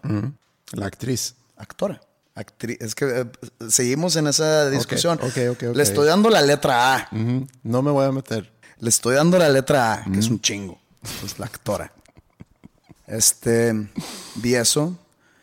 La 0.73 0.87
actriz. 0.87 1.35
Actora. 1.57 2.01
Actriz. 2.33 2.77
Es 2.81 2.95
que 2.95 3.05
eh, 3.05 3.69
seguimos 3.69 4.15
en 4.15 4.27
esa 4.27 4.69
discusión. 4.69 5.19
ok, 5.21 5.37
ok, 5.51 5.63
ok. 5.69 5.75
Le 5.75 5.83
estoy 5.83 6.07
dando 6.07 6.29
la 6.29 6.41
letra 6.41 6.95
A. 6.95 7.09
No 7.11 7.81
me 7.83 7.91
voy 7.91 8.05
a 8.05 8.11
meter. 8.11 8.51
Le 8.81 8.89
estoy 8.89 9.15
dando 9.15 9.37
la 9.37 9.47
letra 9.47 9.93
A, 9.93 10.03
que 10.11 10.17
es 10.17 10.27
un 10.27 10.41
chingo. 10.41 10.79
Es 11.23 11.37
la 11.37 11.45
actora. 11.45 11.93
Este. 13.05 13.73
Vi 14.35 14.55
eso. 14.55 14.97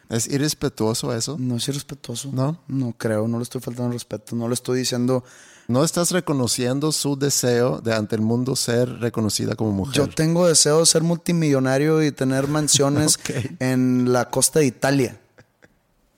¿Es 0.08 0.26
irrespetuoso 0.26 1.14
eso? 1.14 1.36
No 1.38 1.56
es 1.56 1.68
irrespetuoso. 1.68 2.30
¿No? 2.32 2.60
No 2.66 2.94
creo. 2.98 3.28
No 3.28 3.38
le 3.38 3.44
estoy 3.44 3.60
faltando 3.60 3.92
respeto. 3.92 4.34
No 4.34 4.48
le 4.48 4.54
estoy 4.54 4.80
diciendo. 4.80 5.22
¿No 5.68 5.84
estás 5.84 6.10
reconociendo 6.10 6.90
su 6.90 7.16
deseo 7.16 7.80
de 7.80 7.94
ante 7.94 8.16
el 8.16 8.22
mundo 8.22 8.56
ser 8.56 8.88
reconocida 8.98 9.54
como 9.54 9.70
mujer? 9.70 9.94
Yo 9.94 10.08
tengo 10.08 10.48
deseo 10.48 10.80
de 10.80 10.86
ser 10.86 11.04
multimillonario 11.04 12.02
y 12.02 12.10
tener 12.10 12.48
mansiones 12.48 13.20
en 13.60 14.12
la 14.12 14.30
costa 14.30 14.58
de 14.58 14.66
Italia. 14.66 15.20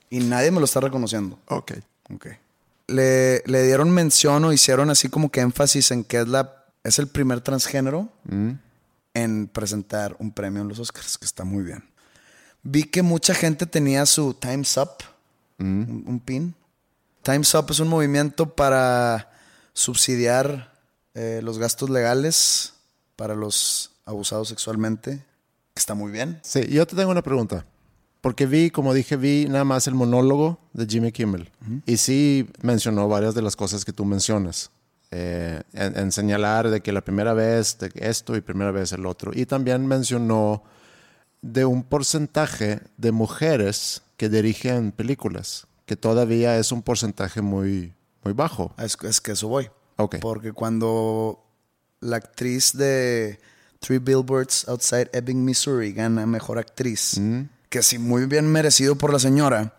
Y 0.09 0.21
nadie 0.21 0.49
me 0.49 0.59
lo 0.59 0.65
está 0.65 0.79
reconociendo. 0.79 1.37
Ok. 1.49 1.73
Ok. 2.15 2.27
Le, 2.87 3.43
le 3.45 3.63
dieron 3.63 3.91
mención 3.91 4.43
o 4.43 4.53
hicieron 4.53 4.89
así 4.89 5.07
como 5.07 5.29
que 5.29 5.41
énfasis 5.41 5.91
en 5.91 6.03
que 6.03 6.21
es, 6.21 6.27
la, 6.27 6.60
es 6.83 6.99
el 6.99 7.07
primer 7.07 7.41
transgénero 7.41 8.09
en 9.13 9.47
presentar 9.47 10.15
un 10.19 10.31
premio 10.31 10.61
en 10.61 10.67
los 10.67 10.79
Oscars, 10.79 11.17
que 11.17 11.25
está 11.25 11.43
muy 11.43 11.63
bien. 11.63 11.83
Vi 12.63 12.83
que 12.83 13.01
mucha 13.01 13.33
gente 13.33 13.65
tenía 13.65 14.05
su 14.05 14.33
Time's 14.33 14.77
Up, 14.77 15.03
un, 15.59 16.03
un 16.07 16.19
pin. 16.19 16.55
Time's 17.23 17.53
Up 17.53 17.67
es 17.69 17.79
un 17.79 17.87
movimiento 17.87 18.55
para 18.55 19.31
subsidiar 19.73 20.71
eh, 21.13 21.41
los 21.43 21.57
gastos 21.57 21.89
legales 21.89 22.73
para 23.15 23.35
los 23.35 23.91
abusados 24.05 24.47
sexualmente, 24.47 25.23
que 25.73 25.79
está 25.79 25.93
muy 25.93 26.11
bien. 26.11 26.39
Sí, 26.41 26.65
yo 26.67 26.85
te 26.87 26.95
tengo 26.95 27.11
una 27.11 27.21
pregunta. 27.21 27.65
Porque 28.21 28.45
vi, 28.45 28.69
como 28.69 28.93
dije, 28.93 29.15
vi 29.17 29.47
nada 29.49 29.63
más 29.63 29.87
el 29.87 29.95
monólogo 29.95 30.59
de 30.73 30.85
Jimmy 30.85 31.11
Kimmel. 31.11 31.51
Y 31.87 31.97
sí 31.97 32.47
mencionó 32.61 33.07
varias 33.07 33.33
de 33.33 33.41
las 33.41 33.55
cosas 33.55 33.83
que 33.83 33.93
tú 33.93 34.05
mencionas. 34.05 34.69
Eh, 35.13 35.61
en, 35.73 35.97
en 35.97 36.11
señalar 36.13 36.69
de 36.69 36.79
que 36.79 36.93
la 36.93 37.01
primera 37.01 37.33
vez 37.33 37.77
de 37.79 37.91
esto 37.95 38.35
y 38.37 38.41
primera 38.41 38.71
vez 38.71 38.93
el 38.93 39.05
otro. 39.05 39.31
Y 39.33 39.45
también 39.45 39.85
mencionó 39.85 40.63
de 41.41 41.65
un 41.65 41.83
porcentaje 41.83 42.79
de 42.95 43.11
mujeres 43.11 44.03
que 44.15 44.29
dirigen 44.29 44.93
películas, 44.93 45.67
que 45.85 45.97
todavía 45.97 46.57
es 46.57 46.71
un 46.71 46.81
porcentaje 46.81 47.41
muy, 47.41 47.93
muy 48.23 48.33
bajo. 48.33 48.73
Es, 48.77 48.97
es 49.03 49.19
que 49.19 49.33
eso 49.33 49.49
voy. 49.49 49.69
Porque 50.21 50.51
cuando 50.53 51.43
la 51.99 52.17
actriz 52.17 52.73
de 52.73 53.39
Three 53.79 53.99
Billboards 53.99 54.67
Outside 54.67 55.09
Ebbing, 55.13 55.43
Missouri 55.43 55.91
gana 55.91 56.25
Mejor 56.25 56.57
Actriz, 56.57 57.19
que 57.69 57.83
sí, 57.83 57.99
muy 57.99 58.25
bien 58.25 58.47
merecido 58.47 58.95
por 58.95 59.11
la 59.13 59.19
señora, 59.19 59.75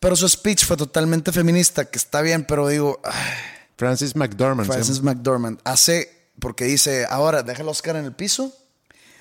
pero 0.00 0.16
su 0.16 0.28
speech 0.28 0.64
fue 0.64 0.76
totalmente 0.76 1.32
feminista, 1.32 1.84
que 1.84 1.98
está 1.98 2.22
bien, 2.22 2.44
pero 2.44 2.68
digo, 2.68 3.00
ay, 3.04 3.55
Francis 3.76 4.16
McDormand. 4.16 4.66
llama. 5.00 5.14
McDormand 5.14 5.60
hace, 5.64 6.30
porque 6.40 6.64
dice, 6.64 7.06
ahora 7.08 7.42
deja 7.42 7.62
el 7.62 7.68
Oscar 7.68 7.96
en 7.96 8.04
el 8.06 8.14
piso, 8.14 8.52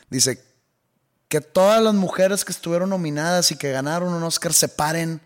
dice 0.10 0.44
que 1.28 1.42
todas 1.42 1.82
las 1.82 1.94
mujeres 1.94 2.46
que 2.46 2.52
estuvieron 2.52 2.90
nominadas 2.90 3.52
y 3.52 3.58
que 3.58 3.72
ganaron 3.72 4.14
un 4.14 4.24
Oscar 4.24 4.54
se 4.54 4.70
paren 4.70 5.22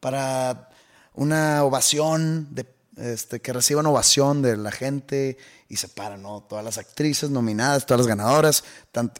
para 0.00 0.68
una 1.14 1.62
ovación, 1.64 2.48
de, 2.50 2.66
este, 2.96 3.40
que 3.40 3.52
reciban 3.52 3.86
ovación 3.86 4.42
de 4.42 4.56
la 4.56 4.72
gente 4.72 5.38
y 5.68 5.76
se 5.76 5.88
paran, 5.88 6.22
¿no? 6.22 6.42
Todas 6.42 6.64
las 6.64 6.76
actrices 6.76 7.30
nominadas, 7.30 7.86
todas 7.86 8.00
las 8.00 8.06
ganadoras, 8.06 8.64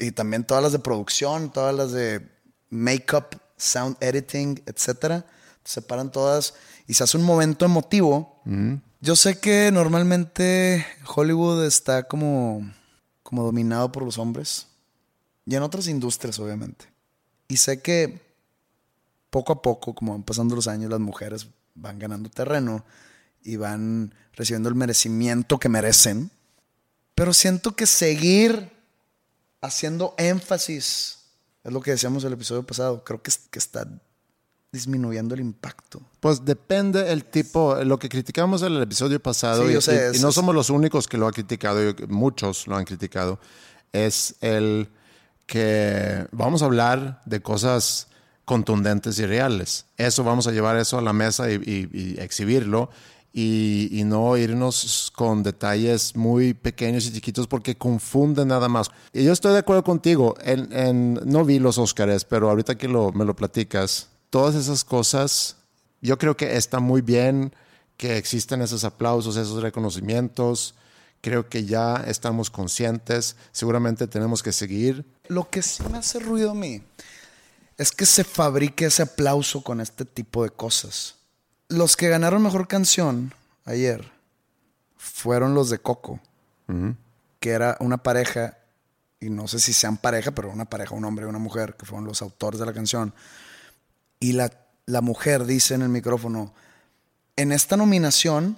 y 0.01 0.12
también 0.12 0.45
todas 0.45 0.62
las 0.62 0.72
de 0.72 0.78
producción, 0.78 1.51
todas 1.53 1.74
las 1.74 1.93
de 1.93 2.28
makeup, 2.68 3.37
sound 3.57 3.97
editing, 4.01 4.62
etcétera. 4.66 5.24
Se 5.64 5.80
paran 5.80 6.11
todas 6.11 6.55
y 6.87 6.95
se 6.95 7.05
hace 7.05 7.16
un 7.16 7.24
momento 7.24 7.64
emotivo. 7.64 8.43
Yo 9.05 9.17
sé 9.17 9.41
que 9.41 9.73
normalmente 9.73 10.87
Hollywood 11.13 11.65
está 11.65 12.05
como, 12.05 12.73
como 13.25 13.43
dominado 13.43 13.91
por 13.91 14.05
los 14.05 14.17
hombres 14.17 14.69
y 15.45 15.57
en 15.57 15.65
otras 15.65 15.89
industrias, 15.89 16.39
obviamente. 16.39 16.85
Y 17.49 17.57
sé 17.57 17.83
que 17.83 18.23
poco 19.29 19.55
a 19.55 19.61
poco, 19.61 19.93
como 19.93 20.13
van 20.13 20.23
pasando 20.23 20.55
los 20.55 20.69
años, 20.69 20.89
las 20.89 21.01
mujeres 21.01 21.49
van 21.75 21.99
ganando 21.99 22.31
terreno 22.31 22.85
y 23.43 23.57
van 23.57 24.15
recibiendo 24.35 24.69
el 24.69 24.77
merecimiento 24.77 25.59
que 25.59 25.69
merecen. 25.69 26.31
Pero 27.17 27.35
siento 27.35 27.75
que 27.75 27.87
seguir 27.87 28.71
haciendo 29.61 30.15
énfasis, 30.17 31.25
es 31.65 31.73
lo 31.73 31.81
que 31.81 31.91
decíamos 31.91 32.23
el 32.23 32.35
episodio 32.35 32.65
pasado, 32.65 33.03
creo 33.03 33.21
que, 33.21 33.33
que 33.51 33.59
está 33.59 33.85
disminuyendo 34.73 35.35
el 35.35 35.41
impacto. 35.43 36.01
Pues 36.18 36.45
depende 36.47 37.12
el 37.12 37.27
tipo, 37.27 37.77
lo 37.85 37.99
que 37.99 38.09
criticamos 38.09 38.62
en 38.62 38.73
el 38.73 38.83
episodio 38.83 39.20
pasado, 39.23 39.64
Sí, 39.64 39.70
y, 39.70 39.75
yo 39.75 39.81
sé, 39.83 39.93
y- 39.93 39.97
y 40.14 40.16
es- 40.16 40.23
no 40.23 40.33
somos 40.33 40.55
los 40.55 40.70
únicos 40.70 41.07
que 41.07 41.18
lo 41.18 41.27
han 41.27 41.33
criticado, 41.35 41.79
muchos 42.09 42.66
lo 42.66 42.77
han 42.77 42.85
criticado, 42.87 43.39
es 43.93 44.35
el 44.41 44.89
que 45.47 46.27
vamos 46.33 46.62
a 46.62 46.64
hablar 46.64 47.20
de 47.27 47.43
cosas 47.43 48.09
contundentes 48.47 49.18
y 49.18 49.27
reales. 49.27 49.85
Eso 49.99 50.25
vamos 50.25 50.47
a 50.47 50.53
llevar 50.53 50.79
eso 50.79 50.97
a 50.97 51.03
la 51.03 51.12
mesa 51.12 51.51
y, 51.51 52.16
exhibirlo 52.18 52.89
y, 53.35 53.89
y 53.93 54.05
no 54.05 54.37
irnos 54.39 55.12
con 55.14 55.43
detalles 55.43 56.16
muy 56.16 56.55
pequeños 56.55 57.07
y 57.07 57.12
chiquitos 57.12 57.47
porque 57.47 57.77
confunden 57.77 58.49
nada 58.49 58.68
más. 58.70 58.91
Y 59.12 59.25
yo 59.25 59.33
estoy 59.33 59.53
de 59.53 59.59
acuerdo 59.59 59.85
contigo, 59.85 60.35
en, 60.43 60.73
en- 60.73 61.20
no 61.27 61.45
vi 61.45 61.59
los 61.59 61.77
Óscares, 61.77 62.25
pero 62.25 62.49
ahorita 62.49 62.77
que 62.79 62.89
lo, 62.89 63.12
me 63.12 63.27
lo 63.27 63.37
platicas, 63.37 64.09
todas 64.33 64.55
esas 64.55 64.83
cosas, 64.83 65.57
yo 66.01 66.16
creo 66.16 66.39
que 66.39 66.57
está 66.57 66.80
muy 66.80 67.03
bien 67.03 67.55
que 67.99 68.16
existen 68.16 68.62
esos 68.62 68.83
aplausos, 68.83 69.37
esos 69.37 69.62
reconocimientos. 69.62 70.74
Creo 71.20 71.51
que 71.51 71.66
ya 71.66 71.97
estamos 72.07 72.49
conscientes, 72.49 73.37
seguramente 73.53 74.07
tenemos 74.07 74.43
que 74.43 74.53
seguir. 74.53 75.05
Lo 75.28 75.51
que 75.51 75.61
sí 75.61 75.83
me 75.93 75.99
hace 75.99 76.18
ruido 76.18 76.53
a 76.53 76.55
mí 76.55 76.83
es 77.76 77.93
que 77.93 78.07
se 78.07 78.24
fabrique 78.24 78.87
ese 78.87 79.03
aplauso 79.03 79.62
con 79.62 79.83
este 79.83 80.07
tipo 80.07 80.43
de 80.45 80.51
cosas. 80.51 81.16
Los 81.68 81.95
que 81.95 82.09
ganaron 82.09 82.43
mejor 82.43 82.66
canción 82.66 83.35
ayer 83.66 84.11
fueron 84.97 85.53
los 85.53 85.68
de 85.68 85.78
Coco, 85.78 86.20
que 87.39 87.51
era 87.51 87.76
una 87.80 87.99
pareja, 87.99 88.57
y 89.20 89.28
no 89.28 89.47
sé 89.47 89.59
si 89.59 89.74
sean 89.74 89.99
pareja, 89.99 90.30
pero 90.30 90.51
una 90.51 90.64
pareja, 90.64 90.95
un 90.95 91.05
hombre 91.05 91.26
y 91.26 91.28
una 91.28 91.39
mujer, 91.39 91.76
que 91.76 91.85
fueron 91.85 92.07
los 92.07 92.22
autores 92.22 92.59
de 92.59 92.64
la 92.64 92.72
canción. 92.72 93.12
Y 94.23 94.35
la, 94.35 94.53
la 94.87 95.01
mujer 95.01 95.47
dice 95.47 95.75
en 95.75 95.83
el 95.83 95.89
micrófono, 95.89 96.55
en 97.35 97.51
esta 97.51 97.77
nominación 97.77 98.57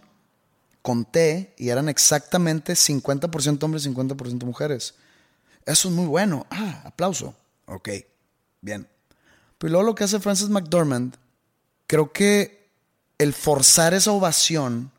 conté 0.82 1.54
y 1.56 1.70
eran 1.70 1.88
exactamente 1.88 2.74
50% 2.74 3.62
hombres, 3.62 3.88
50% 3.88 4.44
mujeres. 4.44 4.94
Eso 5.64 5.88
es 5.88 5.94
muy 5.94 6.04
bueno. 6.04 6.46
Ah, 6.50 6.82
aplauso. 6.84 7.34
Ok, 7.64 7.88
bien. 8.60 8.86
Pero 9.56 9.70
luego 9.70 9.86
lo 9.86 9.94
que 9.94 10.04
hace 10.04 10.20
Francis 10.20 10.50
McDormand, 10.50 11.16
creo 11.86 12.12
que 12.12 12.68
el 13.16 13.32
forzar 13.32 13.94
esa 13.94 14.12
ovación, 14.12 14.90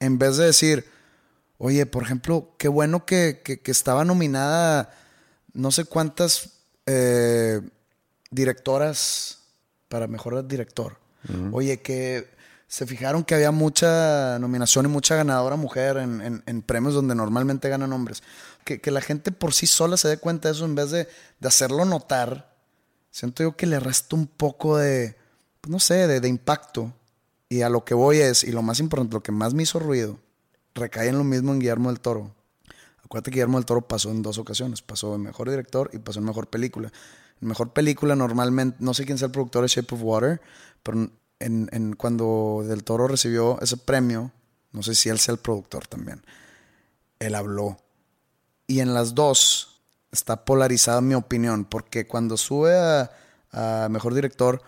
en 0.00 0.18
vez 0.18 0.36
de 0.36 0.46
decir, 0.46 0.90
oye, 1.58 1.86
por 1.86 2.02
ejemplo, 2.02 2.56
qué 2.58 2.66
bueno 2.66 3.06
que, 3.06 3.40
que, 3.44 3.70
estaba 3.70 4.04
nominada 4.04 4.92
no 5.52 5.70
sé 5.70 5.84
cuántas 5.84 6.54
eh, 6.86 7.60
directoras 8.32 9.39
para 9.90 10.06
mejor 10.06 10.46
director. 10.46 10.96
Oye, 11.52 11.82
que 11.82 12.30
se 12.68 12.86
fijaron 12.86 13.24
que 13.24 13.34
había 13.34 13.50
mucha 13.50 14.38
nominación 14.38 14.86
y 14.86 14.88
mucha 14.88 15.16
ganadora 15.16 15.56
mujer 15.56 15.96
en, 15.96 16.62
premios 16.62 16.94
donde 16.94 17.16
normalmente 17.16 17.68
ganan 17.68 17.92
hombres. 17.92 18.22
Que, 18.64 18.80
la 18.92 19.00
gente 19.00 19.32
por 19.32 19.52
sí 19.52 19.66
sola 19.66 19.96
se 19.96 20.06
dé 20.06 20.16
cuenta 20.16 20.48
de 20.48 20.54
eso 20.54 20.64
en 20.64 20.76
vez 20.76 20.92
de, 20.92 21.08
hacerlo 21.42 21.84
notar. 21.84 22.54
Siento 23.10 23.42
yo 23.42 23.56
que 23.56 23.66
le 23.66 23.80
resta 23.80 24.14
un 24.14 24.28
poco 24.28 24.78
de, 24.78 25.16
pues 25.60 25.70
no 25.70 25.80
sé, 25.80 26.06
de, 26.06 26.28
impacto. 26.28 26.94
Y 27.48 27.62
a 27.62 27.68
lo 27.68 27.84
que 27.84 27.94
voy 27.94 28.18
es, 28.18 28.44
y 28.44 28.52
lo 28.52 28.62
más 28.62 28.78
importante, 28.78 29.12
lo 29.14 29.24
que 29.24 29.32
más 29.32 29.52
me 29.52 29.64
hizo 29.64 29.80
ruido, 29.80 30.20
recae 30.72 31.08
en 31.08 31.18
lo 31.18 31.24
mismo 31.24 31.52
en 31.52 31.58
Guillermo 31.58 31.90
del 31.90 31.98
Toro. 31.98 32.32
Acuérdate 33.04 33.32
que 33.32 33.34
Guillermo 33.34 33.58
del 33.58 33.66
Toro 33.66 33.82
pasó 33.82 34.12
en 34.12 34.22
dos 34.22 34.38
ocasiones. 34.38 34.82
Pasó 34.82 35.16
en 35.16 35.22
Mejor 35.22 35.50
Director 35.50 35.90
y 35.92 35.98
pasó 35.98 36.20
en 36.20 36.26
Mejor 36.26 36.46
Película. 36.46 36.92
En 37.40 37.48
Mejor 37.48 37.72
Película 37.72 38.14
normalmente, 38.16 38.76
no 38.80 38.94
sé 38.94 39.06
quién 39.06 39.18
sea 39.18 39.26
el 39.26 39.32
productor 39.32 39.62
de 39.62 39.68
Shape 39.68 39.94
of 39.94 40.02
Water, 40.02 40.40
pero 40.82 41.10
en, 41.40 41.94
cuando 41.96 42.62
Del 42.66 42.84
Toro 42.84 43.08
recibió 43.08 43.60
ese 43.60 43.76
premio, 43.76 44.30
no 44.72 44.82
sé 44.82 44.94
si 44.94 45.08
él 45.08 45.18
sea 45.18 45.32
el 45.32 45.40
productor 45.40 45.86
también, 45.86 46.22
él 47.18 47.34
habló. 47.34 47.78
Y 48.66 48.80
en 48.80 48.94
las 48.94 49.14
dos 49.14 49.80
está 50.12 50.44
polarizada 50.44 51.00
mi 51.00 51.14
opinión, 51.14 51.64
porque 51.64 52.06
cuando 52.06 52.36
sube 52.36 52.76
a, 52.76 53.88
Mejor 53.90 54.14
Director, 54.14 54.62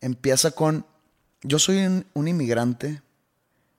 empieza 0.00 0.52
con, 0.52 0.86
yo 1.42 1.58
soy 1.58 1.78
un, 1.78 2.28
inmigrante, 2.28 3.02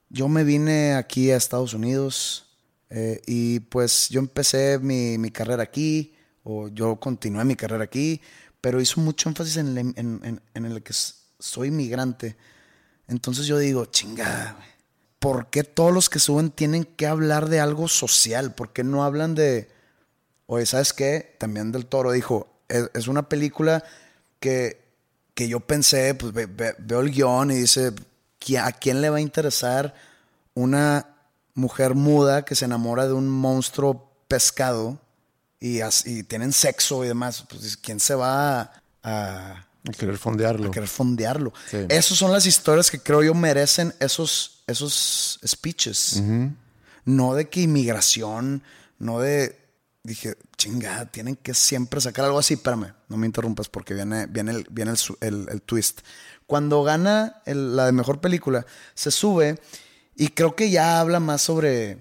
yo 0.10 0.28
me 0.28 0.44
vine 0.44 0.96
aquí 0.96 1.32
a 1.32 1.38
Estados 1.38 1.74
Unidos 1.74 2.48
eh, 2.90 3.22
y 3.26 3.62
pues 3.62 4.10
yo 4.10 4.20
empecé 4.20 4.78
mi, 4.80 5.18
mi, 5.18 5.32
carrera 5.32 5.64
aquí, 5.64 6.15
o 6.46 6.70
yo 6.70 6.96
continué 6.96 7.44
mi 7.44 7.58
carrera 7.58 7.84
aquí, 7.84 8.22
pero 8.62 8.80
hizo 8.80 9.02
mucho 9.02 9.28
énfasis 9.28 9.58
en 9.58 9.78
en, 9.78 10.42
en 10.54 10.66
el 10.66 10.82
que 10.82 10.94
soy 11.40 11.72
migrante. 11.72 12.38
Entonces 13.08 13.46
yo 13.46 13.58
digo, 13.58 13.86
chingada, 13.86 14.58
¿por 15.20 15.48
qué 15.50 15.64
todos 15.64 15.94
los 15.94 16.10
que 16.10 16.20
suben 16.20 16.52
tienen 16.52 16.86
que 16.86 17.08
hablar 17.08 17.50
de 17.50 17.60
algo 17.60 17.88
social? 17.88 18.54
¿Por 18.54 18.74
qué 18.74 18.84
no 18.84 19.04
hablan 19.04 19.36
de, 19.36 19.70
oye, 20.46 20.66
¿sabes 20.66 20.94
qué? 20.94 21.36
También 21.40 21.72
del 21.72 21.88
toro 21.88 22.12
dijo, 22.12 22.48
es, 22.68 23.08
una 23.08 23.30
película 23.30 23.84
que, 24.40 24.82
que, 25.34 25.48
yo 25.48 25.60
pensé, 25.60 26.16
pues 26.16 26.34
veo 26.34 27.00
el 27.02 27.12
guion 27.12 27.52
y 27.52 27.56
dice, 27.56 27.94
¿a 28.60 28.72
quién 28.72 29.02
le 29.02 29.10
va 29.10 29.18
a 29.18 29.22
interesar 29.22 29.94
una 30.54 31.10
mujer 31.54 31.96
muda 31.96 32.46
que 32.46 32.56
se 32.56 32.66
enamora 32.66 33.08
de 33.08 33.14
un 33.14 33.30
monstruo 33.30 34.12
pescado 34.28 35.00
y, 35.60 35.80
y 36.06 36.24
tienen 36.24 36.54
sexo 36.54 37.04
y 37.04 37.08
demás? 37.08 37.46
Pues, 37.50 37.78
¿quién 37.78 38.00
se 38.00 38.16
va 38.16 38.72
a 39.04 39.66
a 39.88 39.92
querer 39.92 40.18
fondearlo. 40.18 40.70
A 40.70 40.72
querer 40.72 40.90
fondearlo. 40.90 41.54
Esas 41.90 42.18
son 42.18 42.32
las 42.32 42.46
historias 42.46 42.90
que 42.90 43.00
creo 43.00 43.24
yo 43.24 43.34
merecen 43.34 43.94
esos, 44.00 44.64
esos 44.68 45.40
speeches. 45.46 46.22
No 47.06 47.36
de 47.36 47.50
que 47.50 47.62
inmigración, 47.62 48.64
no 48.98 49.20
de. 49.20 49.64
Dije, 50.04 50.36
chinga, 50.56 51.08
tienen 51.08 51.36
que 51.36 51.56
siempre 51.56 52.00
sacar 52.00 52.26
algo 52.26 52.38
así. 52.38 52.56
Espérame, 52.56 52.94
no 53.10 53.18
me 53.18 53.26
interrumpas 53.26 53.70
porque 53.70 53.96
viene, 53.96 54.28
viene, 54.28 54.52
el, 54.52 54.68
viene 54.70 54.94
el, 55.22 55.62
twist. 55.64 56.02
Cuando 56.46 56.84
gana 56.84 57.42
la 57.46 57.88
de 57.88 57.92
mejor 57.92 58.22
película, 58.22 58.68
se 58.94 59.10
sube 59.10 59.60
y 60.16 60.28
creo 60.30 60.56
que 60.56 60.70
ya 60.70 61.00
habla 61.00 61.20
más 61.20 61.42
sobre, 61.42 61.98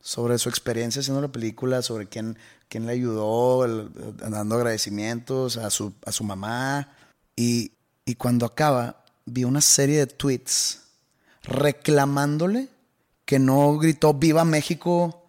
sobre 0.00 0.38
su 0.38 0.50
experiencia 0.50 1.00
haciendo 1.00 1.22
la 1.22 1.32
película, 1.32 1.80
sobre 1.80 2.06
quién, 2.06 2.36
quién 2.72 2.86
le 2.86 2.94
ayudó, 2.94 3.68
dando 4.16 4.54
agradecimientos 4.54 5.58
a 5.58 5.68
su, 5.68 5.92
a 6.06 6.10
su 6.10 6.24
mamá, 6.24 6.88
y, 7.36 7.70
cuando 8.16 8.46
acaba, 8.46 9.04
vi 9.26 9.44
una 9.44 9.60
serie 9.60 9.98
de 9.98 10.06
tweets 10.06 10.80
reclamándole 11.42 12.70
que 13.26 13.38
no 13.38 13.76
gritó 13.76 14.14
Viva 14.14 14.46
México, 14.46 15.22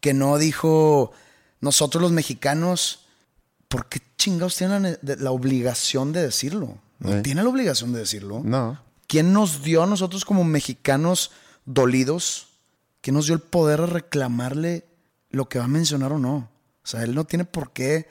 que 0.00 0.12
no 0.12 0.36
dijo 0.36 1.12
nosotros 1.62 2.02
los 2.02 2.12
mexicanos. 2.12 3.06
¿Por 3.68 3.88
qué 3.88 4.02
chingados 4.18 4.54
tienen 4.56 4.98
la, 5.00 5.30
obligación 5.30 6.12
de 6.12 6.20
decirlo? 6.20 6.76
No 6.98 7.22
tiene 7.22 7.42
la 7.42 7.48
obligación 7.48 7.94
de 7.94 8.00
decirlo. 8.00 8.42
No. 8.44 8.78
¿Quién 9.06 9.32
nos 9.32 9.62
dio 9.62 9.82
a 9.82 9.86
nosotros 9.86 10.26
como 10.26 10.44
mexicanos 10.44 11.30
dolidos? 11.64 12.48
¿Quién 13.00 13.16
nos 13.16 13.24
dio 13.24 13.34
el 13.34 13.40
poder 13.40 13.80
de 13.80 13.86
reclamarle 13.86 14.84
lo 15.30 15.48
que 15.48 15.58
va 15.58 15.64
a 15.64 15.68
mencionar 15.68 16.12
o 16.12 16.18
no? 16.18 16.52
O 16.84 16.86
sea, 16.86 17.02
él 17.02 17.14
no 17.14 17.24
tiene 17.24 17.44
por 17.44 17.72
qué 17.72 18.06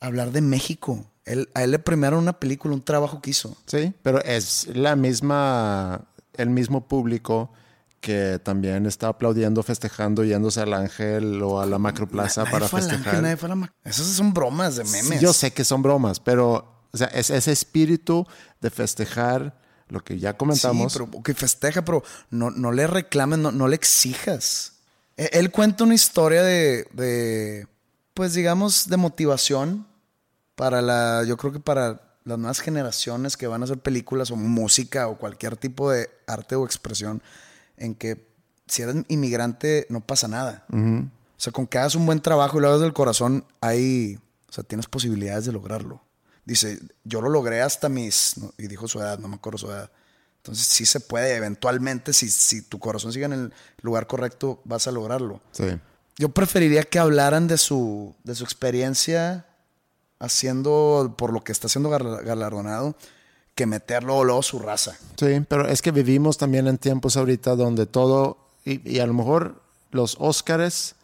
hablar 0.00 0.32
de 0.32 0.40
México 0.40 1.06
a 1.54 1.62
él 1.62 1.70
le 1.70 1.78
premiaron 1.78 2.20
una 2.20 2.32
película, 2.32 2.74
un 2.74 2.82
trabajo 2.82 3.20
que 3.20 3.30
hizo. 3.30 3.56
Sí, 3.66 3.92
pero 4.02 4.22
es 4.24 4.68
la 4.74 4.96
misma, 4.96 6.02
el 6.34 6.50
mismo 6.50 6.86
público 6.86 7.52
que 8.00 8.40
también 8.42 8.86
está 8.86 9.08
aplaudiendo, 9.08 9.62
festejando, 9.62 10.24
yéndose 10.24 10.60
al 10.60 10.72
Ángel 10.72 11.42
o 11.42 11.60
a 11.60 11.66
la 11.66 11.78
Macroplaza 11.78 12.44
para 12.46 12.66
festejar. 12.66 13.38
Esas 13.84 14.06
son 14.06 14.32
bromas 14.32 14.76
de 14.76 14.84
memes. 14.84 15.20
yo 15.20 15.32
sé 15.32 15.52
que 15.52 15.64
son 15.64 15.82
bromas, 15.82 16.18
pero 16.18 16.86
o 16.92 16.96
sea, 16.96 17.08
es 17.08 17.30
ese 17.30 17.52
espíritu 17.52 18.26
de 18.60 18.70
festejar 18.70 19.60
lo 19.88 20.02
que 20.02 20.18
ya 20.18 20.36
comentamos. 20.36 20.92
Sí, 20.92 20.98
pero 20.98 21.22
que 21.22 21.34
festeja, 21.34 21.84
pero 21.84 22.02
no, 22.30 22.50
no 22.50 22.72
le 22.72 22.86
reclames, 22.86 23.38
no, 23.38 23.52
no, 23.52 23.68
le 23.68 23.74
exijas. 23.74 24.72
E, 25.16 25.30
él, 25.32 25.50
cuenta 25.50 25.84
una 25.84 25.94
historia 25.94 26.42
de, 26.42 26.86
de, 26.92 27.66
pues 28.20 28.34
digamos, 28.34 28.90
de 28.90 28.98
motivación 28.98 29.86
para 30.54 30.82
la, 30.82 31.24
yo 31.26 31.38
creo 31.38 31.54
que 31.54 31.58
para 31.58 32.18
las 32.24 32.38
nuevas 32.38 32.60
generaciones 32.60 33.38
que 33.38 33.46
van 33.46 33.62
a 33.62 33.64
hacer 33.64 33.78
películas 33.78 34.30
o 34.30 34.36
música 34.36 35.08
o 35.08 35.16
cualquier 35.16 35.56
tipo 35.56 35.90
de 35.90 36.10
arte 36.26 36.54
o 36.54 36.66
expresión, 36.66 37.22
en 37.78 37.94
que 37.94 38.28
si 38.66 38.82
eres 38.82 38.96
inmigrante 39.08 39.86
no 39.88 40.02
pasa 40.02 40.28
nada. 40.28 40.66
O 40.70 41.08
sea, 41.38 41.50
con 41.50 41.66
que 41.66 41.78
hagas 41.78 41.94
un 41.94 42.04
buen 42.04 42.20
trabajo 42.20 42.58
y 42.58 42.60
lo 42.60 42.68
hagas 42.68 42.82
del 42.82 42.92
corazón, 42.92 43.46
hay, 43.62 44.18
o 44.50 44.52
sea, 44.52 44.64
tienes 44.64 44.84
posibilidades 44.84 45.46
de 45.46 45.52
lograrlo. 45.52 46.04
Dice, 46.44 46.78
yo 47.04 47.22
lo 47.22 47.30
logré 47.30 47.62
hasta 47.62 47.88
mis, 47.88 48.34
y 48.58 48.66
dijo 48.66 48.86
su 48.86 49.00
edad, 49.00 49.18
no 49.18 49.28
me 49.28 49.36
acuerdo 49.36 49.56
su 49.56 49.70
edad. 49.70 49.90
Entonces 50.36 50.66
sí 50.66 50.84
se 50.84 51.00
puede, 51.00 51.36
eventualmente, 51.36 52.12
si, 52.12 52.28
si 52.28 52.60
tu 52.60 52.80
corazón 52.80 53.14
sigue 53.14 53.24
en 53.24 53.32
el 53.32 53.54
lugar 53.80 54.06
correcto, 54.06 54.60
vas 54.66 54.86
a 54.86 54.92
lograrlo. 54.92 55.40
Sí. 55.52 55.64
Yo 56.20 56.28
preferiría 56.28 56.82
que 56.82 56.98
hablaran 56.98 57.48
de 57.48 57.56
su, 57.56 58.14
de 58.24 58.34
su 58.34 58.44
experiencia 58.44 59.46
haciendo 60.18 61.14
por 61.16 61.32
lo 61.32 61.42
que 61.42 61.50
está 61.50 61.66
siendo 61.66 61.88
galardonado 61.88 62.94
que 63.54 63.64
meterlo 63.64 64.22
luego 64.22 64.42
su 64.42 64.58
raza. 64.58 64.98
Sí, 65.16 65.40
pero 65.48 65.66
es 65.66 65.80
que 65.80 65.92
vivimos 65.92 66.36
también 66.36 66.66
en 66.66 66.76
tiempos 66.76 67.16
ahorita 67.16 67.56
donde 67.56 67.86
todo, 67.86 68.36
y, 68.66 68.98
a 68.98 69.06
lo 69.06 69.14
mejor 69.14 69.62
los 69.92 70.18
Óscares 70.20 70.94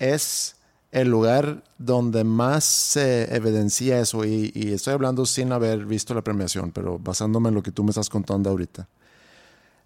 es 0.00 0.56
el 0.90 1.08
lugar 1.08 1.62
donde 1.78 2.24
más 2.24 2.64
se 2.64 3.32
evidencia 3.32 4.00
eso, 4.00 4.24
y, 4.24 4.50
estoy 4.72 4.94
hablando 4.94 5.24
sin 5.24 5.52
haber 5.52 5.86
visto 5.86 6.14
la 6.14 6.22
premiación, 6.22 6.72
pero 6.72 6.98
basándome 6.98 7.50
en 7.50 7.54
lo 7.54 7.62
que 7.62 7.70
tú 7.70 7.84
me 7.84 7.90
estás 7.90 8.10
contando 8.10 8.50
ahorita. 8.50 8.88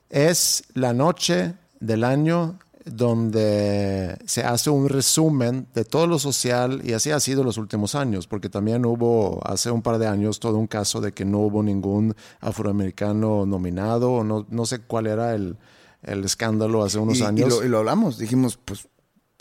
Es 0.09 0.65
la 0.73 0.95
noche 0.95 1.57
del 1.79 2.05
año 2.05 2.59
donde 2.85 4.19
se 4.27 4.43
hace 4.43 4.71
un 4.71 4.89
resumen 4.89 5.67
de 5.75 5.85
todo 5.85 6.07
lo 6.07 6.19
social 6.19 6.81
y 6.85 6.93
así 6.93 7.11
ha 7.11 7.21
sido 7.21 7.45
los 7.45 7.57
últimos 7.59 7.95
años, 7.95 8.27
porque 8.27 8.49
también 8.49 8.85
hubo 8.85 9.41
hace 9.47 9.71
un 9.71 9.83
par 9.83 9.99
de 9.99 10.07
años 10.07 10.41
todo 10.41 10.59
un 10.59 10.67
caso 10.67 11.01
de 11.01 11.13
que 11.13 11.25
no 11.25 11.39
hubo 11.39 11.63
ningún 11.63 12.15
afroamericano 12.41 13.47
nominado, 13.47 14.25
no, 14.25 14.47
no 14.51 14.67
sé 14.67 14.81
cuál 14.81 15.07
era 15.07 15.35
el, 15.35 15.57
escándalo 16.03 16.83
hace 16.83 16.99
unos 16.99 17.23
años. 17.23 17.61
Y 17.65 17.69
lo, 17.69 17.79
hablamos, 17.79 18.19
dijimos, 18.19 18.59
pues 18.65 18.89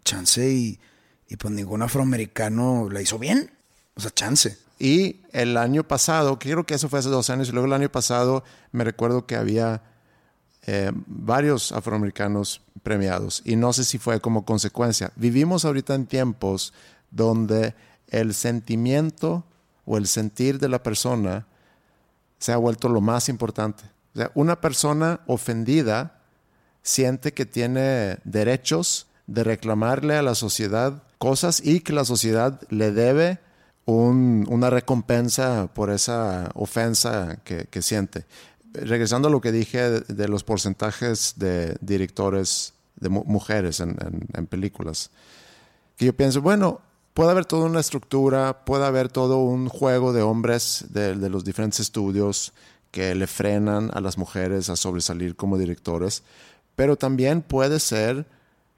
chance 0.03 0.51
y, 0.51 0.79
y 1.27 1.37
pues 1.37 1.53
ningún 1.53 1.81
afroamericano 1.81 2.89
la 2.89 3.01
hizo 3.01 3.17
bien, 3.17 3.51
o 3.95 4.01
sea, 4.01 4.11
chance. 4.11 4.57
Y 4.77 5.21
el 5.31 5.57
año 5.57 5.87
pasado, 5.87 6.39
creo 6.39 6.65
que 6.65 6.73
eso 6.73 6.89
fue 6.89 6.99
hace 6.99 7.09
dos 7.09 7.29
años, 7.29 7.49
y 7.49 7.51
luego 7.51 7.67
el 7.67 7.73
año 7.73 7.91
pasado 7.91 8.43
me 8.71 8.83
recuerdo 8.83 9.25
que 9.25 9.35
había 9.35 9.83
eh, 10.67 10.91
varios 11.07 11.71
afroamericanos 11.71 12.61
premiados 12.83 13.41
y 13.45 13.55
no 13.55 13.73
sé 13.73 13.83
si 13.83 13.97
fue 13.97 14.19
como 14.19 14.45
consecuencia. 14.45 15.11
Vivimos 15.15 15.65
ahorita 15.65 15.95
en 15.95 16.05
tiempos 16.05 16.73
donde 17.09 17.73
el 18.07 18.33
sentimiento 18.33 19.43
o 19.85 19.97
el 19.97 20.07
sentir 20.07 20.59
de 20.59 20.69
la 20.69 20.83
persona 20.83 21.47
se 22.37 22.51
ha 22.51 22.57
vuelto 22.57 22.89
lo 22.89 23.01
más 23.01 23.29
importante. 23.29 23.83
Una 24.33 24.59
persona 24.59 25.21
ofendida 25.27 26.21
siente 26.83 27.33
que 27.33 27.45
tiene 27.45 28.17
derechos 28.23 29.07
de 29.27 29.43
reclamarle 29.43 30.17
a 30.17 30.21
la 30.21 30.35
sociedad 30.35 31.03
cosas 31.17 31.61
y 31.63 31.81
que 31.81 31.93
la 31.93 32.03
sociedad 32.03 32.59
le 32.69 32.91
debe 32.91 33.39
una 33.85 34.69
recompensa 34.69 35.69
por 35.73 35.89
esa 35.89 36.49
ofensa 36.55 37.37
que, 37.43 37.81
siente. 37.81 38.25
Regresando 38.73 39.27
a 39.27 39.31
lo 39.31 39.41
que 39.41 39.51
dije 39.51 40.01
de, 40.01 40.27
los 40.27 40.43
porcentajes 40.43 41.33
de 41.35 41.77
directores 41.81 42.73
de 42.95 43.09
mujeres 43.09 43.79
en, 43.79 44.47
películas, 44.47 45.11
que 45.97 46.05
yo 46.05 46.15
pienso, 46.15 46.41
bueno, 46.41 46.81
puede 47.13 47.31
haber 47.31 47.45
toda 47.45 47.65
una 47.65 47.79
estructura, 47.79 48.63
puede 48.63 48.85
haber 48.85 49.09
todo 49.09 49.39
un 49.39 49.67
juego 49.67 50.13
de 50.13 50.21
hombres 50.21 50.85
de, 50.89 51.15
los 51.15 51.43
diferentes 51.43 51.79
estudios 51.81 52.53
que 52.91 53.13
le 53.15 53.27
frenan 53.27 53.91
a 53.93 53.99
las 53.99 54.17
mujeres 54.17 54.69
a 54.69 54.75
sobresalir 54.75 55.35
como 55.35 55.57
directores, 55.57 56.23
pero 56.75 56.95
también 56.95 57.41
puede 57.41 57.79
ser 57.79 58.25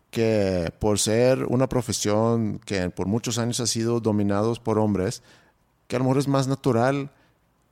que 0.10 0.72
por 0.80 1.00
ser 1.00 1.46
una 1.46 1.68
profesión 1.68 2.60
que 2.66 2.90
por 2.90 3.08
muchos 3.08 3.38
años 3.38 3.60
ha 3.60 3.68
sido 3.68 4.00
dominados 4.00 4.60
por 4.60 4.80
hombres, 4.80 5.22
que 5.88 5.96
a 5.96 6.00
lo 6.00 6.06
mejor 6.06 6.20
es 6.20 6.28
más 6.28 6.48
natural 6.48 7.12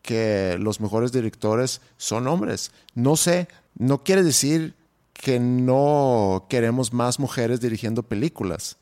que 0.02 0.58
los 0.60 0.80
mejores 0.80 1.12
directores 1.12 1.82
son 1.98 2.28
hombres. 2.28 2.72
No 2.96 3.16
sé, 3.16 3.48
no 3.78 4.04
quiere 4.04 4.24
decir 4.24 4.76
que 5.14 5.40
no 5.40 6.48
queremos 6.50 6.94
más 6.94 7.20
mujeres 7.20 7.62
dirigiendo 7.62 8.04
películas, 8.04 8.78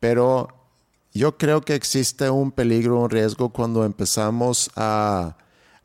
pero 0.00 0.48
yo 1.12 1.36
creo 1.36 1.60
que 1.62 1.74
existe 1.74 2.30
un 2.30 2.52
peligro, 2.52 3.00
un 3.00 3.10
riesgo 3.10 3.50
cuando 3.50 3.84
empezamos 3.84 4.70
a 4.76 5.36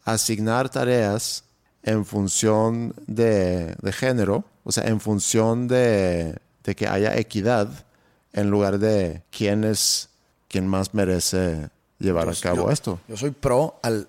asignar 0.05 0.69
tareas 0.69 1.43
en 1.84 2.05
función 2.05 2.93
de, 3.07 3.75
de 3.82 3.91
género, 3.91 4.43
o 4.63 4.71
sea, 4.71 4.86
en 4.88 4.99
función 4.99 5.67
de 5.67 6.36
de 6.67 6.75
que 6.75 6.86
haya 6.86 7.17
equidad 7.17 7.69
en 8.34 8.51
lugar 8.51 8.78
de 8.78 9.23
quién 9.32 9.63
es 9.63 10.09
quien 10.49 10.67
más 10.67 10.93
merece 10.93 11.69
llevar 11.97 12.30
a 12.30 12.34
cabo 12.36 12.69
esto. 12.69 12.99
Yo 13.07 13.15
soy 13.15 13.32
pro 13.32 13.80
al, 13.82 14.07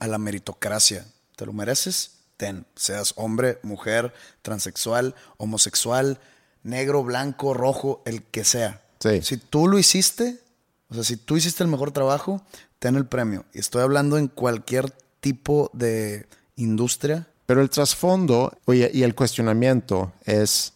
a 0.00 0.06
la 0.06 0.18
meritocracia. 0.18 1.06
¿Te 1.36 1.46
lo 1.46 1.52
mereces? 1.52 2.12
Ten. 2.36 2.66
Seas 2.76 3.12
hombre, 3.16 3.58
mujer, 3.62 4.12
transexual, 4.42 5.14
homosexual, 5.36 6.18
negro, 6.62 7.04
blanco, 7.04 7.54
rojo, 7.54 8.02
el 8.04 8.22
que 8.22 8.44
sea. 8.44 8.80
Si 9.22 9.36
tú 9.36 9.68
lo 9.68 9.78
hiciste, 9.78 10.40
o 10.88 10.94
sea, 10.94 11.04
si 11.04 11.16
tú 11.16 11.36
hiciste 11.36 11.62
el 11.62 11.68
mejor 11.68 11.92
trabajo, 11.92 12.42
ten 12.78 12.96
el 12.96 13.06
premio. 13.06 13.44
Y 13.52 13.58
estoy 13.58 13.82
hablando 13.82 14.16
en 14.16 14.28
cualquier 14.28 14.90
tipo 15.20 15.70
de 15.74 16.26
industria. 16.56 17.26
Pero 17.46 17.60
el 17.60 17.68
trasfondo 17.68 18.56
oye, 18.64 18.90
y 18.94 19.02
el 19.02 19.14
cuestionamiento 19.14 20.12
es 20.24 20.72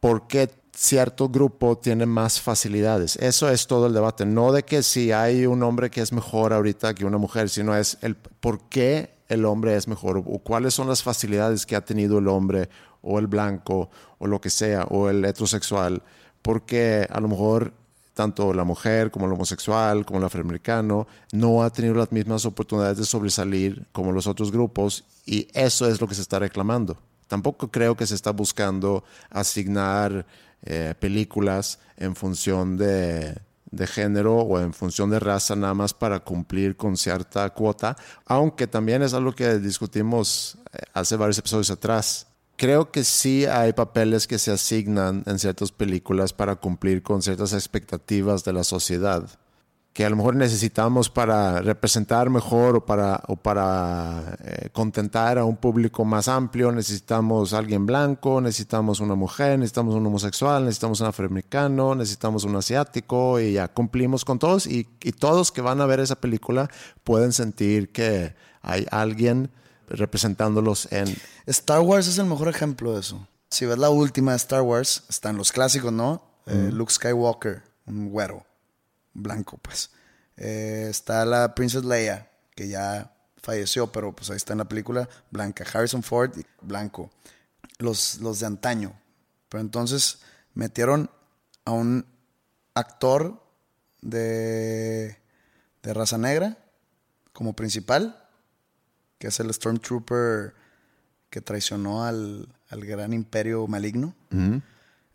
por 0.00 0.26
qué 0.26 0.46
cierto 0.76 1.28
grupo 1.28 1.78
tiene 1.78 2.06
más 2.06 2.40
facilidades. 2.40 3.16
Eso 3.16 3.48
es 3.48 3.66
todo 3.66 3.86
el 3.86 3.94
debate. 3.94 4.26
No 4.26 4.52
de 4.52 4.64
que 4.64 4.82
si 4.82 5.10
hay 5.10 5.46
un 5.46 5.62
hombre 5.62 5.90
que 5.90 6.02
es 6.02 6.12
mejor 6.12 6.52
ahorita 6.52 6.94
que 6.94 7.04
una 7.04 7.18
mujer, 7.18 7.48
sino 7.48 7.74
es 7.74 7.98
el 8.02 8.14
por 8.14 8.68
qué 8.68 9.10
el 9.28 9.44
hombre 9.44 9.76
es 9.76 9.88
mejor 9.88 10.18
o 10.18 10.38
cuáles 10.38 10.74
son 10.74 10.88
las 10.88 11.02
facilidades 11.02 11.66
que 11.66 11.76
ha 11.76 11.84
tenido 11.84 12.18
el 12.18 12.28
hombre 12.28 12.68
o 13.02 13.18
el 13.18 13.26
blanco 13.26 13.90
o 14.18 14.26
lo 14.26 14.40
que 14.40 14.50
sea 14.50 14.84
o 14.84 15.08
el 15.08 15.24
heterosexual. 15.24 16.02
Porque 16.42 17.08
a 17.10 17.20
lo 17.20 17.28
mejor 17.28 17.72
tanto 18.14 18.54
la 18.54 18.64
mujer 18.64 19.10
como 19.10 19.26
el 19.26 19.32
homosexual, 19.32 20.06
como 20.06 20.18
el 20.18 20.24
afroamericano, 20.24 21.06
no 21.32 21.62
ha 21.62 21.70
tenido 21.70 21.94
las 21.94 22.12
mismas 22.12 22.46
oportunidades 22.46 22.98
de 22.98 23.04
sobresalir 23.04 23.86
como 23.92 24.12
los 24.12 24.26
otros 24.26 24.52
grupos 24.52 25.04
y 25.24 25.48
eso 25.54 25.88
es 25.88 26.00
lo 26.00 26.06
que 26.06 26.14
se 26.14 26.22
está 26.22 26.38
reclamando. 26.38 26.96
Tampoco 27.28 27.68
creo 27.68 27.96
que 27.96 28.06
se 28.06 28.14
está 28.14 28.30
buscando 28.30 29.04
asignar 29.30 30.26
eh, 30.62 30.94
películas 30.98 31.78
en 31.96 32.16
función 32.16 32.76
de, 32.76 33.40
género 33.86 34.36
o 34.36 34.58
en 34.58 34.72
función 34.72 35.10
de 35.10 35.20
raza 35.20 35.54
nada 35.54 35.74
más 35.74 35.92
para 35.92 36.20
cumplir 36.20 36.76
con 36.76 36.96
cierta 36.96 37.50
cuota, 37.50 37.96
aunque 38.24 38.66
también 38.66 39.02
es 39.02 39.12
algo 39.14 39.34
que 39.34 39.58
discutimos 39.58 40.58
eh, 40.72 40.78
hace 40.94 41.16
varios 41.16 41.38
episodios 41.38 41.70
atrás. 41.70 42.26
Creo 42.56 42.90
que 42.90 43.04
sí 43.04 43.44
hay 43.44 43.74
papeles 43.74 44.26
que 44.26 44.38
se 44.38 44.50
asignan 44.50 45.22
en 45.26 45.38
ciertas 45.38 45.72
películas 45.72 46.32
para 46.32 46.56
cumplir 46.56 47.02
con 47.02 47.20
ciertas 47.20 47.52
expectativas 47.52 48.44
de 48.44 48.54
la 48.54 48.64
sociedad 48.64 49.28
que 49.96 50.04
a 50.04 50.10
lo 50.10 50.16
mejor 50.16 50.36
necesitamos 50.36 51.08
para 51.08 51.62
representar 51.62 52.28
mejor 52.28 52.76
o 52.76 52.84
para, 52.84 53.22
o 53.28 53.36
para 53.36 54.36
eh, 54.44 54.68
contentar 54.70 55.38
a 55.38 55.46
un 55.46 55.56
público 55.56 56.04
más 56.04 56.28
amplio. 56.28 56.70
Necesitamos 56.70 57.54
alguien 57.54 57.86
blanco, 57.86 58.42
necesitamos 58.42 59.00
una 59.00 59.14
mujer, 59.14 59.58
necesitamos 59.58 59.94
un 59.94 60.04
homosexual, 60.04 60.66
necesitamos 60.66 61.00
un 61.00 61.06
afroamericano, 61.06 61.94
necesitamos 61.94 62.44
un 62.44 62.56
asiático 62.56 63.40
y 63.40 63.54
ya 63.54 63.68
cumplimos 63.68 64.26
con 64.26 64.38
todos 64.38 64.66
y, 64.66 64.86
y 65.02 65.12
todos 65.12 65.50
que 65.50 65.62
van 65.62 65.80
a 65.80 65.86
ver 65.86 66.00
esa 66.00 66.16
película 66.16 66.68
pueden 67.02 67.32
sentir 67.32 67.90
que 67.90 68.34
hay 68.60 68.86
alguien 68.90 69.50
representándolos 69.88 70.92
en... 70.92 71.06
Star 71.46 71.80
Wars 71.80 72.06
es 72.06 72.18
el 72.18 72.26
mejor 72.26 72.48
ejemplo 72.48 72.92
de 72.92 73.00
eso. 73.00 73.26
Si 73.48 73.64
ves 73.64 73.78
la 73.78 73.88
última 73.88 74.32
de 74.32 74.36
Star 74.36 74.60
Wars, 74.60 75.04
están 75.08 75.38
los 75.38 75.52
clásicos, 75.52 75.90
¿no? 75.90 76.22
Eh, 76.44 76.68
Luke 76.70 76.92
Skywalker, 76.92 77.62
un 77.86 78.10
güero 78.10 78.45
blanco, 79.16 79.58
pues. 79.58 79.90
Eh, 80.36 80.86
está 80.90 81.24
la 81.24 81.54
Princess 81.54 81.84
Leia, 81.84 82.30
que 82.54 82.68
ya 82.68 83.12
falleció, 83.42 83.90
pero 83.92 84.14
pues 84.14 84.30
ahí 84.30 84.36
está 84.36 84.52
en 84.52 84.58
la 84.58 84.68
película, 84.68 85.08
blanca. 85.30 85.64
Harrison 85.72 86.02
Ford, 86.02 86.32
blanco. 86.60 87.10
Los, 87.78 88.20
los 88.20 88.40
de 88.40 88.46
antaño. 88.46 88.92
Pero 89.48 89.60
entonces 89.60 90.20
metieron 90.54 91.10
a 91.64 91.72
un 91.72 92.06
actor 92.74 93.42
de, 94.00 95.18
de 95.82 95.94
raza 95.94 96.18
negra 96.18 96.58
como 97.32 97.54
principal, 97.54 98.22
que 99.18 99.28
es 99.28 99.40
el 99.40 99.52
Stormtrooper 99.52 100.54
que 101.30 101.40
traicionó 101.40 102.04
al, 102.04 102.48
al 102.68 102.84
gran 102.84 103.12
imperio 103.12 103.66
maligno. 103.66 104.14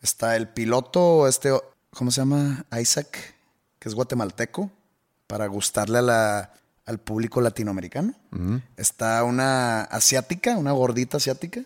Está 0.01 0.35
el 0.35 0.47
piloto, 0.49 1.27
este, 1.27 1.51
¿cómo 1.91 2.11
se 2.11 2.21
llama? 2.21 2.65
Isaac 2.79 3.35
que 3.81 3.89
es 3.89 3.95
guatemalteco, 3.95 4.69
para 5.25 5.47
gustarle 5.47 5.97
a 5.97 6.01
la, 6.03 6.53
al 6.85 6.99
público 6.99 7.41
latinoamericano. 7.41 8.13
Está 8.77 9.23
una 9.23 9.81
asiática, 9.81 10.55
una 10.55 10.71
gordita 10.71 11.17
asiática, 11.17 11.63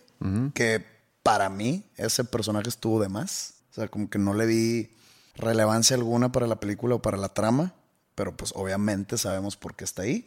que 0.54 0.82
para 1.22 1.50
mí 1.50 1.84
ese 1.96 2.24
personaje 2.24 2.70
estuvo 2.70 3.00
de 3.02 3.10
más. 3.10 3.56
O 3.70 3.74
sea, 3.74 3.88
como 3.88 4.08
que 4.08 4.18
no 4.18 4.32
le 4.32 4.46
vi 4.46 4.90
relevancia 5.34 5.94
alguna 5.94 6.32
para 6.32 6.46
la 6.46 6.58
película 6.58 6.94
o 6.94 7.02
para 7.02 7.18
la 7.18 7.28
trama, 7.28 7.74
pero 8.14 8.34
pues 8.34 8.52
obviamente 8.56 9.18
sabemos 9.18 9.58
por 9.58 9.74
qué 9.74 9.84
está 9.84 10.02
ahí. 10.02 10.26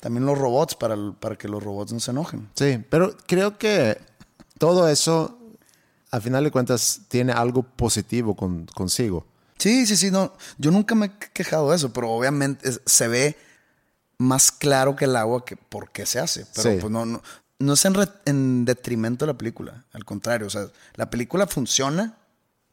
También 0.00 0.26
los 0.26 0.36
robots, 0.36 0.74
para, 0.74 0.96
para 1.20 1.36
que 1.36 1.46
los 1.46 1.62
robots 1.62 1.92
no 1.92 2.00
se 2.00 2.10
enojen. 2.10 2.48
Sí, 2.56 2.84
pero 2.90 3.16
creo 3.28 3.58
que 3.58 3.96
todo 4.58 4.88
eso, 4.88 5.38
al 6.10 6.20
final 6.20 6.42
de 6.42 6.50
cuentas, 6.50 7.02
tiene 7.06 7.32
algo 7.32 7.62
positivo 7.62 8.34
con, 8.34 8.66
consigo. 8.66 9.24
Sí, 9.60 9.84
sí, 9.86 9.94
sí, 9.94 10.10
no. 10.10 10.32
Yo 10.56 10.70
nunca 10.70 10.94
me 10.94 11.06
he 11.06 11.10
quejado 11.34 11.70
de 11.70 11.76
eso, 11.76 11.92
pero 11.92 12.10
obviamente 12.10 12.70
se 12.86 13.08
ve 13.08 13.36
más 14.16 14.50
claro 14.50 14.96
que 14.96 15.04
el 15.04 15.14
agua 15.14 15.44
que 15.44 15.56
por 15.56 15.90
qué 15.90 16.06
se 16.06 16.18
hace. 16.18 16.46
Pero 16.56 16.80
pues 16.80 16.90
no, 16.90 17.04
no, 17.04 17.22
no 17.58 17.72
es 17.74 17.84
en, 18.24 18.64
detrimento 18.64 19.26
de 19.26 19.32
la 19.32 19.38
película. 19.38 19.84
Al 19.92 20.06
contrario, 20.06 20.46
o 20.46 20.50
sea, 20.50 20.68
la 20.94 21.10
película 21.10 21.46
funciona 21.46 22.16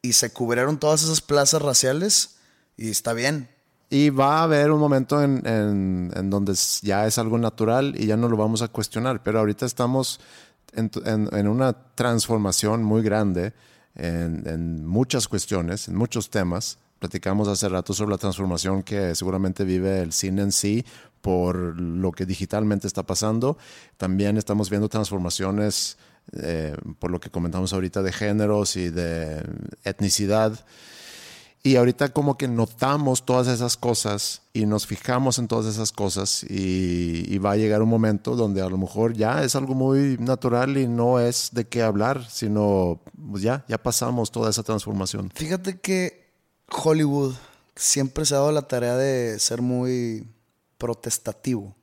y 0.02 0.14
se 0.14 0.32
cubrieron 0.32 0.80
todas 0.80 1.04
esas 1.04 1.20
plazas 1.20 1.62
raciales 1.62 2.38
y 2.78 2.90
está 2.90 3.12
bien. 3.12 3.50
Y 3.90 4.10
va 4.10 4.40
a 4.40 4.44
haber 4.44 4.72
un 4.72 4.80
momento 4.80 5.22
en, 5.22 5.42
en, 5.46 6.30
donde 6.30 6.54
ya 6.84 7.06
es 7.06 7.18
algo 7.18 7.38
natural 7.38 7.96
y 7.98 8.06
ya 8.06 8.16
no 8.16 8.30
lo 8.30 8.38
vamos 8.38 8.62
a 8.62 8.70
cuestionar. 8.70 9.24
Pero 9.24 9.40
ahorita 9.40 9.66
estamos 9.66 10.22
en, 10.72 10.90
en 11.06 11.48
una 11.50 11.74
transformación 11.96 12.82
muy 12.82 13.02
grande 13.02 13.54
en, 13.98 14.86
muchas 14.86 15.28
cuestiones, 15.28 15.88
en 15.88 15.96
muchos 15.96 16.30
temas. 16.30 16.78
Platicamos 17.00 17.48
hace 17.48 17.70
rato 17.70 17.94
sobre 17.94 18.12
la 18.12 18.18
transformación 18.18 18.84
que 18.84 19.14
seguramente 19.16 19.64
vive 19.64 20.02
el 20.02 20.14
cine 20.14 20.44
en 20.44 20.52
sí 20.52 20.86
por 21.22 21.80
lo 21.80 22.12
que 22.12 22.26
digitalmente 22.26 22.88
está 22.88 23.04
pasando. 23.04 23.58
También 23.98 24.38
estamos 24.38 24.70
viendo 24.70 24.88
transformaciones 24.88 25.98
eh, 26.34 26.76
por 27.00 27.12
lo 27.12 27.20
que 27.20 27.30
comentamos 27.30 27.74
ahorita 27.74 28.02
de 28.02 28.12
géneros 28.12 28.76
y 28.76 28.90
de 28.90 29.44
etnicidad. 29.84 30.66
Y 31.64 31.76
ahorita 31.76 32.10
como 32.10 32.38
que 32.38 32.48
notamos 32.48 33.26
todas 33.26 33.48
esas 33.48 33.76
cosas 33.76 34.44
y 34.54 34.66
nos 34.66 34.88
fijamos 34.88 35.38
en 35.38 35.48
todas 35.48 35.66
esas 35.66 35.92
cosas 35.92 36.44
y, 36.44 37.38
va 37.40 37.52
a 37.52 37.58
llegar 37.58 37.82
un 37.82 37.90
momento 37.90 38.36
donde 38.36 38.62
a 38.62 38.70
lo 38.70 38.78
mejor 38.78 39.14
ya 39.14 39.44
es 39.44 39.56
algo 39.56 39.76
muy 39.76 40.18
natural 40.18 40.78
y 40.78 40.88
no 40.88 41.20
es 41.20 41.50
de 41.52 41.68
qué 41.68 41.84
hablar, 41.84 42.26
sino 42.30 43.00
pues 43.32 43.44
ya, 43.44 43.66
ya 43.68 43.78
pasamos 43.78 44.32
toda 44.32 44.50
esa 44.50 44.64
transformación. 44.64 45.30
Fíjate 45.36 45.80
que 45.80 46.32
Hollywood 46.72 47.36
siempre 47.76 48.26
se 48.26 48.34
ha 48.34 48.40
dado 48.40 48.52
la 48.52 48.68
tarea 48.68 48.96
de 48.96 49.38
ser 49.40 49.62
muy 49.62 50.28
protestativo. 50.78 51.76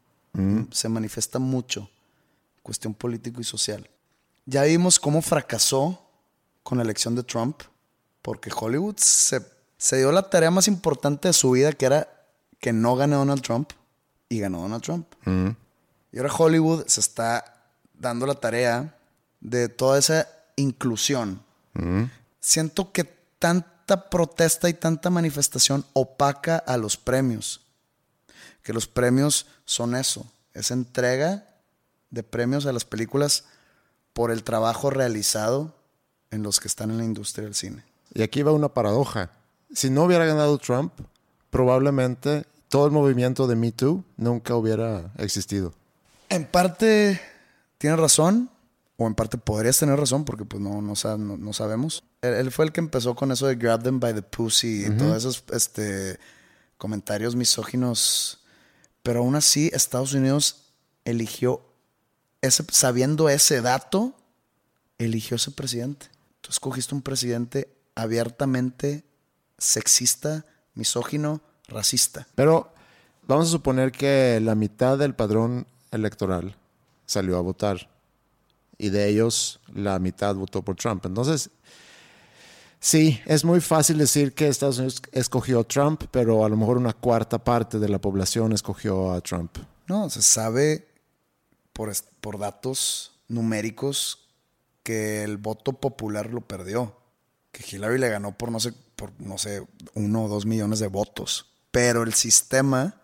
Se 0.73 0.89
manifiesta 0.89 1.39
mucho, 1.39 1.89
cuestión 2.65 2.93
político 2.93 3.41
y 3.41 3.45
social. 3.45 3.89
Ya 4.47 4.65
vimos 4.65 4.99
cómo 4.99 5.23
fracasó 5.23 6.01
con 6.65 6.79
la 6.79 6.85
elección 6.85 7.15
de 7.15 7.23
Trump, 7.23 7.63
porque 8.21 8.51
Hollywood 8.53 8.97
se 8.97 9.54
se 9.85 9.99
dio 9.99 10.13
la 10.13 10.31
tarea 10.31 10.51
más 10.51 10.67
importante 10.67 11.29
de 11.29 11.35
su 11.35 11.51
vida, 11.51 11.71
que 11.73 11.85
era 11.85 12.09
que 12.59 12.73
no 12.73 12.97
gane 12.97 13.17
Donald 13.17 13.43
Trump 13.43 13.71
y 14.31 14.41
ganó 14.41 14.63
Donald 14.63 14.83
Trump. 14.83 15.07
Y 16.11 16.17
ahora 16.17 16.33
Hollywood 16.33 16.87
se 16.87 17.01
está 17.01 17.69
dando 17.93 18.27
la 18.27 18.35
tarea 18.35 18.97
de 19.43 19.69
toda 19.69 19.99
esa 19.99 20.27
inclusión. 20.57 21.43
Siento 22.41 22.93
que 22.93 23.05
tanta 23.39 24.09
protesta 24.09 24.71
y 24.71 24.73
tanta 24.73 25.11
manifestación 25.11 25.85
opaca 25.93 26.57
a 26.57 26.79
los 26.79 26.97
premios. 26.97 27.61
Que 28.63 28.73
los 28.73 28.87
premios 28.87 29.45
son 29.67 29.95
eso, 29.95 30.25
es 30.55 30.71
entrega 30.71 31.47
de 32.09 32.23
premios 32.23 32.65
a 32.65 32.73
las 32.73 32.87
películas 32.87 33.45
por 34.15 34.31
el 34.31 34.45
trabajo 34.45 34.89
realizado 34.89 35.77
en 36.31 36.43
los 36.43 36.59
que 36.59 36.69
están 36.69 36.91
en 36.91 36.97
la 36.97 37.05
industria 37.05 37.45
del 37.45 37.55
cine. 37.55 37.85
Y 38.15 38.23
aquí 38.23 38.41
va 38.41 38.53
una 38.53 38.71
paradoja. 38.71 39.31
Si 39.75 39.91
no 39.91 40.05
hubiera 40.05 40.25
ganado 40.25 40.57
Trump, 40.59 40.93
probablemente 41.51 42.47
todo 42.69 42.87
el 42.87 42.93
movimiento 42.93 43.47
de 43.47 43.57
Me 43.57 43.73
Too 43.73 44.05
nunca 44.17 44.55
hubiera 44.57 45.13
existido. 45.19 45.75
En 46.29 46.47
parte 46.47 47.21
tiene 47.79 47.97
razón, 47.97 48.51
o 48.97 49.07
en 49.07 49.15
parte 49.15 49.39
podrías 49.39 49.79
tener 49.79 49.99
razón, 49.99 50.25
porque 50.25 50.45
pues 50.45 50.63
no, 50.63 50.81
no, 50.81 50.95
no, 51.17 51.53
sabemos. 51.53 52.05
Él, 52.23 52.51
fue 52.51 52.65
el 52.65 52.73
que 52.73 52.81
empezó 52.81 53.15
con 53.15 53.33
eso 53.33 53.47
de 53.47 53.57
grab 53.57 53.83
them 53.83 54.01
by 54.01 54.15
the 54.15 54.23
pussy 54.23 54.87
y 54.87 54.91
todos 54.91 55.19
esos 55.19 55.45
este, 55.53 56.19
comentarios 56.79 57.37
misóginos. 57.37 58.41
Pero 59.03 59.21
aún 59.21 59.35
así, 59.37 59.71
Estados 59.75 60.15
Unidos 60.15 60.73
eligió, 61.05 61.63
ese, 62.41 62.65
sabiendo 62.71 63.29
ese 63.29 63.61
dato, 63.61 64.15
eligió 64.99 65.37
ese 65.37 65.51
presidente. 65.51 66.07
Tú 66.41 66.51
escogiste 66.51 66.95
un 66.95 67.03
presidente 67.03 67.69
abiertamente 67.95 69.05
sexista, 69.59 70.45
misógino, 70.75 71.41
racista. 71.69 72.27
Pero 72.35 72.73
vamos 73.27 73.49
a 73.49 73.53
suponer 73.53 73.93
que 73.93 74.41
la 74.43 74.55
mitad 74.55 74.99
del 74.99 75.15
padrón 75.15 75.67
electoral 75.91 76.57
salió 77.07 77.37
a 77.37 77.41
votar 77.41 77.89
y 78.79 78.91
de 78.91 79.09
ellos 79.09 79.61
la 79.73 79.99
mitad 79.99 80.35
votó 80.35 80.63
por 80.63 80.77
Trump. 80.77 81.07
Entonces, 81.07 81.51
sí, 82.81 83.21
es 83.27 83.45
muy 83.45 83.61
fácil 83.61 83.99
decir 83.99 84.35
que 84.35 84.49
Estados 84.49 84.79
Unidos 84.79 85.03
escogió 85.13 85.61
a 85.61 85.65
Trump, 85.65 86.05
pero 86.11 86.45
a 86.45 86.49
lo 86.49 86.57
mejor 86.57 86.77
una 86.77 86.93
cuarta 86.93 87.43
parte 87.43 87.79
de 87.79 87.89
la 87.89 88.01
población 88.01 88.53
escogió 88.53 89.13
a 89.13 89.21
Trump. 89.21 89.59
No, 89.87 90.11
se 90.11 90.23
sabe 90.23 90.89
por, 91.73 91.93
por 92.21 92.39
datos 92.39 93.13
numéricos 93.29 94.29
que 94.83 95.23
el 95.25 95.39
voto 95.39 95.73
popular 95.73 96.31
lo 96.31 96.41
perdió. 96.41 96.97
Que 97.55 97.65
Hillary 97.77 97.99
le 97.99 98.09
ganó 98.09 98.37
por 98.37 98.51
no 98.51 98.59
sé, 98.59 98.75
por 98.97 99.13
no 99.21 99.39
sé, 99.39 99.65
uno 99.95 100.25
o 100.25 100.29
dos 100.29 100.45
millones 100.45 100.81
de 100.81 100.89
votos. 100.89 101.53
Pero 101.71 102.03
el 102.03 102.15
sistema 102.15 103.01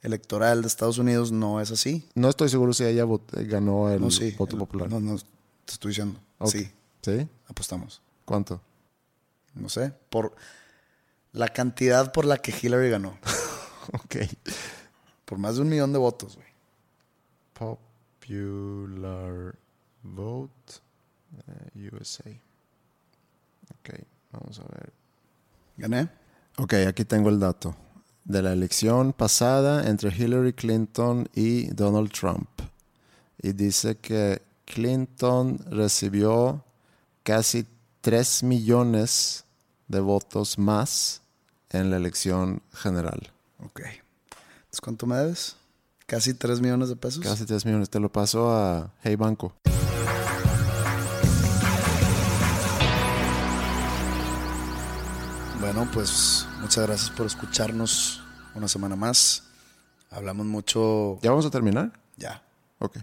electoral 0.00 0.62
de 0.62 0.68
Estados 0.68 0.96
Unidos 0.96 1.30
no 1.30 1.60
es 1.60 1.70
así. 1.70 2.08
No 2.14 2.30
estoy 2.30 2.48
seguro 2.48 2.72
si 2.72 2.84
ella 2.84 3.04
ganó 3.32 3.90
el 3.90 4.00
voto 4.38 4.56
popular. 4.56 4.88
No, 4.88 4.98
no, 4.98 5.18
te 5.18 5.72
estoy 5.74 5.90
diciendo. 5.90 6.18
Sí. 6.46 6.72
¿Sí? 7.02 7.28
Apostamos. 7.46 8.00
¿Cuánto? 8.24 8.62
No 9.54 9.68
sé. 9.68 9.92
Por 10.08 10.34
la 11.32 11.48
cantidad 11.48 12.12
por 12.12 12.24
la 12.24 12.38
que 12.38 12.54
Hillary 12.58 12.88
ganó. 12.88 13.18
ok. 13.92 14.16
Por 15.26 15.36
más 15.36 15.56
de 15.56 15.62
un 15.62 15.68
millón 15.68 15.92
de 15.92 15.98
votos, 15.98 16.36
güey. 16.36 16.48
Popular 18.22 19.54
vote 20.02 20.80
eh, 21.46 21.90
USA. 21.92 22.30
Ok, 23.82 23.98
vamos 24.30 24.60
a 24.60 24.62
ver. 24.62 24.92
¿Gané? 25.76 26.08
Ok, 26.56 26.74
aquí 26.86 27.04
tengo 27.04 27.30
el 27.30 27.40
dato 27.40 27.74
de 28.24 28.42
la 28.42 28.52
elección 28.52 29.12
pasada 29.12 29.88
entre 29.88 30.14
Hillary 30.14 30.52
Clinton 30.52 31.28
y 31.34 31.66
Donald 31.68 32.12
Trump. 32.12 32.48
Y 33.38 33.52
dice 33.52 33.96
que 33.96 34.40
Clinton 34.64 35.58
recibió 35.68 36.64
casi 37.24 37.66
3 38.02 38.44
millones 38.44 39.44
de 39.88 39.98
votos 39.98 40.58
más 40.58 41.22
en 41.70 41.90
la 41.90 41.96
elección 41.96 42.62
general. 42.72 43.32
Ok. 43.64 43.80
¿cuánto 44.80 45.06
me 45.06 45.16
debes? 45.16 45.56
¿Casi 46.06 46.34
3 46.34 46.60
millones 46.60 46.88
de 46.88 46.96
pesos? 46.96 47.22
Casi 47.22 47.44
3 47.44 47.66
millones. 47.66 47.90
Te 47.90 48.00
lo 48.00 48.10
paso 48.10 48.50
a 48.50 48.92
Hey 49.02 49.16
Banco. 49.16 49.52
Bueno, 55.74 55.90
pues 55.90 56.46
muchas 56.60 56.86
gracias 56.86 57.08
por 57.08 57.24
escucharnos 57.24 58.22
una 58.54 58.68
semana 58.68 58.94
más. 58.94 59.44
Hablamos 60.10 60.44
mucho. 60.44 61.18
¿Ya 61.22 61.30
vamos 61.30 61.46
a 61.46 61.50
terminar? 61.50 61.98
Ya. 62.18 62.42
Ok. 62.78 62.98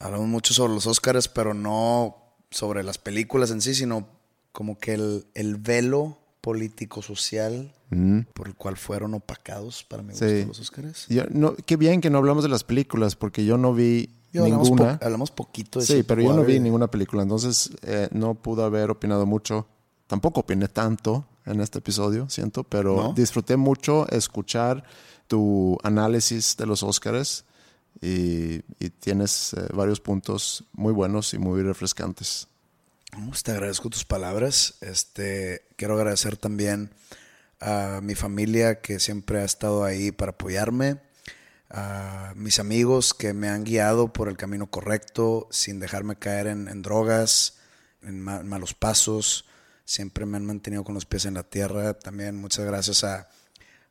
Hablamos 0.00 0.26
mucho 0.26 0.52
sobre 0.52 0.74
los 0.74 0.88
Oscars, 0.88 1.28
pero 1.28 1.54
no 1.54 2.16
sobre 2.50 2.82
las 2.82 2.98
películas 2.98 3.52
en 3.52 3.60
sí, 3.60 3.72
sino 3.72 4.08
como 4.50 4.80
que 4.80 4.94
el, 4.94 5.56
velo 5.60 6.18
político-social 6.40 7.72
mm. 7.90 8.22
por 8.34 8.48
el 8.48 8.56
cual 8.56 8.76
fueron 8.76 9.14
opacados 9.14 9.84
para 9.84 10.02
mi 10.02 10.10
gusto 10.10 10.26
los 10.26 10.58
Oscars. 10.58 11.06
no, 11.30 11.54
qué 11.54 11.76
bien 11.76 12.00
que 12.00 12.10
no 12.10 12.18
hablamos 12.18 12.42
de 12.42 12.50
las 12.50 12.64
películas, 12.64 13.14
porque 13.14 13.44
yo 13.44 13.58
no 13.58 13.72
vi 13.72 14.10
ninguna. 14.32 14.98
Hablamos, 15.00 15.30
poquito 15.30 15.78
de 15.78 15.86
Sí, 15.86 16.02
pero 16.02 16.20
yo 16.20 16.32
no 16.32 16.42
vi 16.42 16.58
ninguna 16.58 16.88
película, 16.88 17.22
entonces 17.22 17.70
eh, 17.82 18.08
no 18.10 18.34
pude 18.34 18.64
haber 18.64 18.90
opinado 18.90 19.24
mucho. 19.24 19.68
Tampoco 20.06 20.40
opiné 20.40 20.68
tanto 20.68 21.26
en 21.46 21.60
este 21.60 21.78
episodio, 21.78 22.28
siento, 22.28 22.64
pero 22.64 23.12
disfruté 23.14 23.56
mucho 23.56 24.06
escuchar 24.08 24.84
tu 25.28 25.78
análisis 25.82 26.56
de 26.56 26.66
los 26.66 26.82
Óscares 26.82 27.44
y, 28.00 28.60
tienes 29.00 29.54
eh, 29.54 29.68
varios 29.72 30.00
puntos 30.00 30.64
muy 30.72 30.92
buenos 30.92 31.32
y 31.34 31.38
muy 31.38 31.62
refrescantes. 31.62 32.48
Te 33.44 33.52
agradezco 33.52 33.90
tus 33.90 34.04
palabras. 34.04 34.74
Este, 34.80 35.62
quiero 35.76 35.94
agradecer 35.94 36.36
también 36.36 36.90
a 37.60 38.00
mi 38.02 38.14
familia 38.14 38.80
que 38.80 38.98
siempre 38.98 39.40
ha 39.40 39.44
estado 39.44 39.84
ahí 39.84 40.10
para 40.10 40.32
apoyarme, 40.32 41.00
a 41.70 42.32
mis 42.34 42.58
amigos 42.58 43.14
que 43.14 43.32
me 43.32 43.48
han 43.48 43.64
guiado 43.64 44.12
por 44.12 44.28
el 44.28 44.36
camino 44.36 44.66
correcto 44.66 45.46
sin 45.50 45.78
dejarme 45.78 46.16
caer 46.16 46.48
en, 46.48 46.82
drogas, 46.82 47.58
en 48.02 48.20
malos 48.20 48.74
pasos 48.74 49.46
siempre 49.84 50.26
me 50.26 50.36
han 50.36 50.46
mantenido 50.46 50.84
con 50.84 50.94
los 50.94 51.04
pies 51.04 51.26
en 51.26 51.34
la 51.34 51.42
tierra. 51.42 51.94
También 51.94 52.36
muchas 52.36 52.64
gracias 52.64 53.04
a, 53.04 53.28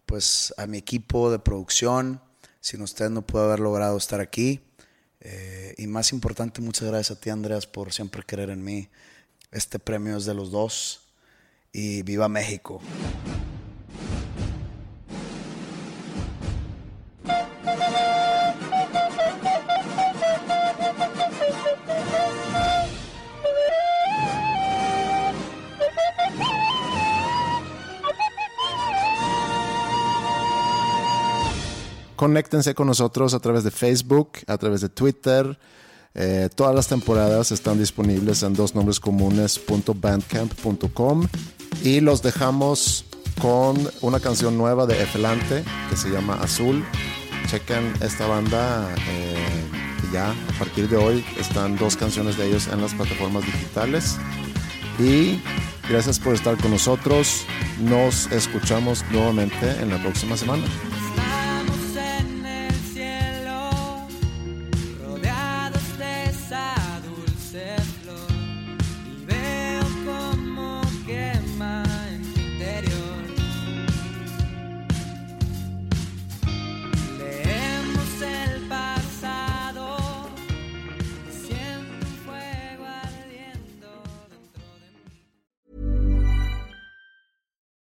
pues, 0.06 0.54
a 0.58 0.68
mi 0.68 0.78
equipo 0.78 1.32
de 1.32 1.40
producción. 1.40 2.22
Sin 2.60 2.82
ustedes 2.82 3.12
no 3.12 3.22
puedo 3.22 3.46
haber 3.46 3.60
logrado 3.60 3.98
estar 3.98 4.20
aquí. 4.20 4.62
Eh, 5.20 5.76
y 5.78 5.88
más 5.88 6.12
importante, 6.12 6.62
muchas 6.62 6.88
gracias 6.88 7.18
a 7.18 7.20
ti, 7.20 7.30
Andreas, 7.30 7.68
por 7.68 7.94
siempre 7.94 8.24
creer 8.24 8.50
en 8.50 8.64
mí. 8.64 8.90
Este 9.52 9.80
premio 9.80 10.18
es 10.18 10.26
de 10.26 10.34
los 10.34 10.52
dos. 10.52 11.02
Y 11.72 12.04
viva 12.04 12.30
México. 12.30 12.82
Conéctense 32.24 32.74
con 32.74 32.88
nosotros 32.88 33.34
a 33.34 33.40
través 33.40 33.66
de 33.66 33.72
Facebook, 33.72 34.30
a 34.48 34.58
través 34.58 34.80
de 34.80 34.88
Twitter. 34.88 35.60
Eh, 36.16 36.48
todas 36.56 36.74
las 36.74 36.88
temporadas 36.88 37.52
están 37.52 37.78
disponibles 37.78 38.44
en 38.44 38.54
dosnombrescomunes.bandcamp.com 38.54 41.28
y 41.84 42.00
los 42.00 42.22
dejamos 42.22 43.04
con 43.42 43.76
una 44.00 44.22
canción 44.22 44.58
nueva 44.58 44.86
de 44.86 45.04
Efelante 45.04 45.66
que 45.90 45.98
se 45.98 46.12
llama 46.12 46.36
Azul. 46.36 46.86
Chequen 47.48 47.92
esta 48.02 48.26
banda 48.26 48.96
eh, 49.10 49.36
ya 50.14 50.32
a 50.32 50.60
partir 50.60 50.88
de 50.88 50.96
hoy 50.96 51.26
están 51.38 51.76
dos 51.76 51.98
canciones 51.98 52.38
de 52.38 52.48
ellos 52.48 52.70
en 52.70 52.80
las 52.80 52.94
plataformas 52.94 53.46
digitales. 53.46 54.16
Y 54.98 55.42
gracias 55.90 56.20
por 56.20 56.36
estar 56.36 56.56
con 56.56 56.72
nosotros. 56.72 57.44
Nos 57.82 58.32
escuchamos 58.32 59.04
nuevamente 59.12 59.72
en 59.82 59.90
la 59.90 60.02
próxima 60.02 60.38
semana. 60.38 60.64